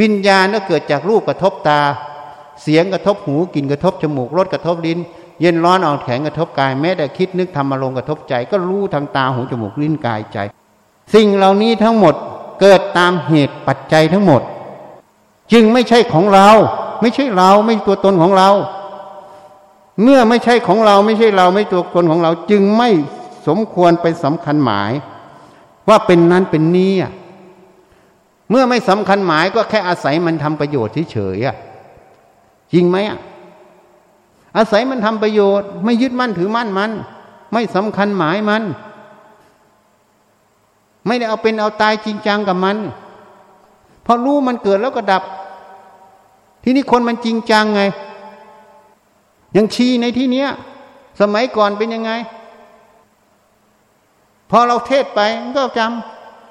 [0.00, 1.80] วิญญาณก็เกิดจากรูปกระทบตา
[2.62, 4.98] เสียงกระทบหูกลิ่นกระทบจมูกรสกระทบลิ้น
[5.40, 10.38] เย็นร้อนอ่อนแข็งกระทบกายแม้แต่คิดนึกทำอารมณ์กระทบใจ ก็รู้ทางตาหูจมูกลิ้นกายใจ
[11.14, 12.14] สิ่งเหล่านี้ทั้งหมด
[12.60, 14.42] เกิดตามเหตุปัจจัยทั้งหมด
[15.52, 16.48] จึงไม่ใช่ของเรา
[17.00, 18.50] ไม่ใช่เราไม่ตัวตนของเรา
[20.02, 22.90] เมื่อไม่ใช่ของเราไม่ใช่เราไม่ตัวตนของเรา จึงไม่
[23.46, 24.92] สมควรไปสำคัญหมาย
[25.88, 27.12] ว่าเป็นนั้นเป็นนี้อะ
[28.50, 31.56] เมื่อไม่สำคัญหมายก็แค่อาศัยมันทำประโยชน์เฉยๆอะ
[32.72, 33.18] จริงไหมอะ
[34.56, 36.90] อาศัยมันทำประโยชน์ ไม่ยึดมั่นถือมั่นมัน
[37.52, 38.62] ไม่สำคัญหมายมัน
[41.06, 42.76] ไม่ได้เอาเป็นเอาตายจริงจังกับมัน
[44.06, 45.22] พอรู้มันเกิดแล้วก็ดับ
[46.62, 47.82] ทีนี้คนมันจริงจังไง
[49.56, 50.48] ยังชี้ในที่เนี้ย
[51.20, 52.10] สมัยก่อนเป็นยังไง
[54.50, 55.20] พอเราเทศไป
[55.56, 55.80] ก็จ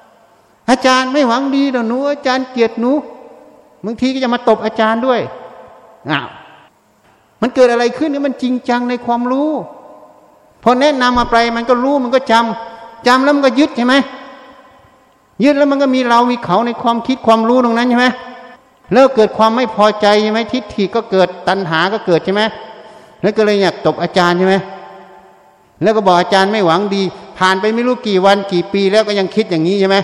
[0.00, 2.92] ำอาจารย์ไม่หวังดีหรอหนูอาจารย์เกลียดหนู
[3.84, 5.20] บางทีก็จะมาตบอาจารย์ด้วย
[6.10, 6.28] อ้าว
[7.42, 9.50] มันเกิดอะไรขึ้นนี่มันจริงจังในความรู้
[10.62, 13.94] พอแนะนำมาไปมันก็รู้มันก็จำจำแล้วมันก็ยึดใช่ไหม
[15.44, 18.06] ยึดแล้วมันก็มีเรามีเขาในความคิดความรู้ตรงนั้นใช่ไหม
[18.92, 22.42] แล้วเกิดความไม่พอใจใช่ไหมทิฏฐิก็เกิดตัณหาก็เกิดใช่ไหม
[23.22, 24.56] แล้วก็เลยอยากตบอาจารย์ใช่ไหม
[25.82, 27.02] แล้วก็บอกอาจารย์ไม่หวังดี
[27.38, 29.96] ผ่านไปไม่รู้กี่วันกี่ปีแล้วก็ยังคิดอย่างนี้ใช่ไหม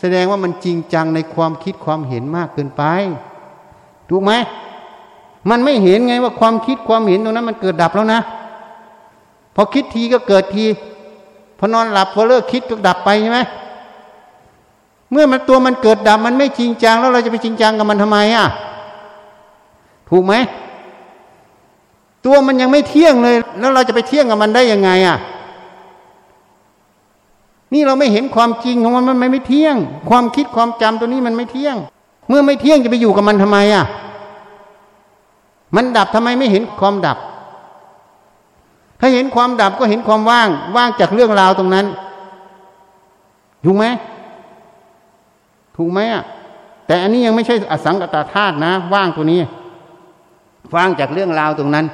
[0.00, 2.82] แสดงว่ามันจริงจังในความคิดความเห็นมากเกินไป
[4.08, 4.32] ถูกไหม
[5.50, 8.20] มันไม่เห็นไงว่าความคิดความเห็นตรงนั้น มันเกิดดับแล้วนะ
[9.54, 10.64] พอคิดทีก็เกิดที
[11.58, 13.40] พอนอนหลับพอเลิกคิดก็ดับไปใช่ไหม
[15.10, 18.46] เมื่อมันตัวมันเกิดดับมันไม่จริงจังแล้วเราจะไปจริงจังกับมันทำไมอะ
[20.10, 20.34] ถูกไหม
[22.24, 25.16] ตัวมันยังไม่เที่ยงเลย แล้วเราจะไปเที่ยงกับมันได้ยังไงอะ
[27.72, 29.76] นี่เราไม่เห็นความจริงของมันมันไม่เที่ยง
[30.10, 31.76] ความคิดความจำตัวนี้มันไม่เที่ยง
[32.28, 33.84] เมื่อไม่เที่ยงจะไปอยู่กับมันทำไมอะ
[35.76, 37.18] มันดับทำไมไม่เห็นความดับ
[39.00, 41.86] ถ้าเห็นความดับก็เห็นความว่าง ว่างจากเรื่องราวตรงนั้น
[43.64, 43.84] ถูกไหม
[45.76, 46.24] ถูกไหมอะ
[46.86, 49.40] แต่อันนี้ยังไม่ใช่อสังกตาธาตุนะ ว่างตัวนี้
[50.76, 51.86] ว่างจากเรื่องราวตรงนั้น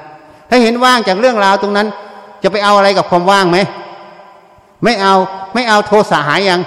[0.49, 1.87] ถ้าเห็นว่างจากเรื่องราวตรงนั้น
[2.43, 3.59] จะไปเอาอะไรกับความว่างไหม
[4.85, 5.15] ไม่เอา
[5.55, 6.61] ไม่เอาโทสะหายยัง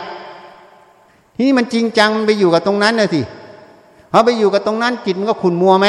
[1.36, 3.22] ที่นี่มันจริงจังมันไปอยู่กับตรงนั้นนะสิ
[4.12, 5.88] พอไปอยู่กับตรงนั้นจิตมันก็ขุนมัวไหม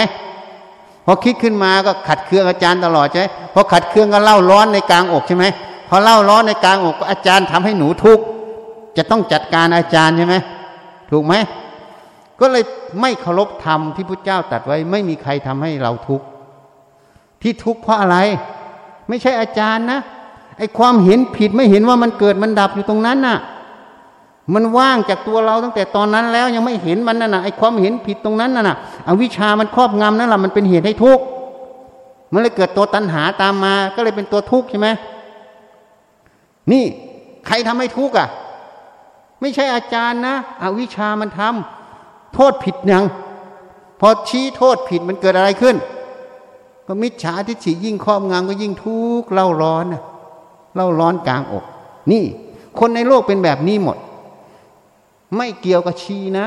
[1.07, 3.23] พอคิดขึ้นมาก็ขัดเครื่องอาจารย์ตลอดใช่
[3.55, 5.45] พอขัดเครื่องก็เล่าร้อนในกลางอกใช่ไหม
[5.89, 8.25] พอเล่าร้อนในกลางอกก็อาจารย์ทำให้หนูทุกข์
[8.97, 10.35] จะต้องจัดการอาจารย์ใช่ไหม
[11.11, 11.35] ถูกไหม
[12.41, 12.65] ก็เลย
[13.01, 16.27] ไม่เคารพธรรมที่พระเจ้าตัดไว้ ไม่มีใครทำให้เราทุกข์
[17.43, 18.17] ที่ทุกข์เพราะอะไร
[19.09, 20.01] ไม่ใช่อาจารย์นะ
[20.59, 23.39] ไอความเห็นผิดไม่เห็นว่ามันเกิดมันดับอยู่ตรงนั้นน่ะ
[24.55, 28.77] มันว่างจากตัวเราตั้งแต่ตอนนั้นแล้วยังไม่เห็นมันน่ะนะไอ้ความเห็นผิดตรงนั้นน่ะ
[29.09, 31.25] อวิชามันครอบงำนั่นแหละมันเป็นเหตุให้ทุกข์
[32.33, 34.89] มันเลยเกิดตัวตัณหาตามมา ก็เลยเป็นตัวทุกข์ใช่ไหม
[36.73, 36.85] นี่
[37.47, 38.29] ใครทำให้ทุกข์อะ
[39.41, 43.05] ไม่ใช่อาจารย์นะอวิชามันทำโทษผิดยัง
[44.01, 45.77] พอชี้โทษผิดมันเกิดอะไรขึ้น
[46.87, 50.03] ก็มิจฉาทิฏฐิยิ่งครอบงำก็ยิ่งทุกข์เล่าร้อนนะ
[50.75, 51.65] เล่าร้อนกลางอก
[52.13, 52.25] นี่
[52.79, 53.97] คนในโลกเป็นแบบนี้หมด
[55.37, 56.47] ไม่เกี่ยวกับชีนะ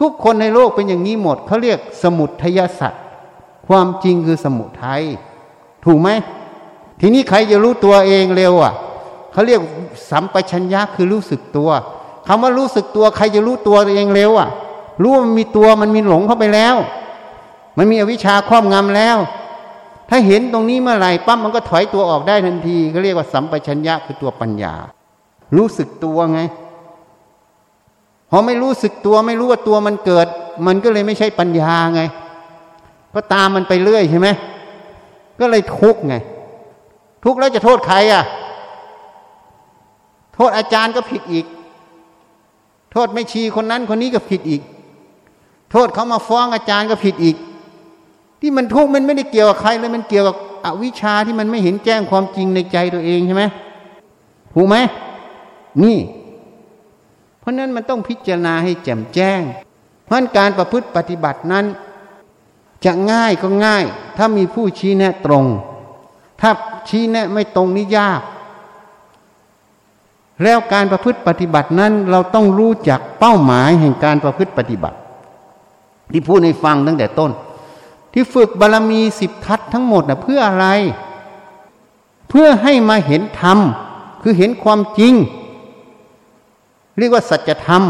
[0.00, 3.04] ทุกคนในโลกเป็นอย่างนี้หมดเขาเรียกสมุทยสัตว์
[3.68, 5.02] ความจริงคือสมุทัย
[5.84, 6.08] ถูกไหม
[7.00, 8.74] ทีนี้ใครจะรู้ตัวเองเร็วอะ
[9.32, 9.60] เขาเรียก
[10.10, 11.70] สัมปชัญญะคือรู้สึกตัว
[12.26, 14.48] คำว่ารู้สึกตัวใครจะรู้ตัวเองเร็วอะ
[15.02, 16.76] รู้ว่ามันมีตัวมันมีหลงเข้าไปแล้ว
[17.78, 19.18] มันมีอวิชชาครอบงำแล้ว
[20.08, 24.74] ถ้าเห็นตรงนี้เมื่อไหร่ปั๊บมันก็ถอยตัวออกได้ทันทีก็เรียกว่าสัมปชัญญะคือตัวปัญญา
[25.56, 26.40] รู้สึกตัวไง
[28.30, 30.26] พอไม่รู้สึกตัวไม่รู้ว่าตัวมันเกิด
[30.66, 32.02] มันก็เลยไม่ใช่ปัญญาไง
[33.14, 34.28] ก็ตามมันไปเรื่อยใช่ไหม
[35.40, 36.14] ก็เลยทุกข์ไง
[37.24, 38.24] ทุกข์แล้วจะโทษใครอะ
[40.34, 41.46] โทษอาจารย์ก็ผิดอีก
[42.92, 44.62] โทษไม่ชีคนนั้นคนนี้ก็ผิดอีก
[45.70, 47.36] โทษเขามาฟ้องอาจารย์ก็ผิดอีก
[48.40, 53.44] ที่มันทุกข์มันไม่ได้เกี่ยวกับใครเลยมันเกี่ยวกับอวิชชาที่มันไม่เห็นแจ้งความจริงในใจตัวเองใช่ไหม
[54.54, 54.76] ถูกไหม
[55.82, 55.96] นี่
[57.40, 59.40] เพราะนั้นมันต้องพิจารณาให้แจ่มแจ้ง
[60.04, 61.64] เพราะการประพฤติปฏิบัตินั้น
[62.84, 63.84] จะง่ายก็ง่าย
[64.16, 65.44] ถ้ามีผู้ชี้แนะตรง
[66.40, 66.50] ถ้า
[66.88, 68.20] ชี้แนะไม่ตรงนี่ยาก
[70.42, 74.96] แล้วการประพฤติปฏิบัตินั้นเราต้องรู้จักเป้าหมายแห่งการประพฤติปฏิบัติ
[76.12, 77.30] ที่พูดในฟังตั้งแต่ต้น
[78.12, 80.66] ที่ฝึกบารรมีสิบทัศทั้งหมดนะเพื่ออะไร
[82.28, 83.58] เพื่อให้มาเห็นธรรม
[84.22, 85.14] คือเห็นความจริง
[86.98, 87.82] เรียกว่าสัจธรรม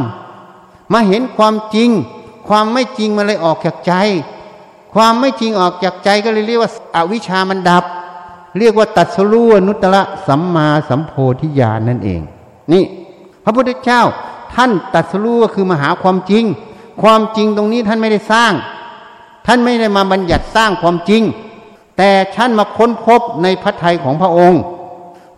[0.93, 1.90] มาเห็นความจริง
[2.48, 3.93] ความไม่จริงมันเลยออกจากใจ
[4.94, 7.85] ความไม่จริงออกจากใจก็เลยเรียกว่าอาวิชามันดับ
[8.59, 12.20] เรียกว่าตัดสรู้นุตตะสัมมาสัมโพธิญาณนั่นเอง
[12.72, 12.85] นี่
[13.44, 14.02] พระพุทธเจ้า
[14.55, 16.44] ท่านตัดสรู้ก็คือมาหาความจริง
[17.02, 18.52] ความจริงตรงนี้ท่านไม่ได้สร้าง
[19.47, 21.22] ท่านไม่ได้มาบัญญัติสร้างความจริง
[21.97, 24.60] แต่ท่านมาค้นพบในพระทัยของพระองค์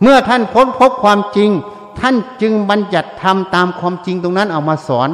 [0.01, 1.49] เมื่อท่านค้นพบความจริง
[1.99, 5.09] ท่านจึงบัญญัติทำตามความจริงตรงนั้นเอามาสอน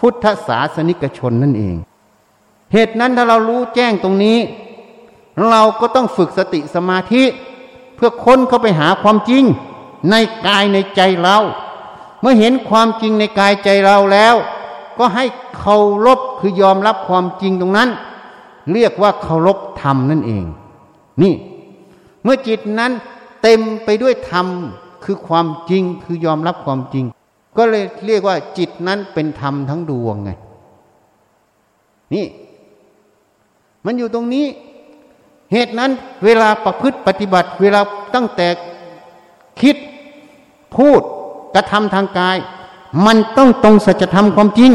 [0.00, 1.76] พุทธศาสนิกชนนั่นเอง
[2.72, 4.38] เหตุนั้นถ้าเรารู้แจ้งตรงนี้
[5.50, 7.24] เราก็ต้องฝึกสติสมาธิ
[7.96, 9.44] เพื่อค้นเข้าไปหาความจริง
[10.10, 10.14] ใน
[10.46, 11.38] กายในใจเรา
[12.20, 14.34] เมื่อเห็นความจริงในกายใจเราแล้ว
[14.98, 15.24] ก็ให้
[15.56, 15.76] เคา
[16.06, 17.88] รพคือยอมรับความจริงตรงนั้น
[18.72, 20.44] เรียกว่าเคารพธรรมนั่นเอง
[21.22, 21.34] นี่
[22.22, 22.92] เมื่อจิตนั้น
[23.42, 24.46] เต็มไปด้วยธรรม
[25.04, 27.04] คือความจริงคือยอมรับความจริง
[27.56, 30.30] ก็เลยเรียกว่าจิตนั้นเป็นธรรมทั้งดวงไง
[32.14, 32.26] นี่
[33.84, 34.46] มันอยู่ตรงนี้
[35.52, 35.90] เหตุนั้น
[36.24, 37.80] เวลาประพฤติปฏิบัติ เวลา
[38.14, 38.48] ตั้งแต่
[39.60, 39.76] คิด
[40.76, 41.00] พูด
[41.54, 42.36] กระทำทางกาย
[43.06, 44.72] มันต้องตรงสัจธรรมความจริง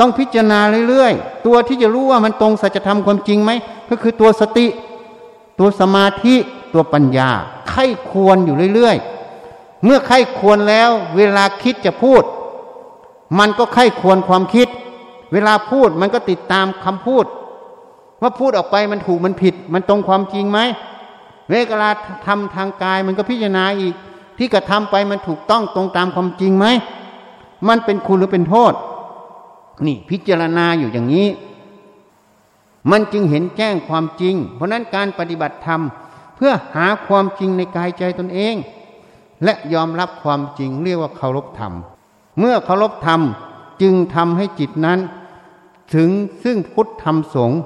[0.00, 3.50] ต้องพิจารณาเรื่อยๆ ตัวที่จะรู้ว่ามันตรงสัจธรรมความจริงไหม
[3.88, 4.66] ก็คือตัวสติ
[5.58, 6.34] ตัวสมาธิ
[6.72, 7.30] ตัวปัญญา
[7.74, 12.22] ไข้ควรอยู่เรื่อยๆ เมื่อไข้ควรแล้ว เวลาคิดจะพูด
[13.38, 14.68] มันก็ไข้ควรความคิด
[15.32, 17.24] เวลาพูดมันก็ติดตามคำพูด
[18.22, 20.58] ว่าพูดออกไปมันถูกมันผิด มันตรงความจริงไหม
[21.50, 21.90] เวลา
[22.26, 23.94] ทำทางกายมันก็พิจารณาอีก
[24.38, 26.66] ที่กระทำไปมันถูกต้องตรงตามความจริงไหม
[27.68, 28.72] มันเป็นคุณหรือเป็นโทษ
[29.86, 31.28] นี่พิจารณาอยู่อย่างนี้
[32.90, 35.80] มันจึงเห็นแจ้งความจริง เพราะนั้นการปฏิบัติธรรม
[36.34, 38.54] เพื่อหาความจริงในกายใจตนเอง
[39.44, 41.72] และยอมรับความจริงเรียกว่าเคารพธรรม
[42.38, 43.20] เมื่อเคารพธรรม
[43.82, 44.98] จึงทำให้จิตนั้น
[45.94, 46.10] ถึง
[46.44, 47.60] ซึ่งพุทธธรรมสงฆ์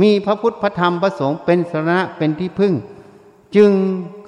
[0.00, 2.74] มีพระพุทธพระธรรมพระสงฆ์เป็นสาระเป็นที่พึ่ง
[3.56, 3.70] จึง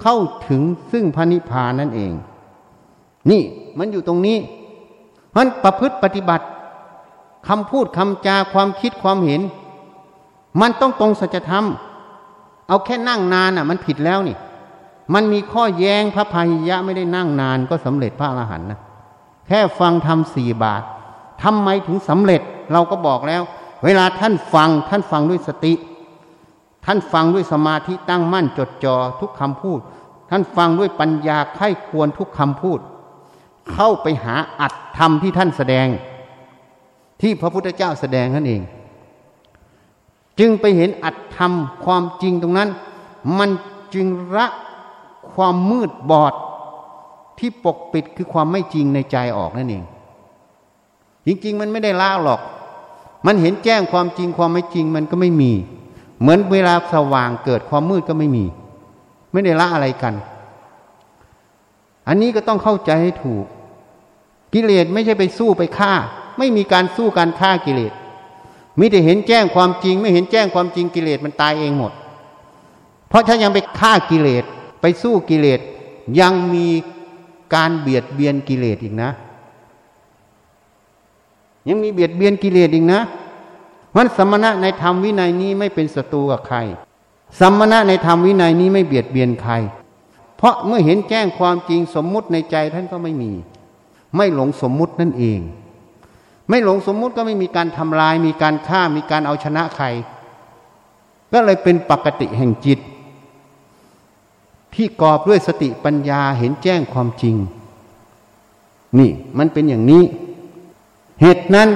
[0.01, 0.17] เข้า
[0.49, 2.13] ถึงซึ่งพระนิพพานนั่นเอง
[3.29, 3.41] นี่
[3.77, 4.37] มันอยู่ตรงนี้
[5.31, 6.45] เพราะประพฤติปฏิบัติ
[7.47, 9.41] คำพูดคำจาความคิดความเห็น
[10.61, 11.65] มันต้องตรงสัจธรรม
[12.71, 14.37] เอาแค่นั่งนานอะ มันผิดแล้วนี่
[15.13, 18.79] มันมีข้อแย้งพระพาหิยะไม่ได้นั่งนานก็สำเร็จพระอรหันต์นะ
[19.47, 20.83] แค่ฟังทำสี่บาท
[21.43, 22.41] ทำไมถึงสำเร็จ
[22.71, 23.41] เราก็บอกแล้ว
[23.85, 25.73] เวลาท่านฟังท่านฟังด้วยสติ
[26.85, 29.79] ท่านฟังด้วยสมาธิตั้งมั่นจดจ่อทุกคำพูด
[30.29, 32.79] ท่านฟังด้วยปัญญาไข้ควรทุกคำพูด
[33.71, 35.87] เข้าไปหาอัตธรรมที่ท่านแสดง
[37.21, 38.61] ที่พระพุทธเจ้าแสดงนั่นเอง
[40.39, 41.51] จึงไปเห็นอัตธรรม
[41.83, 42.69] ความจริงตรงนั้น
[43.37, 43.49] มัน
[43.93, 44.47] จึงละ
[45.33, 46.33] ความมืดบอด
[47.37, 49.83] ที่ปกปิดคือความไม่จริงในใจออกนั่นเอง
[51.25, 52.41] จริง ๆ มันไม่ได้ละหรอก
[53.25, 55.51] มันเห็นแจ้งความจริงความไม่จริงมันก็ไม่มี
[56.19, 58.45] เหมือนเวลาสว่างเกิดความมืดก็ไม่มี
[59.31, 60.13] ไม่ได้ละอะไรกัน
[62.07, 63.45] อันนี้ก็ต้องเข้าใจให้ถูก
[64.53, 65.93] กิเลสไม่ใช่ไปสู้ไปฆ่า
[66.37, 67.93] ไม่มีการสู้การฆ่ากิเลส
[68.81, 71.91] มิแต่เห็นแจ้งความจริง ไม่เห็นแจ้งความจริงกิเลสมันตายเองหมด
[73.09, 74.43] เพราะถ้ายังไปฆ่ากิเลส
[74.81, 75.59] ไปสู้กิเลส
[76.19, 76.67] ยังมี
[77.53, 79.09] การเบียดเบียนกิเลสอีกนะ
[81.67, 83.01] ยังมีเบียดเบียนกิเลสอีกนะ
[83.95, 86.57] มันสมณะในธรรมวินัยนี้ไม่เป็นศัตรูกับใคร
[87.39, 89.53] สมณะในธรรมวินัยนี้ไม่เบียดเบียนใคร
[90.37, 93.31] เพราะเมื่อเห็นแจ้งความจริงสมมุติในใจท่านก็ไม่มี
[94.15, 95.39] ไม่หลงสมมุตินั่นเอง
[96.51, 99.85] ไม่หลงสมมุติก็ไม่มีการทำลาย มีการฆ่ามีการเอาชนะใคร
[101.33, 102.79] ก็เลยเป็นปกติแห่งจิต
[104.75, 107.35] ที่กอบด้วยสติปัญญาเห็นแจ้งความจริง
[108.99, 110.03] นี่มันเป็นอย่างนี้
[111.21, 111.69] เหตุนั้น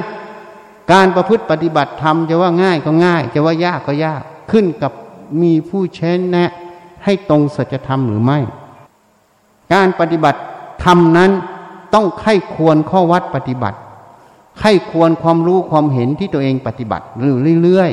[0.91, 4.21] การประพฤติปฏิบัติธรรมจะว่าง่ายก็ง่าย จะว่ายากก็ยาก
[4.51, 4.91] ขึ้นกับ
[5.41, 6.51] มีผู้เช้นแนะ
[7.03, 8.39] ให้ตรงสัจธรรมหรือไม่
[9.73, 10.39] การปฏิบัติ
[10.83, 11.31] ธรรมนั้น
[11.93, 13.77] ต้องไข้ควรข้อวัดปฏิบัติ
[14.59, 17.05] ไข้ควรความรู้ความเห็นที่ตัวเองปฏิบัติ
[17.63, 17.91] เรื่อย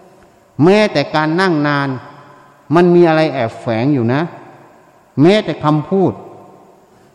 [0.00, 1.88] ๆ แม้แต่การนั่งนาน
[2.74, 4.22] มันมีอะไรแอบแฝงอยู่นะ
[5.22, 6.12] แม้แต่คำพูด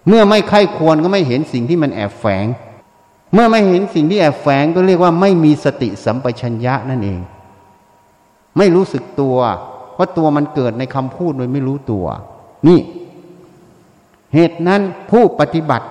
[0.08, 2.46] เมื่อไม่ไข้ควรก็ไม่เห็นสิ่งที่มันแอบแฝง
[3.34, 7.22] เมื่อไม่เห็นสิ่งที่แอบแฝงก็เรียกว่าไม่มีสติสัมปชัญญะนั่นเอง
[8.58, 9.38] ไม่รู้สึกตัว
[10.02, 12.06] พราะตัวมันเกิดในคำพูดโดยไม่รู้ตัว
[12.68, 12.80] นี่
[14.34, 15.88] เหตุนั้นผู้ปฏิบัติ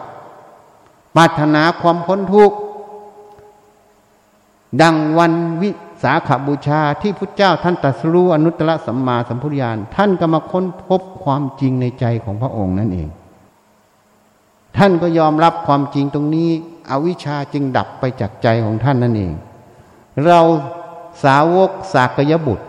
[1.16, 2.56] ปรารถนาความพ้นทุกข์
[4.82, 5.32] ดังวัน
[5.62, 5.70] วิ
[6.02, 13.08] สาขาบูชาที่พุทธเจ้าท่านตรัสรู้อนุตตรสัมมาสัมพุทธญาณท่านก็มาค้นพบความจริงในใจของพระองค์นั่นเอง
[14.76, 16.48] ท่านก็ยอมรับความจริงตรงนี้
[16.90, 19.32] อวิชชาจึงดับไปจากใจของท่านนั่นเอง
[20.26, 20.40] เรา
[21.24, 22.66] สาวกสากยบุตร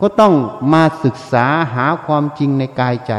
[0.00, 0.34] ก็ต้อง
[0.72, 3.14] มาศึกษาหาความจริงในกายใจ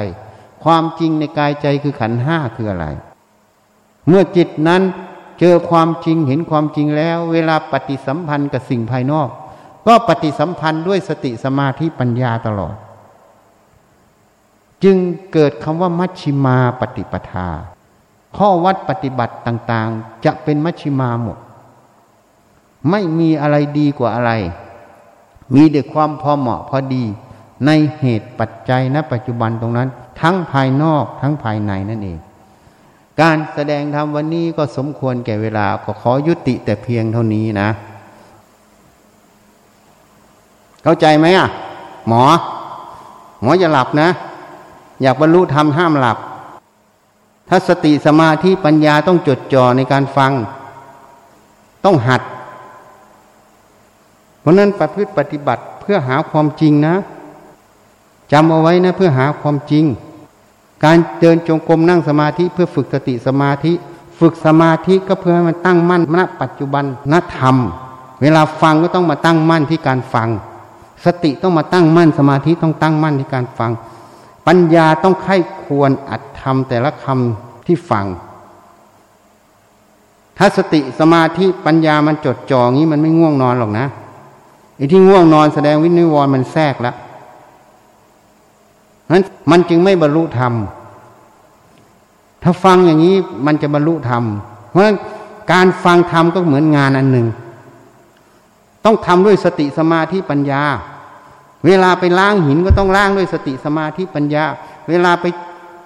[0.64, 2.86] ความจริงในกายใจคือขันห้าคืออะไร
[4.08, 4.82] เมื่อจิตนั้น
[5.40, 9.30] เจอความจริงเห็นความจริงแล้ว เวลาปฏิสัมพันธ์กับสิ่งภายนอก
[9.88, 12.76] ก็ปฏิสัมพันธ์ด้วยสติสมาธิปัญญาตลอด
[14.84, 14.98] จึง
[15.34, 17.48] เกิดคำว่ามัชชิมาปฏิปทา
[18.38, 21.38] ข้อวัดปฏิบัติต่างๆ จะเป็นมัชชิมาหมด
[22.90, 24.32] ไม่มีอะไรดีกว่าอะไร
[25.54, 27.04] มีแต่ความพอเหมาะพอดี
[27.66, 29.90] ในเหตุปัจจัยณปัจจุบันตรงนั้น
[30.22, 32.20] ทั้งภายนอกทั้งภายในนั่นเอง
[33.22, 37.70] การแสดงธรรมวันนี้ก็สมควรแก่เวลาก็ขอยุติแต่เพียงเท่านี้นะ
[40.84, 41.48] เข้าใจไหมอะ
[42.08, 42.24] หมอ
[43.42, 44.10] หมออย่าหลับนะ
[45.02, 46.18] อยากบรรลุธรรมห้ามหลับ
[47.50, 50.32] ถ้าสติสมาธิปัญญาต้องจดจ่อในการฟัง
[51.86, 52.22] ต้องหัด
[54.40, 56.96] เพราะนั้นประพฤติปฏิบัติเพื่อหาความจริงนะ
[58.32, 59.86] จำเอาไว้นะเพื่อหาความจริง
[60.86, 63.74] การเดินจงกรมนั่งสมาธิเพื่อฝึกสติสมาธิ
[64.20, 67.56] ฝึกสมาธิก็เพื่อให้มันตั้งมั่นณปัจจุบันนธรรม
[68.22, 70.30] เวลาฟังก็ต้องมาตั้งมั่นที่การฟัง
[71.06, 73.72] สติต้องมาตั้งมั่นสมาธิต้องตั้งมั่นที่การฟัง
[74.48, 78.06] ปัญญาต้องไข้ควรอัดทำแต่ละคำที่ฟัง
[80.38, 83.88] ถ้าสติสมาธิปัญญามันจดจ่องี้มันไม่ง่วงนอนหรอกนะ
[84.76, 86.96] ไอ้ที่ง่วงนอนแสดงวินิวรณ์มันแทรกแล้ว
[89.12, 90.54] นั้นมันจึงไม่บรรลุธรรม
[92.44, 93.16] ถ้าฟังอย่างนี้
[93.46, 94.24] มันจะบรรลุธรรม
[94.70, 94.84] เพราะ
[95.52, 97.28] การฟังธรรมก็เหมือนงานอันหนึ่ง
[98.86, 100.62] ต้องทำด้วยสติสมาธิปัญญา
[101.66, 104.44] เวลาไปล้างหินก็ต้องล้างด้วยสติสมาธิปัญญา
[104.90, 105.26] เวลาไป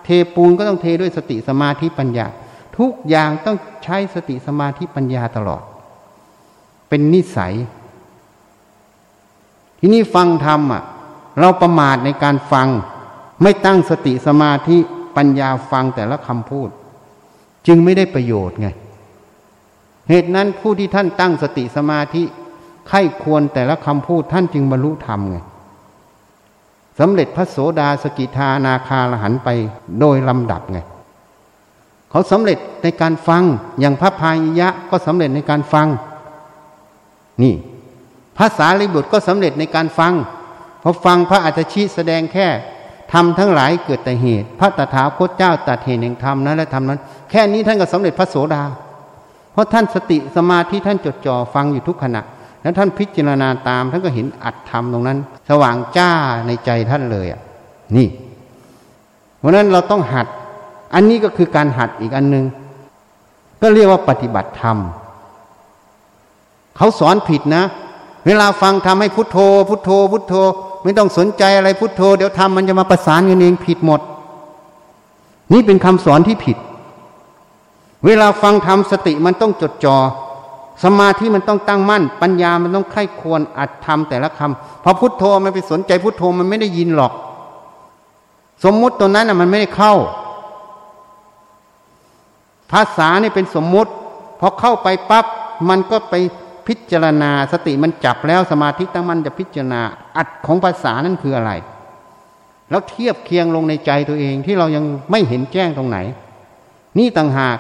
[0.04, 2.26] เทปูนก็ต้องเทด้วยสติสมาธิปัญญา
[2.78, 5.64] ทุกอย่างต้องใช้สติสมาธิปัญญาตลอด
[6.90, 7.54] เป็นนิสัย
[9.80, 10.84] ที่นี่ฟังธรรมอะ
[11.40, 12.68] เราประมาทในการฟัง
[13.42, 14.78] ไม่ตั้งสติสมาธิ
[15.16, 16.70] ปัญญาฟังแต่ละคำพูด
[17.68, 18.68] จึงไม่ได้ประโยชน์ไง
[20.10, 22.24] เหตุนั้นผู้ที่ท่านตั้งสติสมาธิ
[22.88, 25.38] ไข้ควรแต่ละคำพูดท่านจึงบรรลุธรรมไง
[27.00, 29.50] สำเร็จพระโสดาสกิทานาคาลหันไป
[30.00, 30.80] โดยลำดับไง
[32.10, 33.44] เขาสำเร็จในการฟัง
[33.80, 35.88] อย่างพระพายยะก็สำเร็จในการฟัง
[37.42, 37.54] นี่
[38.38, 40.14] ภาษาลิบุตรก็สำเร็จในการฟัง
[40.84, 42.48] พอฟังพระอัจฉริแสดงแค่
[43.14, 48.64] ทำทั้งหลายเกิดแต่เหตุ พระตถาคตเจ้าตัดเหตุแห่งธรรมนั้นและธรรมนั้น แค่นี้ท่านก็สำเร็จพระโสดา
[49.52, 52.22] เพราะท่านสติสมาธิท่านจดจ่อฟังอยู่ทุกขณะ
[52.62, 55.18] แล้วท่านพิจารณาตามท่านก็เห็นอัตธรรมตรงนั้น
[55.50, 56.12] สว่างจ้า
[56.48, 57.42] ในใจท่านเลยอะ
[57.96, 58.08] นี่
[59.38, 60.28] เพราะนั้นเราต้องหัด
[60.94, 62.46] อันนี้ก็คือการหัดอีกอันหนึง
[63.62, 64.78] ก็เรียกว่าปฏิบัติธรรม
[66.78, 67.64] เขาสอนผิดนะ
[68.26, 69.38] เวลาฟังทำให้พุทโธ
[69.70, 70.36] พุทโธ พุทโธ
[70.84, 74.02] ไม่ต้องสนใจอะไรพุทโธ เดี๋ยวทำมันจะมาประสานกันเองผิดหมด
[75.54, 76.58] นี่เป็นคำสอนที่ผิด
[78.06, 79.98] เวลาฟังทำสติมันต้องจดจอ่อ
[80.84, 87.14] สมาธิมันต้องตั้งมั่น ปัญญามันต้องไข้ควรอัดทำแต่ละคำพอพุทโธมันไปสนใจพุทโธมันไม่ได้ยินหรอก
[88.64, 89.94] สมมุติตัวนั้นอะมันไม่ได้เข้า
[92.72, 93.92] ภาษานี่เป็นสมมุติ
[94.40, 95.26] พอเข้าไปปั๊บ
[95.70, 96.14] มันก็ไป
[96.72, 99.82] พิจารณาสติมันจับแล้วสมาธิตั้งมั่นจะพิจารณา
[100.18, 101.52] อัดของภาษานั่นคืออะไร
[102.70, 105.98] แล้วเทียบเคียงลงในใจตัวเองที่เรายังไม่เห็นแจ้งตรงไหน
[106.98, 107.58] นี่ต่างหาก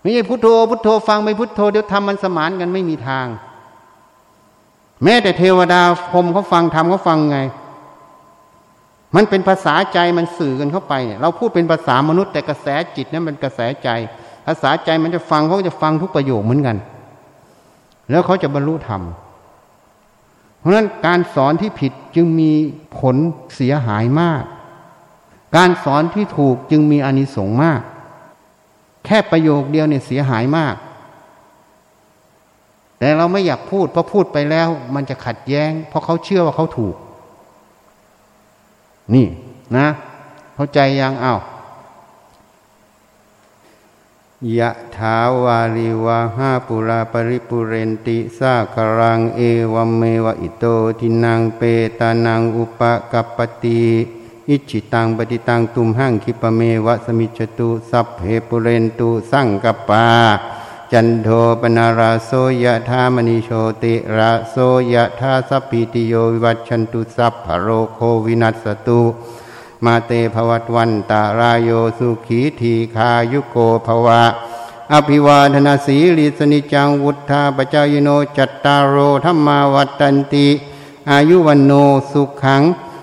[0.00, 3.26] ไม่ใช่พุทโธพุทโธฟังไม่พุทโธเดี๋ยวทำมันสมานกันไม่มีทาง
[5.04, 5.80] แม้แต่เทวดา
[6.10, 7.38] พรมเขาฟังทำเขาฟังไง
[9.16, 13.88] มันเป็นภาษาใจมันสื่อกันเข้าไปเนี่ยเราพูดเป็นภาษามนุษย์แต่กระแสจิตนั้นเป็นกระแสใจ
[14.46, 16.78] ภาษาใจมันจะฟังเขาจะฟังทุกประโยคเหมือนกัน
[18.10, 19.02] แล้วเขาจะบรรลุธรรม
[20.58, 22.52] เพราะนั้นการสอนที่ผิดจึงมี
[22.98, 23.16] ผล
[23.54, 24.42] เสียหายมาก
[25.56, 27.80] การสอนที่ถูกจึงมีอานิสงส์มาก
[29.04, 30.76] แค่ประโยคเดียวเนี่ยเสียหายมาก
[32.98, 36.96] แต่เราไม่อยากพูดเพราะพูดไปแล้ว มันจะขัดแย้ง เพราะเขาเชื่อว่าเขาถูก
[39.14, 39.26] นี่
[39.76, 39.86] นะ
[40.54, 41.40] เข้าใจยังอ้าว
[44.58, 49.40] ยะถาวาริวาหาปุราปริปุเรนติสาครังเอ
[49.72, 50.64] วเมวะอิโต
[50.98, 51.62] ทินังเป
[51.98, 52.80] ตานังอุป
[53.12, 53.84] กัปปติ
[54.48, 60.06] อิจิตังปฏิตังตุมหังคิปเมวะสมิจตุสัพเพปุเรนตุสังกปา
[60.92, 61.28] จันโท
[61.60, 62.30] ปนาราโส
[62.64, 63.50] ยะธามณิโช
[63.82, 64.56] ติราโส
[64.92, 69.02] ยะธาสัพพิติโยวิวัชันตุสัพพโรโควินัสตุ
[69.84, 74.22] มาเตภวัตวันตารายโยสุขีทีคายุโกภวะ
[74.92, 80.48] อภิวาทนาสีลิสนิจังวุธาปจายโนจัตตารโอธรรมาวัตันติ
[81.10, 81.72] อายุวันโน
[82.12, 82.62] สุขัง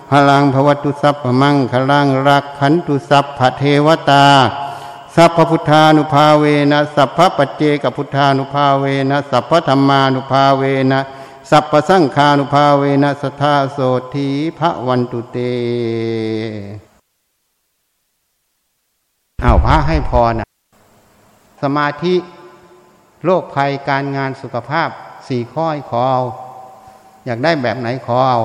[0.09, 4.25] พลังภวตุสัพพมังคลังรักขันตุสัพพเทวตา
[5.15, 10.99] สัพพพุทธานุภาเวนะสัพพปัจเจกพุทธานุภาเวนะสัพพธรรมานุภาเวนะ
[11.49, 13.79] สัพพสังคานุภาเวนะสทธาโส
[14.15, 14.27] ธี
[14.59, 15.37] พระวันตุเต
[19.43, 20.47] อ้าวพระให้พรนะ
[21.61, 22.15] สมาธิ
[23.23, 24.89] โรคภัยการงานสุขภาพ
[25.27, 26.21] สี่ข้อขอเอา
[27.25, 28.39] อยากได้แบบไหนขอเอา